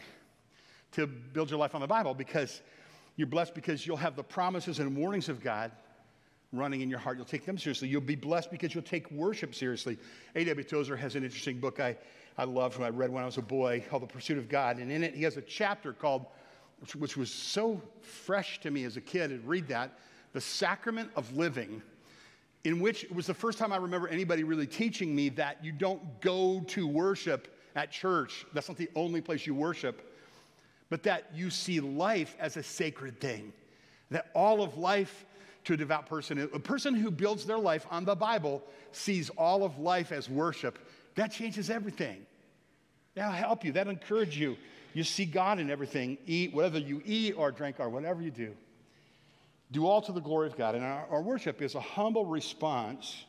to 0.93 1.07
build 1.07 1.49
your 1.51 1.59
life 1.59 1.75
on 1.75 1.81
the 1.81 1.87
Bible? 1.87 2.13
Because 2.13 2.61
you're 3.17 3.27
blessed 3.27 3.55
because 3.55 3.87
you'll 3.87 3.97
have 3.97 4.17
the 4.17 4.23
promises 4.23 4.79
and 4.79 4.97
warnings 4.97 5.29
of 5.29 5.43
God 5.43 5.73
running 6.53 6.81
in 6.81 6.91
your 6.91 6.99
heart. 6.99 7.17
You'll 7.17 7.27
take 7.27 7.47
them 7.47 7.59
seriously. 7.59 7.89
You'll 7.89 8.01
be 8.01 8.17
blessed 8.17 8.51
because 8.51 8.75
you'll 8.75 8.83
take 8.83 9.11
worship 9.11 9.55
seriously. 9.55 9.99
A.W. 10.35 10.65
Tozer 10.65 10.97
has 10.97 11.15
an 11.15 11.25
interesting 11.25 11.61
book 11.61 11.81
I, 11.81 11.97
I 12.37 12.45
loved 12.45 12.79
when 12.79 12.87
I 12.87 12.91
read 12.91 13.11
when 13.11 13.23
I 13.23 13.27
was 13.27 13.39
a 13.39 13.43
boy 13.43 13.85
called 13.89 14.03
The 14.03 14.09
Pursuit 14.09 14.39
of 14.39 14.49
God. 14.49 14.79
And 14.79 14.91
in 14.91 15.05
it, 15.05 15.15
he 15.15 15.23
has 15.25 15.37
a 15.37 15.43
chapter 15.43 15.93
called, 15.93 16.27
which 16.99 17.17
was 17.17 17.33
so 17.33 17.81
fresh 18.03 18.61
to 18.61 18.71
me 18.71 18.85
as 18.85 18.97
a 18.97 19.01
kid, 19.01 19.31
and 19.31 19.47
read 19.47 19.69
that, 19.69 19.99
The 20.33 20.41
Sacrament 20.41 21.11
of 21.15 21.37
Living, 21.37 21.83
in 22.65 22.81
which 22.81 23.05
it 23.05 23.15
was 23.15 23.27
the 23.27 23.35
first 23.35 23.59
time 23.59 23.73
I 23.73 23.77
remember 23.77 24.09
anybody 24.09 24.43
really 24.43 24.67
teaching 24.67 25.15
me 25.15 25.29
that 25.31 25.65
you 25.65 25.73
don't 25.73 26.21
go 26.21 26.61
to 26.69 26.87
worship 26.87 27.57
at 27.77 27.93
church. 27.93 28.45
That's 28.53 28.69
not 28.69 28.77
the 28.77 28.91
only 28.97 29.21
place 29.21 29.47
you 29.47 29.55
worship, 29.55 30.17
but 30.89 31.05
that 31.05 31.31
you 31.33 31.51
see 31.51 31.79
life 31.79 32.37
as 32.41 32.57
a 32.57 32.63
sacred 32.63 33.21
thing. 33.21 33.53
That 34.11 34.31
all 34.35 34.63
of 34.63 34.77
life 34.77 35.25
to 35.71 35.75
a 35.75 35.77
devout 35.77 36.07
person. 36.07 36.51
A 36.53 36.59
person 36.59 36.95
who 36.95 37.13
builds 37.13 37.47
their 37.47 37.59
life 37.59 37.87
on 37.93 38.05
the 38.05 38.17
Bible 38.17 38.61
sees 38.91 39.31
all 39.31 39.63
of 39.63 39.79
life 39.79 40.11
as 40.11 40.29
worship. 40.29 40.81
That 41.15 41.31
changes 41.31 41.71
everything. 41.71 42.27
That'll 43.15 43.33
help 43.33 43.65
you, 43.65 43.71
that'll 43.73 43.93
encourage 43.93 44.37
you. 44.37 44.57
You 44.95 45.05
see 45.05 45.25
God 45.25 45.61
in 45.61 45.71
everything. 45.71 46.19
Eat, 46.27 46.53
whether 46.53 46.81
you 46.81 47.01
eat 47.05 47.35
or 47.37 47.53
drink 47.53 47.77
or 47.79 47.89
whatever 47.89 48.21
you 48.21 48.33
do. 48.33 48.53
Do 49.71 49.87
all 49.87 50.03
to 50.03 50.11
the 50.11 50.21
glory 50.21 50.49
of 50.49 50.57
God. 50.57 50.75
And 50.75 50.83
our, 50.83 51.07
our 51.09 51.23
worship 51.23 51.63
is 51.63 51.77
a 51.77 51.81
humble 51.81 52.27
response 52.27 53.25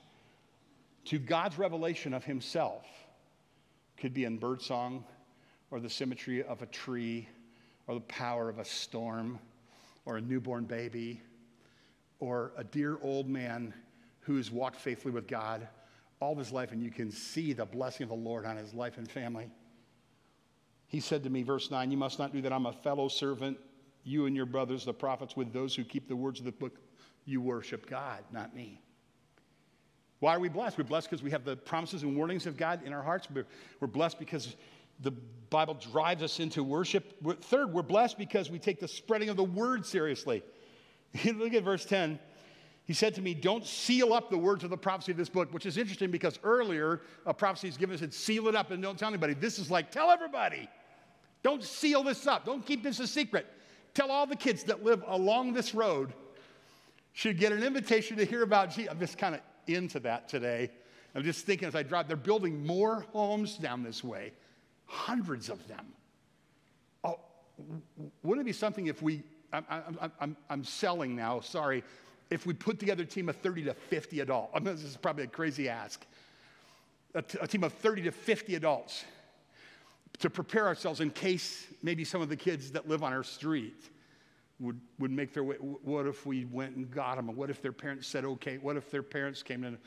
to 1.05 1.19
God's 1.19 1.59
revelation 1.59 2.15
of 2.15 2.25
Himself. 2.25 2.87
Could 3.97 4.15
be 4.15 4.23
in 4.23 4.37
birdsong 4.37 5.03
or 5.69 5.79
the 5.79 5.89
symmetry 5.89 6.41
of 6.41 6.63
a 6.63 6.65
tree 6.65 7.27
or 7.85 7.93
the 7.93 8.01
power 8.01 8.49
of 8.49 8.57
a 8.57 8.65
storm 8.65 9.37
or 10.05 10.17
a 10.17 10.21
newborn 10.21 10.63
baby 10.63 11.21
or 12.21 12.53
a 12.55 12.63
dear 12.63 12.97
old 13.01 13.27
man 13.27 13.73
who's 14.21 14.49
walked 14.49 14.77
faithfully 14.77 15.13
with 15.13 15.27
God 15.27 15.67
all 16.21 16.31
of 16.31 16.37
his 16.37 16.51
life, 16.51 16.71
and 16.71 16.81
you 16.81 16.91
can 16.91 17.11
see 17.11 17.51
the 17.51 17.65
blessing 17.65 18.03
of 18.03 18.09
the 18.09 18.15
Lord 18.15 18.45
on 18.45 18.55
his 18.55 18.73
life 18.73 18.97
and 18.97 19.09
family. 19.09 19.49
He 20.87 20.99
said 20.99 21.23
to 21.23 21.29
me, 21.29 21.41
verse 21.41 21.71
9, 21.71 21.91
You 21.91 21.97
must 21.97 22.19
not 22.19 22.31
do 22.31 22.41
that. 22.43 22.53
I'm 22.53 22.67
a 22.67 22.73
fellow 22.73 23.07
servant 23.07 23.57
you 24.03 24.25
and 24.25 24.35
your 24.35 24.45
brothers, 24.45 24.85
the 24.85 24.93
prophets, 24.93 25.35
with 25.35 25.51
those 25.53 25.75
who 25.75 25.83
keep 25.83 26.07
the 26.07 26.15
words 26.15 26.39
of 26.39 26.45
the 26.45 26.51
book, 26.51 26.79
you 27.25 27.41
worship 27.41 27.89
God, 27.89 28.23
not 28.31 28.55
me. 28.55 28.81
Why 30.19 30.35
are 30.35 30.39
we 30.39 30.49
blessed? 30.49 30.77
We're 30.77 30.83
blessed 30.83 31.09
because 31.09 31.23
we 31.23 31.31
have 31.31 31.45
the 31.45 31.55
promises 31.55 32.03
and 32.03 32.15
warnings 32.15 32.45
of 32.45 32.57
God 32.57 32.81
in 32.85 32.93
our 32.93 33.01
hearts. 33.01 33.27
We're, 33.33 33.47
we're 33.79 33.87
blessed 33.87 34.19
because 34.19 34.55
the 34.99 35.11
Bible 35.49 35.73
drives 35.75 36.21
us 36.21 36.39
into 36.39 36.63
worship. 36.63 37.15
Third, 37.43 37.73
we're 37.73 37.81
blessed 37.81 38.17
because 38.17 38.49
we 38.49 38.59
take 38.59 38.79
the 38.79 38.87
spreading 38.87 39.29
of 39.29 39.37
the 39.37 39.43
word 39.43 39.85
seriously. 39.85 40.43
Look 41.25 41.53
at 41.53 41.63
verse 41.63 41.85
10. 41.85 42.19
He 42.85 42.93
said 42.93 43.15
to 43.15 43.21
me, 43.21 43.33
Don't 43.33 43.65
seal 43.65 44.13
up 44.13 44.29
the 44.29 44.37
words 44.37 44.63
of 44.63 44.69
the 44.69 44.77
prophecy 44.77 45.11
of 45.11 45.17
this 45.17 45.29
book, 45.29 45.53
which 45.53 45.65
is 45.65 45.77
interesting 45.77 46.11
because 46.11 46.39
earlier 46.43 47.01
a 47.25 47.33
prophecy 47.33 47.67
is 47.67 47.77
given 47.77 47.97
said, 47.97 48.13
Seal 48.13 48.47
it 48.47 48.55
up 48.55 48.71
and 48.71 48.81
don't 48.81 48.97
tell 48.97 49.09
anybody. 49.09 49.33
This 49.33 49.59
is 49.59 49.71
like, 49.71 49.91
Tell 49.91 50.09
everybody. 50.09 50.67
Don't 51.43 51.63
seal 51.63 52.03
this 52.03 52.27
up. 52.27 52.45
Don't 52.45 52.65
keep 52.65 52.83
this 52.83 52.99
a 52.99 53.07
secret. 53.07 53.47
Tell 53.93 54.11
all 54.11 54.27
the 54.27 54.35
kids 54.35 54.63
that 54.65 54.83
live 54.83 55.03
along 55.07 55.53
this 55.53 55.73
road 55.73 56.13
should 57.13 57.37
get 57.37 57.51
an 57.51 57.63
invitation 57.63 58.17
to 58.17 58.25
hear 58.25 58.43
about 58.43 58.69
Jesus. 58.69 58.91
I'm 58.91 58.99
just 58.99 59.17
kind 59.17 59.35
of 59.35 59.41
into 59.67 59.99
that 60.01 60.29
today. 60.29 60.71
I'm 61.13 61.23
just 61.23 61.45
thinking 61.45 61.67
as 61.67 61.75
I 61.75 61.83
drive, 61.83 62.07
they're 62.07 62.15
building 62.15 62.65
more 62.65 63.05
homes 63.11 63.57
down 63.57 63.83
this 63.83 64.03
way, 64.03 64.31
hundreds 64.85 65.49
of 65.49 65.65
them. 65.67 65.85
Oh, 67.03 67.19
wouldn't 68.23 68.45
it 68.45 68.49
be 68.49 68.53
something 68.53 68.87
if 68.87 69.01
we, 69.01 69.23
I'm, 69.53 69.65
I'm, 69.69 70.11
I'm, 70.19 70.37
I'm 70.49 70.63
selling 70.63 71.15
now, 71.15 71.39
sorry, 71.41 71.83
if 72.29 72.45
we 72.45 72.53
put 72.53 72.79
together 72.79 73.03
a 73.03 73.05
team 73.05 73.29
of 73.29 73.35
30 73.37 73.65
to 73.65 73.73
50 73.73 74.21
adults? 74.21 74.51
I 74.55 74.59
mean, 74.59 74.75
this 74.75 74.83
is 74.83 74.97
probably 74.97 75.25
a 75.25 75.27
crazy 75.27 75.69
ask. 75.69 76.05
A, 77.13 77.21
t- 77.21 77.37
a 77.41 77.47
team 77.47 77.63
of 77.63 77.73
30 77.73 78.03
to 78.03 78.11
50 78.11 78.55
adults 78.55 79.03
to 80.19 80.29
prepare 80.29 80.67
ourselves 80.67 81.01
in 81.01 81.09
case 81.09 81.67
maybe 81.83 82.05
some 82.05 82.21
of 82.21 82.29
the 82.29 82.35
kids 82.35 82.71
that 82.71 82.87
live 82.87 83.03
on 83.03 83.11
our 83.11 83.23
street 83.23 83.89
would, 84.59 84.79
would 84.99 85.11
make 85.11 85.33
their 85.33 85.43
way. 85.43 85.55
What 85.55 86.05
if 86.05 86.25
we 86.25 86.45
went 86.45 86.75
and 86.75 86.89
got 86.89 87.15
them? 87.15 87.35
What 87.35 87.49
if 87.49 87.61
their 87.61 87.71
parents 87.71 88.07
said, 88.07 88.23
okay? 88.23 88.57
What 88.57 88.77
if 88.77 88.89
their 88.91 89.03
parents 89.03 89.43
came 89.43 89.63
in? 89.63 89.77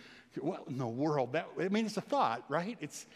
What 0.40 0.64
in 0.68 0.76
the 0.76 0.86
world? 0.86 1.32
That, 1.32 1.48
I 1.58 1.68
mean, 1.68 1.86
it's 1.86 1.96
a 1.96 2.02
thought, 2.02 2.44
right? 2.48 2.76
It's, 2.80 3.06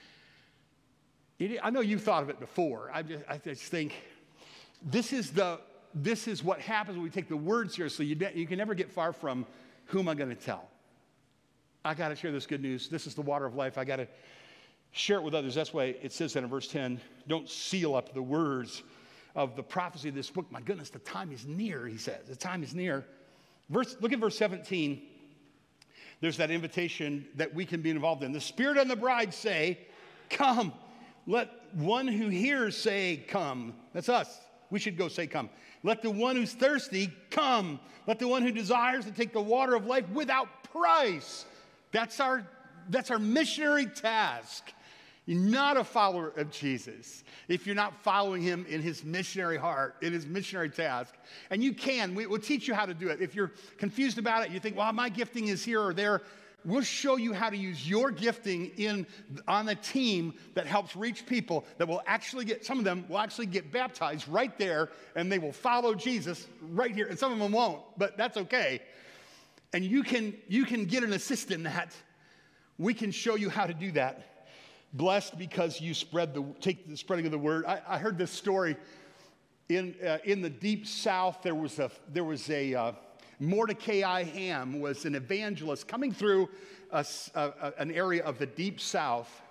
it, 1.38 1.58
I 1.62 1.70
know 1.70 1.80
you've 1.80 2.02
thought 2.02 2.22
of 2.22 2.30
it 2.30 2.38
before. 2.40 2.90
I 2.94 3.02
just, 3.02 3.24
I 3.28 3.38
just 3.38 3.62
think 3.62 3.92
this 4.82 5.12
is, 5.12 5.32
the, 5.32 5.58
this 6.02 6.28
is 6.28 6.42
what 6.44 6.61
happens 6.61 6.96
when 6.96 7.04
we 7.04 7.11
take 7.11 7.28
the 7.28 7.37
word 7.37 7.72
seriously. 7.72 8.06
You, 8.06 8.16
you 8.34 8.46
can 8.46 8.58
never 8.58 8.74
get 8.74 8.90
far 8.90 9.12
from 9.12 9.46
who 9.87 9.98
am 10.00 10.08
I 10.08 10.14
going 10.14 10.30
to 10.30 10.37
tell? 10.37 10.68
I 11.84 11.94
got 11.94 12.08
to 12.08 12.16
share 12.16 12.32
this 12.32 12.46
good 12.46 12.62
news. 12.62 12.88
This 12.88 13.06
is 13.06 13.14
the 13.14 13.22
water 13.22 13.46
of 13.46 13.54
life. 13.54 13.78
I 13.78 13.84
got 13.84 13.96
to 13.96 14.08
share 14.92 15.18
it 15.18 15.22
with 15.22 15.34
others. 15.34 15.54
That's 15.54 15.72
why 15.72 15.96
it 16.02 16.12
says 16.12 16.32
that 16.34 16.42
in 16.42 16.50
verse 16.50 16.68
10 16.68 17.00
don't 17.26 17.48
seal 17.48 17.94
up 17.94 18.12
the 18.12 18.22
words 18.22 18.82
of 19.34 19.56
the 19.56 19.62
prophecy 19.62 20.08
of 20.08 20.14
this 20.14 20.30
book. 20.30 20.46
My 20.50 20.61
goodness, 20.61 20.90
the 20.90 20.98
time 21.00 21.32
is 21.32 21.46
near, 21.46 21.87
he 21.87 21.96
says. 21.96 22.26
The 22.28 22.37
time 22.37 22.62
is 22.62 22.74
near. 22.74 23.04
Verse, 23.70 23.96
look 24.00 24.12
at 24.12 24.18
verse 24.18 24.37
17. 24.37 25.02
There's 26.20 26.37
that 26.38 26.50
invitation 26.50 27.26
that 27.37 27.54
we 27.54 27.64
can 27.64 27.80
be 27.80 27.90
involved 27.90 28.22
in. 28.22 28.32
The 28.32 28.40
Spirit 28.40 28.76
and 28.76 28.90
the 28.90 28.96
bride 28.96 29.32
say, 29.32 29.78
Come. 30.30 30.72
Let 31.26 31.50
one 31.74 32.08
who 32.08 32.28
hears 32.28 32.76
say, 32.76 33.24
Come. 33.28 33.74
That's 33.92 34.08
us. 34.08 34.40
We 34.70 34.78
should 34.78 34.96
go 34.96 35.09
say, 35.09 35.26
Come. 35.26 35.50
Let 35.83 36.02
the 36.02 36.11
one 36.11 36.37
who's 36.37 36.52
thirsty 36.52 37.12
come. 37.31 37.81
Let 38.07 38.18
the 38.18 38.28
one 38.28 38.42
who 38.42 38.50
desires 38.50 39.04
to 39.04 39.12
take 39.12 39.33
the 39.33 39.40
water 39.40 39.74
of 39.74 39.87
life 39.87 40.09
without 40.11 40.48
price. 40.64 41.44
That's 41.92 42.20
our, 42.20 42.46
that's 42.88 43.11
our 43.11 43.18
missionary 43.18 43.87
task. 43.87 44.72
You're 45.26 45.38
not 45.38 45.76
a 45.76 45.85
follower 45.85 46.33
of 46.37 46.50
Jesus 46.50 47.22
if 47.48 47.66
you're 47.66 47.76
not 47.76 47.94
following 48.02 48.40
him 48.40 48.64
in 48.66 48.81
his 48.81 49.04
missionary 49.04 49.59
heart, 49.59 49.96
in 50.00 50.12
his 50.12 50.26
missionary 50.26 50.70
task. 50.70 51.14
And 51.50 51.62
you 51.62 51.74
can, 51.74 52.14
we, 52.14 52.26
will 52.26 52.38
teach 52.38 52.66
you 52.66 52.72
how 52.72 52.87
to 52.87 52.94
do 52.94 53.09
it. 53.09 53.20
If 53.20 53.35
you're 53.35 53.52
confused 53.76 54.16
about 54.16 54.46
it, 54.46 54.52
you 54.52 54.59
think, 54.59 54.76
well, 54.76 54.90
my 54.94 55.11
gifting 55.11 55.48
is 55.48 55.62
here 55.62 55.83
or 55.83 55.92
there, 55.92 56.22
we'll 56.64 56.83
show 56.83 57.16
you 57.16 57.33
how 57.33 57.49
to 57.49 57.57
use 57.57 57.88
your 57.88 58.11
gifting 58.11 58.73
in, 58.77 59.07
on 59.47 59.68
a 59.68 59.75
team 59.75 60.35
that 60.55 60.66
helps 60.66 60.97
reach 60.97 61.25
people 61.27 61.64
that 61.79 61.87
will 61.87 62.03
actually 62.07 62.44
get, 62.44 62.64
some 62.64 62.79
of 62.79 62.85
them 62.85 63.05
will 63.09 63.18
actually 63.18 63.47
get 63.47 63.71
baptized 63.73 64.29
right 64.29 64.59
there 64.59 64.90
and 65.14 65.31
they 65.31 65.38
will 65.38 65.53
follow 65.53 65.94
Jesus 65.94 66.47
right 66.71 66.94
here. 66.94 67.07
And 67.07 67.18
some 67.18 67.33
of 67.33 67.38
them 67.38 67.53
won't, 67.53 67.83
but 67.97 68.16
that's 68.16 68.37
okay. 68.37 68.83
And 69.73 69.85
you 69.85 70.03
can, 70.03 70.35
you 70.49 70.64
can 70.64 70.85
get 70.85 71.03
an 71.03 71.12
assist 71.12 71.51
in 71.51 71.62
that. 71.64 71.94
We 72.79 72.94
can 72.94 73.11
show 73.11 73.35
you 73.35 73.51
how 73.51 73.66
to 73.66 73.75
do 73.75 73.92
that 73.92 74.25
blessed 74.94 75.38
because 75.38 75.81
you 75.81 75.94
spread 75.94 76.35
the, 76.35 76.42
take 76.61 76.88
the 76.88 76.97
spreading 76.97 77.27
of 77.27 77.33
the 77.33 77.38
word. 77.38 77.64
I, 77.66 77.81
I 77.87 77.99
heard 77.99 78.16
this 78.16 78.31
story 78.31 78.77
in, 79.68 79.94
uh, 80.05 80.18
in 80.25 80.40
the 80.40 80.51
deep 80.51 80.87
south. 80.87 81.40
There 81.42 81.55
was 81.55 81.79
a, 81.79 81.90
there 82.12 82.25
was 82.25 82.49
a 82.51 82.75
uh, 82.75 82.92
Mordecai 83.40 84.24
Ham 84.24 84.81
was 84.81 85.05
an 85.05 85.14
evangelist 85.14 85.87
coming 85.87 86.12
through 86.12 86.48
a, 86.90 87.05
a, 87.35 87.72
an 87.79 87.90
area 87.92 88.22
of 88.24 88.38
the 88.38 88.46
deep 88.46 88.81
south. 88.81 89.42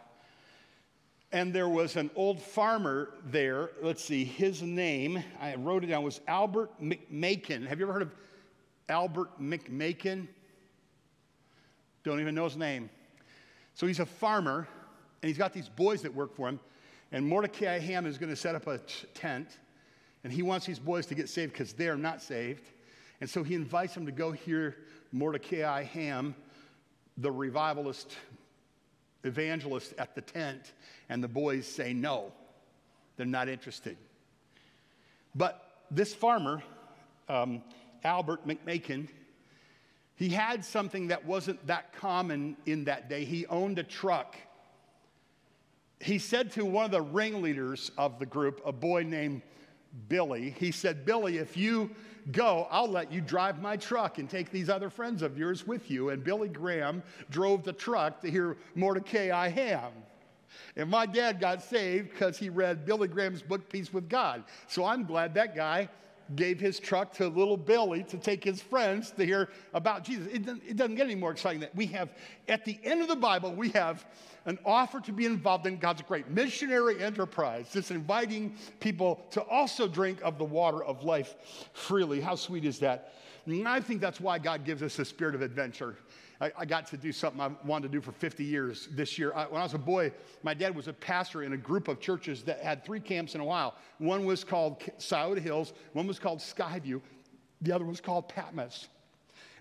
And 1.31 1.53
there 1.53 1.69
was 1.69 1.95
an 1.95 2.09
old 2.15 2.41
farmer 2.41 3.09
there. 3.25 3.71
Let's 3.81 4.03
see, 4.03 4.23
his 4.23 4.61
name, 4.61 5.23
I 5.41 5.55
wrote 5.55 5.83
it 5.83 5.87
down, 5.87 6.03
was 6.03 6.21
Albert 6.27 6.71
McMakin. 6.81 7.67
Have 7.67 7.79
you 7.79 7.85
ever 7.85 7.93
heard 7.93 8.01
of 8.01 8.11
Albert 8.87 9.39
McMakin? 9.41 10.27
Don't 12.03 12.21
even 12.21 12.35
know 12.35 12.45
his 12.45 12.55
name. 12.55 12.89
So 13.73 13.87
he's 13.87 13.99
a 13.99 14.05
farmer 14.05 14.67
and 15.21 15.27
he's 15.27 15.37
got 15.37 15.53
these 15.53 15.69
boys 15.69 16.01
that 16.03 16.13
work 16.13 16.35
for 16.35 16.47
him. 16.47 16.59
And 17.11 17.25
Mordecai 17.25 17.79
Ham 17.79 18.05
is 18.05 18.17
going 18.17 18.29
to 18.29 18.35
set 18.35 18.55
up 18.55 18.67
a 18.67 18.79
t- 18.79 19.07
tent. 19.13 19.59
And 20.23 20.31
he 20.31 20.41
wants 20.41 20.65
these 20.65 20.79
boys 20.79 21.05
to 21.07 21.15
get 21.15 21.29
saved 21.29 21.53
because 21.53 21.73
they're 21.73 21.97
not 21.97 22.21
saved. 22.21 22.69
And 23.19 23.29
so 23.29 23.43
he 23.43 23.55
invites 23.55 23.93
them 23.93 24.05
to 24.05 24.11
go 24.11 24.31
hear 24.31 24.75
Mordecai 25.11 25.83
Ham, 25.83 26.35
the 27.17 27.31
revivalist 27.31 28.15
evangelist, 29.23 29.93
at 29.97 30.15
the 30.15 30.21
tent. 30.21 30.73
And 31.09 31.23
the 31.23 31.27
boys 31.27 31.67
say 31.67 31.93
no, 31.93 32.31
they're 33.15 33.25
not 33.25 33.49
interested. 33.49 33.97
But 35.35 35.81
this 35.91 36.13
farmer, 36.13 36.61
um, 37.27 37.61
Albert 38.03 38.47
McMakin, 38.47 39.07
he 40.15 40.29
had 40.29 40.63
something 40.63 41.07
that 41.07 41.25
wasn't 41.25 41.65
that 41.67 41.93
common 41.93 42.57
in 42.65 42.85
that 42.85 43.09
day. 43.09 43.25
He 43.25 43.45
owned 43.47 43.79
a 43.79 43.83
truck 43.83 44.35
he 45.99 46.19
said 46.19 46.51
to 46.53 46.65
one 46.65 46.85
of 46.85 46.91
the 46.91 47.01
ringleaders 47.01 47.91
of 47.97 48.19
the 48.19 48.25
group, 48.25 48.61
a 48.65 48.71
boy 48.71 49.03
named 49.03 49.41
Billy, 50.07 50.53
he 50.59 50.71
said, 50.71 51.05
Billy, 51.05 51.37
if 51.37 51.57
you 51.57 51.91
go, 52.31 52.67
I'll 52.69 52.89
let 52.89 53.11
you 53.11 53.21
drive 53.21 53.61
my 53.61 53.77
truck 53.77 54.17
and 54.17 54.29
take 54.29 54.51
these 54.51 54.69
other 54.69 54.89
friends 54.89 55.21
of 55.21 55.37
yours 55.37 55.65
with 55.65 55.89
you. 55.89 56.09
And 56.09 56.23
Billy 56.23 56.49
Graham 56.49 57.03
drove 57.29 57.63
the 57.63 57.73
truck 57.73 58.21
to 58.21 58.31
hear 58.31 58.57
Mordecai 58.75 59.31
I 59.31 59.49
Ham. 59.49 59.91
And 60.75 60.89
my 60.89 61.05
dad 61.05 61.39
got 61.39 61.61
saved 61.61 62.11
because 62.11 62.37
he 62.37 62.49
read 62.49 62.85
Billy 62.85 63.07
Graham's 63.07 63.41
book, 63.41 63.69
Peace 63.69 63.93
with 63.93 64.09
God. 64.09 64.43
So 64.67 64.85
I'm 64.85 65.05
glad 65.05 65.33
that 65.35 65.55
guy 65.55 65.89
gave 66.35 66.59
his 66.59 66.79
truck 66.79 67.13
to 67.13 67.27
little 67.27 67.57
Billy 67.57 68.03
to 68.03 68.17
take 68.17 68.43
his 68.43 68.61
friends 68.61 69.11
to 69.11 69.25
hear 69.25 69.49
about 69.73 70.03
Jesus. 70.03 70.27
It 70.27 70.45
doesn't, 70.45 70.63
it 70.67 70.75
doesn't 70.75 70.95
get 70.95 71.05
any 71.05 71.15
more 71.15 71.31
exciting 71.31 71.61
than 71.61 71.69
that. 71.69 71.75
We 71.75 71.87
have, 71.87 72.09
at 72.47 72.65
the 72.65 72.77
end 72.83 73.01
of 73.01 73.07
the 73.07 73.15
Bible, 73.15 73.53
we 73.53 73.69
have 73.69 74.05
an 74.47 74.57
offer 74.65 74.99
to 75.01 75.11
be 75.11 75.25
involved 75.25 75.67
in 75.67 75.77
God's 75.77 76.01
great 76.01 76.29
missionary 76.29 77.03
enterprise, 77.03 77.69
just 77.71 77.91
inviting 77.91 78.55
people 78.79 79.21
to 79.31 79.41
also 79.43 79.87
drink 79.87 80.19
of 80.23 80.37
the 80.37 80.45
water 80.45 80.83
of 80.83 81.03
life 81.03 81.35
freely. 81.73 82.19
How 82.21 82.35
sweet 82.35 82.65
is 82.65 82.79
that? 82.79 83.13
I 83.65 83.79
think 83.79 84.01
that's 84.01 84.19
why 84.19 84.39
God 84.39 84.65
gives 84.65 84.81
us 84.81 84.97
a 84.99 85.05
spirit 85.05 85.35
of 85.35 85.41
adventure. 85.41 85.97
I, 86.39 86.51
I, 86.57 86.65
got 86.65 86.85
to 86.87 86.97
do 86.97 87.11
something 87.11 87.41
I 87.41 87.49
wanted 87.65 87.91
to 87.91 87.91
do 87.91 88.01
for 88.01 88.11
50 88.11 88.43
years 88.43 88.89
this 88.91 89.17
year. 89.17 89.33
I, 89.33 89.45
when 89.45 89.59
I 89.59 89.63
was 89.63 89.73
a 89.73 89.79
boy, 89.79 90.11
my 90.43 90.53
dad 90.53 90.75
was 90.75 90.87
a 90.87 90.93
pastor 90.93 91.43
in 91.43 91.53
a 91.53 91.57
group 91.57 91.87
of 91.87 91.99
churches 91.99 92.43
that 92.43 92.59
had 92.59 92.85
three 92.85 92.99
camps 92.99 93.35
in 93.35 93.41
a 93.41 93.45
while. 93.45 93.75
One 93.97 94.25
was 94.25 94.43
called 94.43 94.83
Scioto 94.97 95.41
Hills, 95.41 95.73
one 95.93 96.07
was 96.07 96.19
called 96.19 96.39
Skyview, 96.39 97.01
the 97.61 97.71
other 97.71 97.85
was 97.85 98.01
called 98.01 98.29
Patmos. 98.29 98.87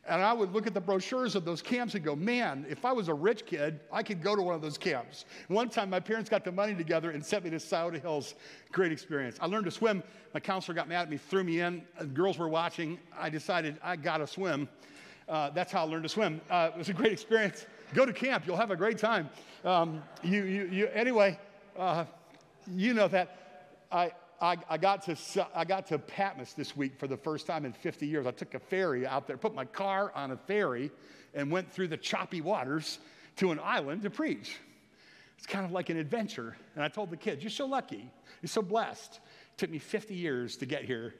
And 0.09 0.23
I 0.23 0.33
would 0.33 0.53
look 0.53 0.67
at 0.67 0.75
the 0.75 0.81
brochures 0.81 1.35
of 1.35 1.44
those 1.44 1.61
camps 1.61 1.94
and 1.94 2.04
go, 2.04 2.15
man, 2.15 2.65
if 2.69 2.85
I 2.85 2.92
was 2.92 3.09
a 3.09 3.15
rich 3.15 3.44
kid, 3.44 3.81
I 3.92 4.02
could 4.02 4.23
go 4.23 4.37
to 4.37 4.42
one 4.42 4.54
of 4.54 4.63
those 4.63 4.79
camps. 4.79 5.25
One 5.48 5.69
time, 5.69 5.90
my 5.90 5.98
parents 5.98 6.31
got 6.31 6.44
the 6.44 6.52
money 6.52 6.75
together 6.75 7.11
and 7.11 7.25
sent 7.25 7.44
me 7.44 7.50
to 7.50 7.59
Scioto 7.59 7.98
Hills. 7.98 8.35
Great 8.71 8.92
experience. 8.92 9.37
I 9.40 9.46
learned 9.46 9.65
to 9.65 9.71
swim. 9.71 10.02
My 10.33 10.40
counselor 10.40 10.75
got 10.75 10.88
mad 10.88 11.02
at 11.02 11.11
me, 11.11 11.17
threw 11.17 11.42
me 11.42 11.61
in. 11.61 11.83
The 11.98 12.07
girls 12.07 12.38
were 12.38 12.48
watching. 12.48 12.98
I 13.19 13.31
decided 13.31 13.79
I 13.83 13.96
got 13.96 14.19
to 14.19 14.27
swim. 14.27 14.69
Uh, 15.29 15.50
that's 15.50 15.73
how 15.73 15.83
I 15.83 15.88
learned 15.88 16.04
to 16.04 16.09
swim. 16.09 16.40
Uh, 16.48 16.71
it 16.73 16.79
was 16.79 16.88
a 16.88 16.92
great 16.92 17.13
experience. 17.13 17.67
Go 17.94 18.07
to 18.07 18.13
camp, 18.13 18.46
you'll 18.46 18.57
have 18.57 18.71
a 18.71 18.77
great 18.77 18.98
time. 18.98 19.29
Um, 19.65 20.02
you, 20.23 20.44
you, 20.44 20.69
you, 20.71 20.87
anyway, 20.88 21.38
uh, 21.77 22.04
you 22.75 22.94
know 22.94 23.09
that. 23.09 23.37
I, 23.90 24.13
I, 24.41 24.57
I, 24.69 24.77
got 24.77 25.03
to, 25.05 25.49
I 25.55 25.65
got 25.65 25.87
to 25.89 25.99
Patmos 25.99 26.53
this 26.53 26.77
week 26.77 26.99
for 26.99 27.07
the 27.07 27.17
first 27.17 27.47
time 27.47 27.65
in 27.65 27.73
50 27.73 28.07
years. 28.07 28.27
I 28.27 28.31
took 28.31 28.55
a 28.55 28.59
ferry 28.59 29.07
out 29.07 29.27
there, 29.27 29.37
put 29.37 29.55
my 29.55 29.65
car 29.65 30.13
on 30.15 30.31
a 30.31 30.37
ferry, 30.37 30.91
and 31.35 31.51
went 31.51 31.71
through 31.71 31.89
the 31.89 31.97
choppy 31.97 32.41
waters 32.41 32.99
to 33.37 33.51
an 33.51 33.61
island 33.63 34.03
to 34.03 34.11
preach. 34.11 34.59
It's 35.39 35.47
kind 35.47 35.65
of 35.65 35.73
like 35.73 35.91
an 35.91 35.97
adventure. 35.97 36.57
And 36.75 36.85
I 36.85 36.89
told 36.89 37.11
the 37.11 37.17
kids, 37.17 37.43
You're 37.43 37.51
so 37.51 37.67
lucky. 37.67 38.11
You're 38.43 38.49
so 38.49 38.63
blessed. 38.63 39.21
It 39.55 39.59
took 39.59 39.71
me 39.71 39.79
50 39.79 40.15
years 40.15 40.57
to 40.59 40.67
get 40.67 40.85
here. 40.85 41.15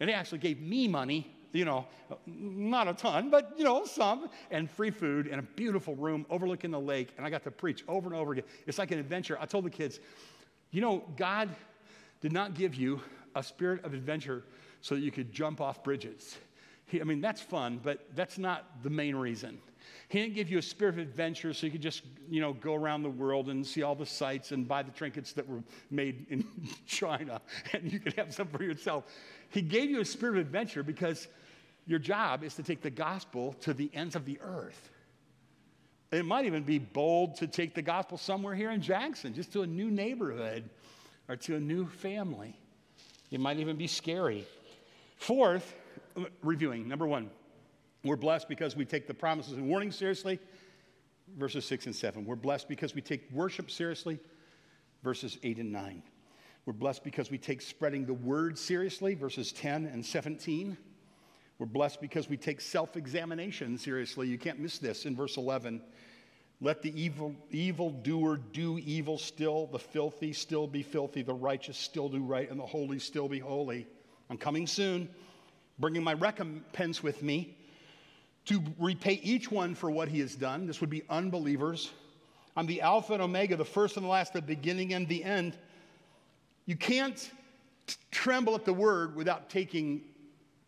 And 0.00 0.08
they 0.08 0.14
actually 0.14 0.38
gave 0.38 0.60
me 0.60 0.88
money, 0.88 1.34
you 1.52 1.64
know, 1.64 1.86
not 2.26 2.86
a 2.86 2.92
ton, 2.92 3.30
but, 3.30 3.54
you 3.56 3.64
know, 3.64 3.84
some, 3.86 4.28
and 4.50 4.70
free 4.70 4.90
food 4.90 5.26
and 5.26 5.40
a 5.40 5.42
beautiful 5.42 5.94
room 5.94 6.26
overlooking 6.28 6.70
the 6.70 6.80
lake. 6.80 7.10
And 7.16 7.24
I 7.24 7.30
got 7.30 7.44
to 7.44 7.50
preach 7.50 7.82
over 7.88 8.08
and 8.08 8.16
over 8.16 8.32
again. 8.32 8.44
It's 8.66 8.78
like 8.78 8.90
an 8.90 8.98
adventure. 8.98 9.38
I 9.40 9.46
told 9.46 9.64
the 9.64 9.70
kids, 9.70 10.00
you 10.70 10.80
know, 10.80 11.04
God 11.16 11.48
did 12.20 12.32
not 12.32 12.54
give 12.54 12.74
you 12.74 13.00
a 13.34 13.42
spirit 13.42 13.84
of 13.84 13.94
adventure 13.94 14.44
so 14.80 14.94
that 14.94 15.00
you 15.00 15.10
could 15.10 15.32
jump 15.32 15.60
off 15.60 15.82
bridges. 15.84 16.36
He, 16.86 17.00
I 17.00 17.04
mean, 17.04 17.20
that's 17.20 17.40
fun, 17.40 17.80
but 17.82 18.06
that's 18.14 18.38
not 18.38 18.82
the 18.82 18.90
main 18.90 19.16
reason. 19.16 19.58
He 20.08 20.20
didn't 20.20 20.34
give 20.34 20.50
you 20.50 20.58
a 20.58 20.62
spirit 20.62 20.94
of 20.94 21.00
adventure 21.00 21.52
so 21.52 21.66
you 21.66 21.72
could 21.72 21.82
just, 21.82 22.02
you 22.28 22.40
know, 22.40 22.52
go 22.52 22.74
around 22.74 23.02
the 23.02 23.10
world 23.10 23.48
and 23.48 23.66
see 23.66 23.82
all 23.82 23.94
the 23.94 24.06
sights 24.06 24.52
and 24.52 24.66
buy 24.66 24.82
the 24.82 24.92
trinkets 24.92 25.32
that 25.32 25.48
were 25.48 25.62
made 25.90 26.26
in 26.30 26.46
China 26.86 27.40
and 27.72 27.92
you 27.92 27.98
could 27.98 28.12
have 28.14 28.32
some 28.32 28.46
for 28.46 28.62
yourself. 28.62 29.04
He 29.50 29.62
gave 29.62 29.90
you 29.90 30.00
a 30.00 30.04
spirit 30.04 30.36
of 30.36 30.46
adventure 30.46 30.82
because 30.82 31.26
your 31.86 31.98
job 31.98 32.44
is 32.44 32.54
to 32.54 32.62
take 32.62 32.82
the 32.82 32.90
gospel 32.90 33.54
to 33.60 33.74
the 33.74 33.90
ends 33.94 34.16
of 34.16 34.24
the 34.24 34.38
earth. 34.40 34.90
It 36.12 36.24
might 36.24 36.46
even 36.46 36.62
be 36.62 36.78
bold 36.78 37.36
to 37.36 37.48
take 37.48 37.74
the 37.74 37.82
gospel 37.82 38.16
somewhere 38.16 38.54
here 38.54 38.70
in 38.70 38.80
Jackson, 38.80 39.34
just 39.34 39.52
to 39.54 39.62
a 39.62 39.66
new 39.66 39.90
neighborhood 39.90 40.70
or 41.28 41.36
to 41.36 41.56
a 41.56 41.60
new 41.60 41.86
family. 41.88 42.58
It 43.30 43.40
might 43.40 43.58
even 43.58 43.76
be 43.76 43.86
scary. 43.86 44.46
Fourth, 45.16 45.74
reviewing 46.42 46.88
number 46.88 47.06
one, 47.06 47.30
we're 48.04 48.16
blessed 48.16 48.48
because 48.48 48.76
we 48.76 48.84
take 48.84 49.06
the 49.06 49.14
promises 49.14 49.54
and 49.54 49.68
warnings 49.68 49.96
seriously, 49.96 50.38
verses 51.36 51.64
6 51.64 51.86
and 51.86 51.96
7. 51.96 52.24
We're 52.24 52.36
blessed 52.36 52.68
because 52.68 52.94
we 52.94 53.00
take 53.00 53.30
worship 53.32 53.70
seriously, 53.70 54.18
verses 55.02 55.38
8 55.42 55.58
and 55.58 55.72
9. 55.72 56.02
We're 56.66 56.72
blessed 56.72 57.04
because 57.04 57.30
we 57.30 57.38
take 57.38 57.62
spreading 57.62 58.06
the 58.06 58.14
word 58.14 58.58
seriously, 58.58 59.14
verses 59.14 59.52
10 59.52 59.86
and 59.86 60.04
17. 60.04 60.76
We're 61.58 61.66
blessed 61.66 62.00
because 62.00 62.28
we 62.28 62.36
take 62.36 62.60
self 62.60 62.96
examination 62.96 63.78
seriously. 63.78 64.28
You 64.28 64.36
can't 64.36 64.58
miss 64.58 64.78
this 64.78 65.06
in 65.06 65.16
verse 65.16 65.36
11. 65.36 65.80
Let 66.60 66.80
the 66.80 67.00
evil 67.00 67.34
evil 67.50 67.90
doer 67.90 68.38
do 68.52 68.78
evil 68.78 69.18
still, 69.18 69.66
the 69.66 69.78
filthy 69.78 70.32
still 70.32 70.66
be 70.66 70.82
filthy, 70.82 71.22
the 71.22 71.34
righteous 71.34 71.76
still 71.76 72.08
do 72.08 72.22
right, 72.22 72.50
and 72.50 72.58
the 72.58 72.66
holy 72.66 72.98
still 72.98 73.28
be 73.28 73.38
holy. 73.38 73.86
I'm 74.30 74.38
coming 74.38 74.66
soon, 74.66 75.08
bringing 75.78 76.02
my 76.02 76.14
recompense 76.14 77.02
with 77.02 77.22
me 77.22 77.56
to 78.46 78.62
repay 78.78 79.20
each 79.22 79.50
one 79.50 79.74
for 79.74 79.90
what 79.90 80.08
he 80.08 80.20
has 80.20 80.34
done. 80.34 80.66
This 80.66 80.80
would 80.80 80.90
be 80.90 81.02
unbelievers. 81.10 81.90
I'm 82.56 82.66
the 82.66 82.80
Alpha 82.80 83.12
and 83.12 83.22
Omega, 83.22 83.56
the 83.56 83.64
first 83.64 83.96
and 83.96 84.06
the 84.06 84.08
last, 84.10 84.32
the 84.32 84.40
beginning 84.40 84.94
and 84.94 85.06
the 85.06 85.22
end. 85.22 85.58
You 86.64 86.76
can't 86.76 87.16
t- 87.86 87.96
tremble 88.10 88.54
at 88.54 88.64
the 88.64 88.72
word 88.72 89.14
without 89.14 89.50
taking 89.50 90.02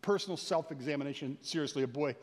personal 0.03 0.37
self 0.37 0.71
examination 0.71 1.37
seriously. 1.41 1.81
A 1.81 1.87
boy 1.87 2.15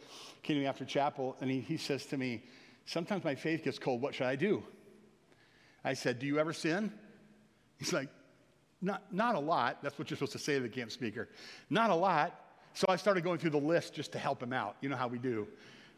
came 0.45 0.55
to 0.57 0.61
me 0.61 0.67
after 0.67 0.85
chapel 0.85 1.37
and 1.41 1.51
he, 1.51 1.61
he 1.61 1.77
says 1.77 2.07
to 2.07 2.17
me, 2.17 2.43
Sometimes 2.87 3.25
my 3.25 3.35
faith 3.35 3.65
gets 3.65 3.79
cold. 3.79 4.01
What 4.01 4.15
should 4.15 4.27
I 4.27 4.37
do? 4.37 4.63
I 5.85 5.93
said, 5.95 6.19
Do 6.19 6.27
you 6.27 6.39
ever 6.39 6.53
sin? 6.53 6.93
He's 7.79 7.93
like, 7.93 8.09
Not, 8.81 9.13
not 9.13 9.35
a 9.35 9.41
lot. 9.41 9.83
That's 9.83 9.99
what 9.99 10.09
you're 10.09 10.17
supposed 10.17 10.33
to 10.33 10.39
say 10.39 10.55
to 10.55 10.61
the 10.61 10.69
camp 10.69 10.91
speaker. 10.91 11.29
Not 11.69 11.91
a 11.91 11.95
lot. 11.95 12.41
So 12.75 12.87
I 12.89 12.97
started 12.97 13.25
going 13.25 13.39
through 13.39 13.51
the 13.51 13.59
list 13.59 13.95
just 13.95 14.13
to 14.13 14.19
help 14.19 14.43
him 14.43 14.53
out. 14.53 14.77
You 14.81 14.89
know 14.89 14.97
how 14.97 15.09
we 15.09 15.19
do. 15.19 15.49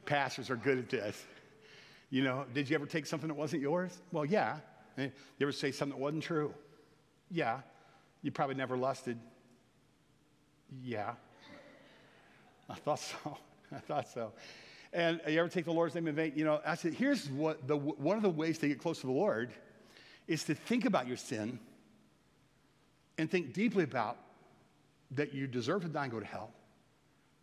Pastors 0.07 0.49
are 0.51 0.57
good 0.57 0.78
at 0.78 0.89
this. 0.89 1.24
You 2.11 2.24
know, 2.24 2.47
did 2.55 2.70
you 2.70 2.76
ever 2.76 2.86
take 2.86 3.05
something 3.05 3.28
that 3.28 3.34
wasn't 3.34 3.62
yours? 3.62 4.01
Well, 4.12 4.24
yeah. 4.24 4.59
Eh, 4.97 5.05
you 5.05 5.11
ever 5.47 5.53
say 5.53 5.72
something 5.72 5.99
that 5.99 6.03
wasn't 6.03 6.22
true? 6.22 6.55
Yeah. 7.30 7.61
You 8.22 8.30
probably 8.30 8.55
never 8.55 8.76
lusted. 8.76 9.18
Yeah. 10.82 11.14
I 12.68 12.74
thought 12.74 13.01
so. 13.01 13.39
I 13.72 13.78
thought 13.78 14.09
so. 14.09 14.32
And 14.93 15.20
you 15.28 15.39
ever 15.39 15.49
take 15.49 15.66
the 15.66 15.72
Lord's 15.72 15.95
name 15.95 16.09
in 16.09 16.14
vain? 16.14 16.32
You 16.34 16.45
know, 16.45 16.61
I 16.64 16.74
said, 16.74 16.95
here's 16.95 17.28
what 17.30 17.66
the, 17.68 17.76
one 17.76 18.16
of 18.16 18.22
the 18.22 18.30
ways 18.30 18.59
to 18.59 18.68
get 18.68 18.78
close 18.78 19.01
to 19.01 19.07
the 19.07 19.12
Lord 19.12 19.51
is 20.26 20.45
to 20.45 20.55
think 20.55 20.84
about 20.84 21.07
your 21.07 21.16
sin 21.16 21.59
and 23.18 23.30
think 23.30 23.53
deeply 23.53 23.84
about 23.84 24.16
that 25.12 25.34
you 25.34 25.47
deserve 25.47 25.82
to 25.82 25.89
die 25.89 26.05
and 26.05 26.12
go 26.12 26.20
to 26.20 26.26
hell 26.26 26.53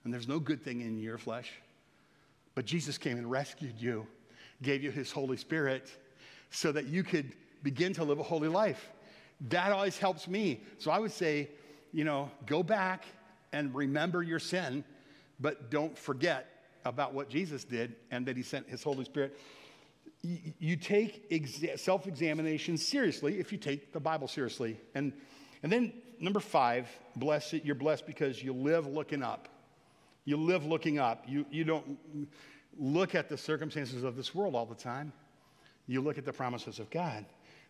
and 0.06 0.14
there's 0.14 0.28
no 0.28 0.40
good 0.40 0.64
thing 0.64 0.82
in 0.82 1.00
your 1.00 1.18
flesh. 1.18 1.52
But 2.54 2.66
Jesus 2.66 2.98
came 2.98 3.18
and 3.18 3.30
rescued 3.30 3.74
you, 3.78 4.08
gave 4.62 4.82
you 4.82 4.92
his 4.92 5.12
Holy 5.12 5.36
Spirit 5.36 5.92
so 6.52 6.72
that 6.72 6.86
you 6.86 7.04
could 7.04 7.34
begin 7.64 7.92
to 7.94 8.04
live 8.04 8.20
a 8.20 8.24
holy 8.24 8.48
life. 8.48 8.92
That 9.50 9.72
always 9.72 9.98
helps 9.98 10.28
me. 10.28 10.62
So 10.78 10.92
I 10.92 11.00
would 11.00 11.12
say, 11.12 11.50
you 11.92 12.06
know, 12.06 12.30
go 12.46 12.64
back 12.64 13.04
and 13.52 13.74
remember 13.74 14.22
your 14.22 14.40
sin, 14.40 14.86
but 15.40 15.72
don't 15.72 15.98
forget 15.98 16.55
about 16.86 17.14
what 17.14 17.30
Jesus 17.30 17.64
did 17.64 17.96
and 18.12 18.26
that 18.28 18.38
he 18.38 18.44
sent 18.44 18.70
his 18.70 18.84
Holy 18.84 19.04
Spirit. 19.04 19.38
You 20.22 20.76
take 20.76 21.30
exa- 21.30 21.80
self 21.80 22.08
examination 22.08 22.78
seriously 22.78 23.40
if 23.40 23.52
you 23.52 23.58
take 23.58 23.92
the 23.92 24.00
Bible 24.00 24.28
seriously. 24.28 24.80
And, 24.96 25.14
and 25.62 25.72
then, 25.72 25.94
number 26.20 26.40
five, 26.40 26.88
blessed, 27.16 27.66
you're 27.66 27.76
blessed 27.76 28.08
because 28.08 28.42
you 28.42 28.54
live 28.54 28.88
looking 28.88 29.22
up. 29.22 29.50
You 30.24 30.38
live 30.38 30.66
looking 30.66 30.98
up. 30.98 31.26
You, 31.28 31.46
you 31.52 31.64
don't 31.64 31.98
look 32.78 33.14
at 33.14 33.30
the 33.30 33.38
circumstances 33.38 34.04
of 34.04 34.16
this 34.16 34.34
world 34.34 34.56
all 34.56 34.66
the 34.66 34.76
time. 34.76 35.12
You 35.88 36.02
look 36.02 36.18
at 36.18 36.26
the 36.26 36.34
promises 36.34 36.80
of 36.80 36.90
God. 36.90 37.26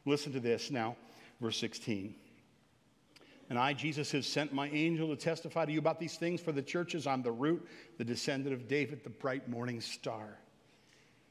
Listen 0.06 0.32
to 0.34 0.40
this 0.40 0.72
now, 0.72 0.96
verse 1.42 1.58
16. 1.58 2.16
And 3.50 3.60
I, 3.60 3.74
Jesus, 3.74 4.12
have 4.12 4.26
sent 4.26 4.54
my 4.54 4.70
angel 4.70 5.10
to 5.10 5.16
testify 5.16 5.66
to 5.66 5.72
you 5.72 5.80
about 5.80 6.00
these 6.00 6.16
things 6.16 6.42
for 6.42 6.52
the 6.52 6.62
churches. 6.62 7.06
I'm 7.06 7.22
the 7.22 7.32
root, 7.32 7.68
the 7.98 8.04
descendant 8.04 8.54
of 8.54 8.68
David, 8.68 9.04
the 9.04 9.10
bright 9.10 9.48
morning 9.48 9.82
star. 9.82 10.40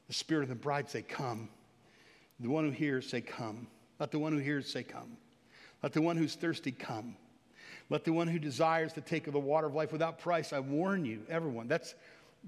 The 0.07 0.13
spirit 0.13 0.43
of 0.43 0.49
the 0.49 0.55
bride 0.55 0.89
say, 0.89 1.01
Come. 1.01 1.49
The 2.39 2.49
one 2.49 2.65
who 2.65 2.71
hears 2.71 3.09
say, 3.09 3.21
Come. 3.21 3.67
Let 3.99 4.11
the 4.11 4.19
one 4.19 4.31
who 4.31 4.39
hears 4.39 4.71
say, 4.71 4.83
Come. 4.83 5.17
Let 5.85 5.93
the 5.93 6.01
one 6.01 6.17
who's 6.17 6.33
thirsty 6.33 6.71
come. 6.71 7.15
Let 7.91 8.05
the 8.05 8.11
one 8.11 8.27
who 8.27 8.39
desires 8.39 8.93
to 8.93 9.01
take 9.01 9.27
of 9.27 9.33
the 9.33 9.39
water 9.39 9.67
of 9.67 9.75
life 9.75 9.91
without 9.91 10.17
price, 10.17 10.51
I 10.51 10.59
warn 10.59 11.05
you, 11.05 11.21
everyone. 11.29 11.67
That's, 11.67 11.93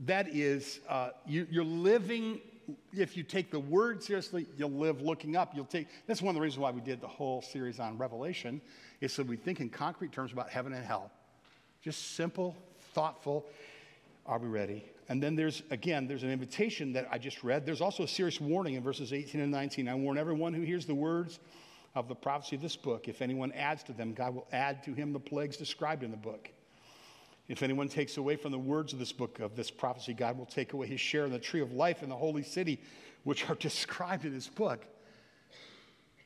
that 0.06 0.28
is, 0.30 0.80
uh, 0.90 1.10
you, 1.28 1.46
you're 1.52 1.64
living, 1.64 2.42
if 2.94 3.16
you 3.16 3.24
take 3.24 3.52
the 3.52 3.60
word 3.60 4.04
seriously, 4.04 4.46
you'll 4.58 4.72
live 4.72 5.02
looking 5.02 5.36
up. 5.36 5.56
You'll 5.56 5.66
take, 5.66 5.88
that's 6.06 6.22
one 6.22 6.30
of 6.30 6.36
the 6.36 6.42
reasons 6.42 6.60
why 6.60 6.72
we 6.72 6.82
did 6.82 7.02
the 7.02 7.08
whole 7.08 7.42
series 7.42 7.80
on 7.80 7.98
Revelation, 7.98 8.62
is 9.02 9.14
so 9.14 9.24
we 9.24 9.38
think 9.38 9.60
in 9.60 9.70
concrete 9.70 10.12
terms 10.12 10.32
about 10.32 10.50
heaven 10.50 10.74
and 10.74 10.86
hell. 10.86 11.12
Just 11.82 12.16
simple, 12.16 12.56
thoughtful. 12.94 13.46
Are 14.26 14.40
we 14.40 14.48
ready? 14.48 14.84
And 15.10 15.24
then 15.24 15.36
there's, 15.36 15.64
again, 15.72 16.08
there's 16.08 16.24
an 16.24 16.32
invitation 16.32 16.92
that 16.94 17.08
I 17.10 17.18
just 17.18 17.44
read. 17.44 17.66
There's 17.66 17.80
also 17.80 18.04
a 18.04 18.08
serious 18.08 18.42
warning 18.42 18.74
in 18.74 18.84
verses 18.84 19.14
18 19.14 19.40
and 19.40 19.52
19. 19.52 19.88
I 19.88 19.96
warn 19.96 20.18
everyone 20.18 20.54
who 20.54 20.62
hears 20.62 20.86
the 20.86 20.96
words 20.96 21.40
of 21.96 22.10
the 22.10 22.16
prophecy 22.16 22.58
of 22.58 22.62
this 22.62 22.76
book. 22.76 23.08
If 23.08 23.22
anyone 23.22 23.54
adds 23.54 23.84
to 23.84 23.94
them, 23.94 24.14
God 24.14 24.36
will 24.36 24.48
add 24.52 24.84
to 24.84 24.94
him 24.94 25.14
the 25.14 25.20
plagues 25.20 25.56
described 25.56 26.04
in 26.04 26.12
the 26.12 26.18
book. 26.18 26.50
If 27.48 27.64
anyone 27.64 27.88
takes 27.88 28.18
away 28.18 28.36
from 28.36 28.52
the 28.52 28.60
words 28.60 28.92
of 28.92 29.00
this 29.00 29.14
book 29.14 29.40
of 29.40 29.56
this 29.56 29.72
prophecy, 29.72 30.14
God 30.14 30.38
will 30.38 30.46
take 30.46 30.74
away 30.74 30.88
his 30.88 31.00
share 31.00 31.26
in 31.26 31.32
the 31.32 31.40
tree 31.40 31.62
of 31.62 31.72
life 31.72 32.04
in 32.04 32.10
the 32.10 32.16
holy 32.16 32.44
city, 32.44 32.80
which 33.24 33.50
are 33.50 33.56
described 33.60 34.26
in 34.26 34.34
this 34.34 34.48
book. 34.48 34.86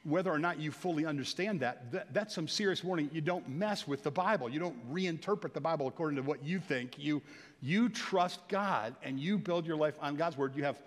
Whether 0.03 0.31
or 0.31 0.39
not 0.39 0.59
you 0.59 0.71
fully 0.71 1.05
understand 1.05 1.59
that, 1.59 1.91
that, 1.91 2.11
that's 2.11 2.33
some 2.33 2.47
serious 2.47 2.83
warning. 2.83 3.11
You 3.13 3.21
don't 3.21 3.47
mess 3.47 3.87
with 3.87 4.01
the 4.01 4.09
Bible. 4.09 4.49
You 4.49 4.59
don't 4.59 4.91
reinterpret 4.91 5.53
the 5.53 5.61
Bible 5.61 5.87
according 5.87 6.15
to 6.15 6.23
what 6.23 6.43
you 6.43 6.59
think. 6.59 6.97
You, 6.97 7.21
you 7.61 7.87
trust 7.87 8.39
God 8.47 8.95
and 9.03 9.19
you 9.19 9.37
build 9.37 9.67
your 9.67 9.75
life 9.75 9.93
on 10.01 10.15
God's 10.15 10.37
word. 10.37 10.55
You 10.55 10.63
have 10.63 10.81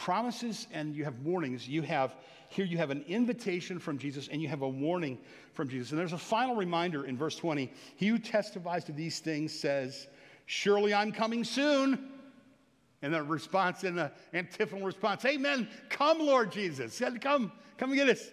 promises 0.00 0.66
and 0.72 0.96
you 0.96 1.04
have 1.04 1.18
warnings. 1.20 1.68
You 1.68 1.82
have 1.82 2.16
here 2.48 2.64
you 2.64 2.78
have 2.78 2.90
an 2.90 3.04
invitation 3.06 3.78
from 3.78 3.98
Jesus 3.98 4.28
and 4.28 4.42
you 4.42 4.48
have 4.48 4.62
a 4.62 4.68
warning 4.68 5.18
from 5.52 5.68
Jesus. 5.68 5.90
And 5.90 6.00
there's 6.00 6.14
a 6.14 6.18
final 6.18 6.56
reminder 6.56 7.04
in 7.04 7.16
verse 7.16 7.36
20. 7.36 7.70
He 7.96 8.08
who 8.08 8.18
testifies 8.18 8.82
to 8.84 8.92
these 8.92 9.20
things 9.20 9.52
says, 9.52 10.08
Surely 10.46 10.92
I'm 10.92 11.12
coming 11.12 11.44
soon. 11.44 12.10
And 13.02 13.14
the 13.14 13.22
response 13.22 13.84
in 13.84 13.94
the 13.94 14.10
antiphonal 14.32 14.84
response, 14.84 15.24
Amen. 15.24 15.68
Come, 15.90 16.18
Lord 16.18 16.50
Jesus. 16.50 17.00
Come, 17.20 17.52
come 17.78 17.90
and 17.90 17.94
get 17.94 18.08
us. 18.08 18.30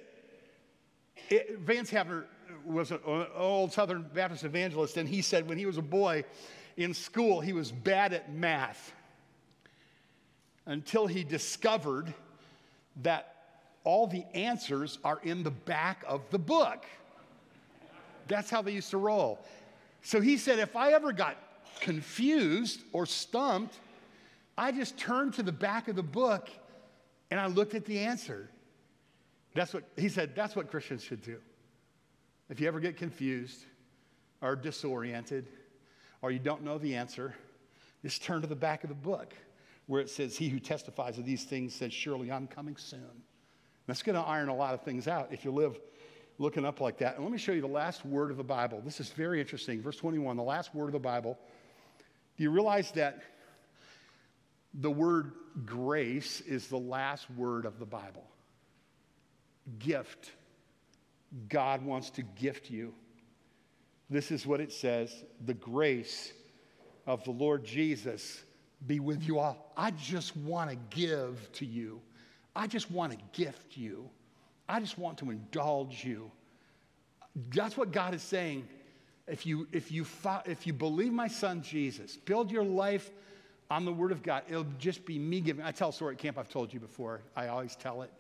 It, 1.30 1.60
Vance 1.60 1.92
Havner 1.92 2.26
was 2.66 2.92
an 2.92 3.00
old 3.36 3.72
Southern 3.72 4.06
Baptist 4.14 4.44
evangelist, 4.44 4.98
and 4.98 5.08
he 5.08 5.22
said 5.22 5.48
when 5.48 5.58
he 5.58 5.66
was 5.66 5.78
a 5.78 5.82
boy 5.82 6.24
in 6.76 6.94
school, 6.94 7.40
he 7.40 7.54
was 7.54 7.72
bad 7.72 8.14
at 8.14 8.34
math 8.34 8.94
until 10.68 11.08
he 11.08 11.24
discovered 11.24 12.14
that 13.02 13.34
all 13.84 14.06
the 14.06 14.26
answers 14.34 15.00
are 15.04 15.20
in 15.24 15.42
the 15.42 15.52
back 15.52 16.04
of 16.08 16.22
the 16.30 16.38
book. 16.38 16.86
That's 18.28 18.50
how 18.50 18.62
they 18.62 18.74
used 18.74 18.92
to 18.92 18.98
roll. 18.98 19.40
So 20.02 20.20
he 20.20 20.38
said, 20.38 20.60
if 20.60 20.76
I 20.76 20.92
ever 20.92 21.14
got 21.14 21.38
confused 21.80 22.82
or 22.92 23.06
stumped, 23.06 23.80
I 24.58 24.72
just 24.72 24.98
turned 24.98 25.34
to 25.36 25.44
the 25.44 25.52
back 25.52 25.88
of 25.88 25.96
the 25.96 26.04
book 26.04 26.50
and 27.32 27.40
I 27.40 27.48
looked 27.48 27.74
at 27.74 27.86
the 27.86 28.00
answer. 28.00 28.50
That's 29.54 29.74
what 29.74 29.84
he 29.96 30.10
said, 30.10 30.36
that's 30.36 30.56
what 30.56 30.70
Christians 30.70 31.02
should 31.04 31.22
do. 31.22 31.38
If 32.50 32.60
you 32.60 32.68
ever 32.68 32.80
get 32.80 32.98
confused 32.98 33.64
or 34.42 34.56
disoriented, 34.56 35.48
or 36.22 36.32
you 36.32 36.40
don't 36.40 36.64
know 36.64 36.78
the 36.78 36.96
answer, 36.96 37.36
just 38.04 38.24
turn 38.24 38.42
to 38.42 38.48
the 38.48 38.56
back 38.56 38.84
of 38.84 38.90
the 38.90 38.96
book 38.96 39.34
where 39.88 40.02
it 40.02 40.10
says, 40.10 40.38
He 40.38 40.50
who 40.50 40.60
testifies 40.60 41.18
of 41.18 41.26
these 41.26 41.44
things 41.44 41.74
says, 41.74 41.92
Surely 41.92 42.32
I'm 42.32 42.48
coming 42.48 42.78
soon. 42.78 43.24
That's 43.88 44.04
going 44.04 44.16
to 44.16 44.22
iron 44.22 44.50
a 44.50 44.56
lot 44.56 44.74
of 44.74 44.82
things 44.84 45.08
out 45.08 45.30
if 45.32 45.46
you 45.46 45.52
live 45.52 45.80
looking 46.38 46.66
up 46.66 46.82
like 46.82 47.00
that. 47.00 47.16
And 47.16 47.24
let 47.24 47.32
me 47.32 47.38
show 47.38 47.54
you 47.54 47.62
the 47.62 47.68
last 47.68 48.06
word 48.06 48.32
of 48.32 48.38
the 48.38 48.44
Bible. 48.44 48.82
This 48.84 49.00
is 49.00 49.10
very 49.10 49.40
interesting. 49.40 49.82
Verse 49.82 49.98
21, 49.98 50.38
the 50.38 50.44
last 50.44 50.76
word 50.76 50.88
of 50.88 50.94
the 50.94 51.00
Bible. 51.00 51.38
Do 52.36 52.44
you 52.44 52.52
realize 52.52 52.92
that 52.92 53.22
the 54.74 54.92
word 54.92 55.32
grace 55.66 56.42
is 56.42 56.68
the 56.68 56.78
last 56.78 57.30
word 57.32 57.66
of 57.66 57.80
the 57.80 57.86
Bible? 57.86 58.28
Gift. 59.80 60.32
God 61.50 61.84
wants 61.84 62.12
to 62.12 62.22
gift 62.22 62.70
you. 62.70 62.94
This 64.10 64.32
is 64.32 64.46
what 64.46 64.62
it 64.62 64.72
says 64.72 65.14
the 65.46 65.54
grace 65.54 66.32
of 67.06 67.24
the 67.24 67.32
Lord 67.32 67.66
Jesus 67.66 68.44
be 68.86 69.00
with 69.00 69.28
you 69.28 69.40
all. 69.40 69.72
I 69.76 69.92
just 69.92 70.36
want 70.38 70.70
to 70.70 70.78
give 70.90 71.52
to 71.54 71.66
you. 71.66 72.02
I 72.56 72.68
just 72.68 72.92
want 72.92 73.14
to 73.14 73.18
gift 73.34 73.78
you. 73.78 74.10
I 74.70 74.80
just 74.80 74.98
want 74.98 75.18
to 75.20 75.32
indulge 75.32 76.04
you. 76.04 76.32
That's 77.54 77.78
what 77.78 77.92
God 77.92 78.14
is 78.14 78.22
saying. 78.22 78.68
If 79.28 79.46
you, 79.46 79.68
if 79.72 79.92
you, 79.92 80.06
if 80.46 80.66
you 80.66 80.74
believe 80.74 81.12
my 81.12 81.28
son 81.28 81.62
Jesus, 81.62 82.16
build 82.18 82.52
your 82.52 82.64
life 82.64 83.12
on 83.70 83.84
the 83.86 83.92
word 83.92 84.12
of 84.12 84.24
God, 84.24 84.44
it'll 84.48 84.66
just 84.80 85.06
be 85.06 85.20
me 85.20 85.42
giving. 85.42 85.64
I 85.66 85.72
tell 85.72 85.90
a 85.90 85.94
story 85.94 86.16
at 86.16 86.20
camp 86.20 86.38
I've 86.38 86.50
told 86.50 86.74
you 86.74 86.80
before. 86.80 87.22
I 87.36 87.48
always 87.48 87.76
tell 87.76 88.02
it 88.04 88.12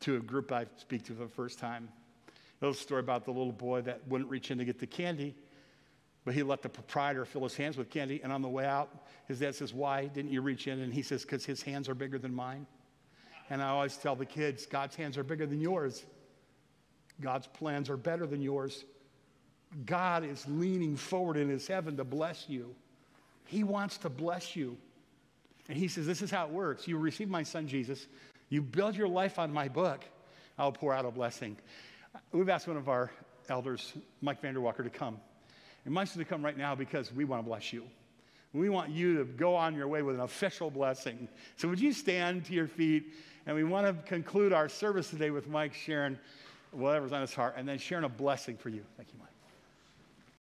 to 0.00 0.16
a 0.16 0.20
group 0.20 0.52
I 0.52 0.66
speak 0.76 1.04
to 1.04 1.14
for 1.14 1.22
the 1.22 1.28
first 1.28 1.58
time. 1.58 1.88
A 2.28 2.66
little 2.66 2.74
story 2.74 3.00
about 3.00 3.24
the 3.24 3.30
little 3.30 3.52
boy 3.52 3.80
that 3.82 4.06
wouldn't 4.08 4.28
reach 4.28 4.50
in 4.50 4.58
to 4.58 4.64
get 4.64 4.78
the 4.78 4.86
candy, 4.86 5.34
but 6.30 6.36
he 6.36 6.44
let 6.44 6.62
the 6.62 6.68
proprietor 6.68 7.24
fill 7.24 7.42
his 7.42 7.56
hands 7.56 7.76
with 7.76 7.90
candy. 7.90 8.20
And 8.22 8.32
on 8.32 8.40
the 8.40 8.48
way 8.48 8.64
out, 8.64 8.88
his 9.26 9.40
dad 9.40 9.52
says, 9.56 9.74
Why 9.74 10.06
didn't 10.06 10.30
you 10.30 10.42
reach 10.42 10.68
in? 10.68 10.78
And 10.78 10.94
he 10.94 11.02
says, 11.02 11.22
Because 11.22 11.44
his 11.44 11.60
hands 11.60 11.88
are 11.88 11.94
bigger 11.96 12.20
than 12.20 12.32
mine. 12.32 12.68
And 13.50 13.60
I 13.60 13.70
always 13.70 13.96
tell 13.96 14.14
the 14.14 14.24
kids, 14.24 14.64
God's 14.64 14.94
hands 14.94 15.18
are 15.18 15.24
bigger 15.24 15.44
than 15.44 15.60
yours. 15.60 16.06
God's 17.20 17.48
plans 17.48 17.90
are 17.90 17.96
better 17.96 18.28
than 18.28 18.42
yours. 18.42 18.84
God 19.84 20.24
is 20.24 20.46
leaning 20.46 20.94
forward 20.94 21.36
in 21.36 21.48
his 21.48 21.66
heaven 21.66 21.96
to 21.96 22.04
bless 22.04 22.48
you. 22.48 22.76
He 23.46 23.64
wants 23.64 23.98
to 23.98 24.08
bless 24.08 24.54
you. 24.54 24.76
And 25.68 25.76
he 25.76 25.88
says, 25.88 26.06
This 26.06 26.22
is 26.22 26.30
how 26.30 26.46
it 26.46 26.52
works. 26.52 26.86
You 26.86 26.96
receive 26.98 27.28
my 27.28 27.42
son 27.42 27.66
Jesus, 27.66 28.06
you 28.50 28.62
build 28.62 28.94
your 28.94 29.08
life 29.08 29.40
on 29.40 29.52
my 29.52 29.66
book, 29.66 30.04
I'll 30.56 30.70
pour 30.70 30.94
out 30.94 31.04
a 31.04 31.10
blessing. 31.10 31.56
We've 32.30 32.48
asked 32.48 32.68
one 32.68 32.76
of 32.76 32.88
our 32.88 33.10
elders, 33.48 33.94
Mike 34.20 34.40
Vanderwalker, 34.40 34.84
to 34.84 34.90
come. 34.90 35.18
And 35.84 35.94
Mike's 35.94 36.14
going 36.14 36.24
to 36.24 36.28
come 36.28 36.44
right 36.44 36.56
now 36.56 36.74
because 36.74 37.12
we 37.12 37.24
want 37.24 37.42
to 37.42 37.48
bless 37.48 37.72
you. 37.72 37.84
We 38.52 38.68
want 38.68 38.90
you 38.90 39.18
to 39.18 39.24
go 39.24 39.54
on 39.54 39.74
your 39.74 39.86
way 39.86 40.02
with 40.02 40.16
an 40.16 40.22
official 40.22 40.70
blessing. 40.70 41.28
So, 41.56 41.68
would 41.68 41.80
you 41.80 41.92
stand 41.92 42.44
to 42.46 42.52
your 42.52 42.66
feet? 42.66 43.12
And 43.46 43.56
we 43.56 43.64
want 43.64 43.86
to 43.86 44.08
conclude 44.08 44.52
our 44.52 44.68
service 44.68 45.08
today 45.08 45.30
with 45.30 45.48
Mike 45.48 45.72
sharing 45.72 46.18
whatever's 46.72 47.12
on 47.12 47.20
his 47.20 47.32
heart 47.32 47.54
and 47.56 47.66
then 47.66 47.78
sharing 47.78 48.04
a 48.04 48.08
blessing 48.08 48.56
for 48.56 48.68
you. 48.68 48.82
Thank 48.96 49.10
you, 49.12 49.18
Mike. 49.18 49.28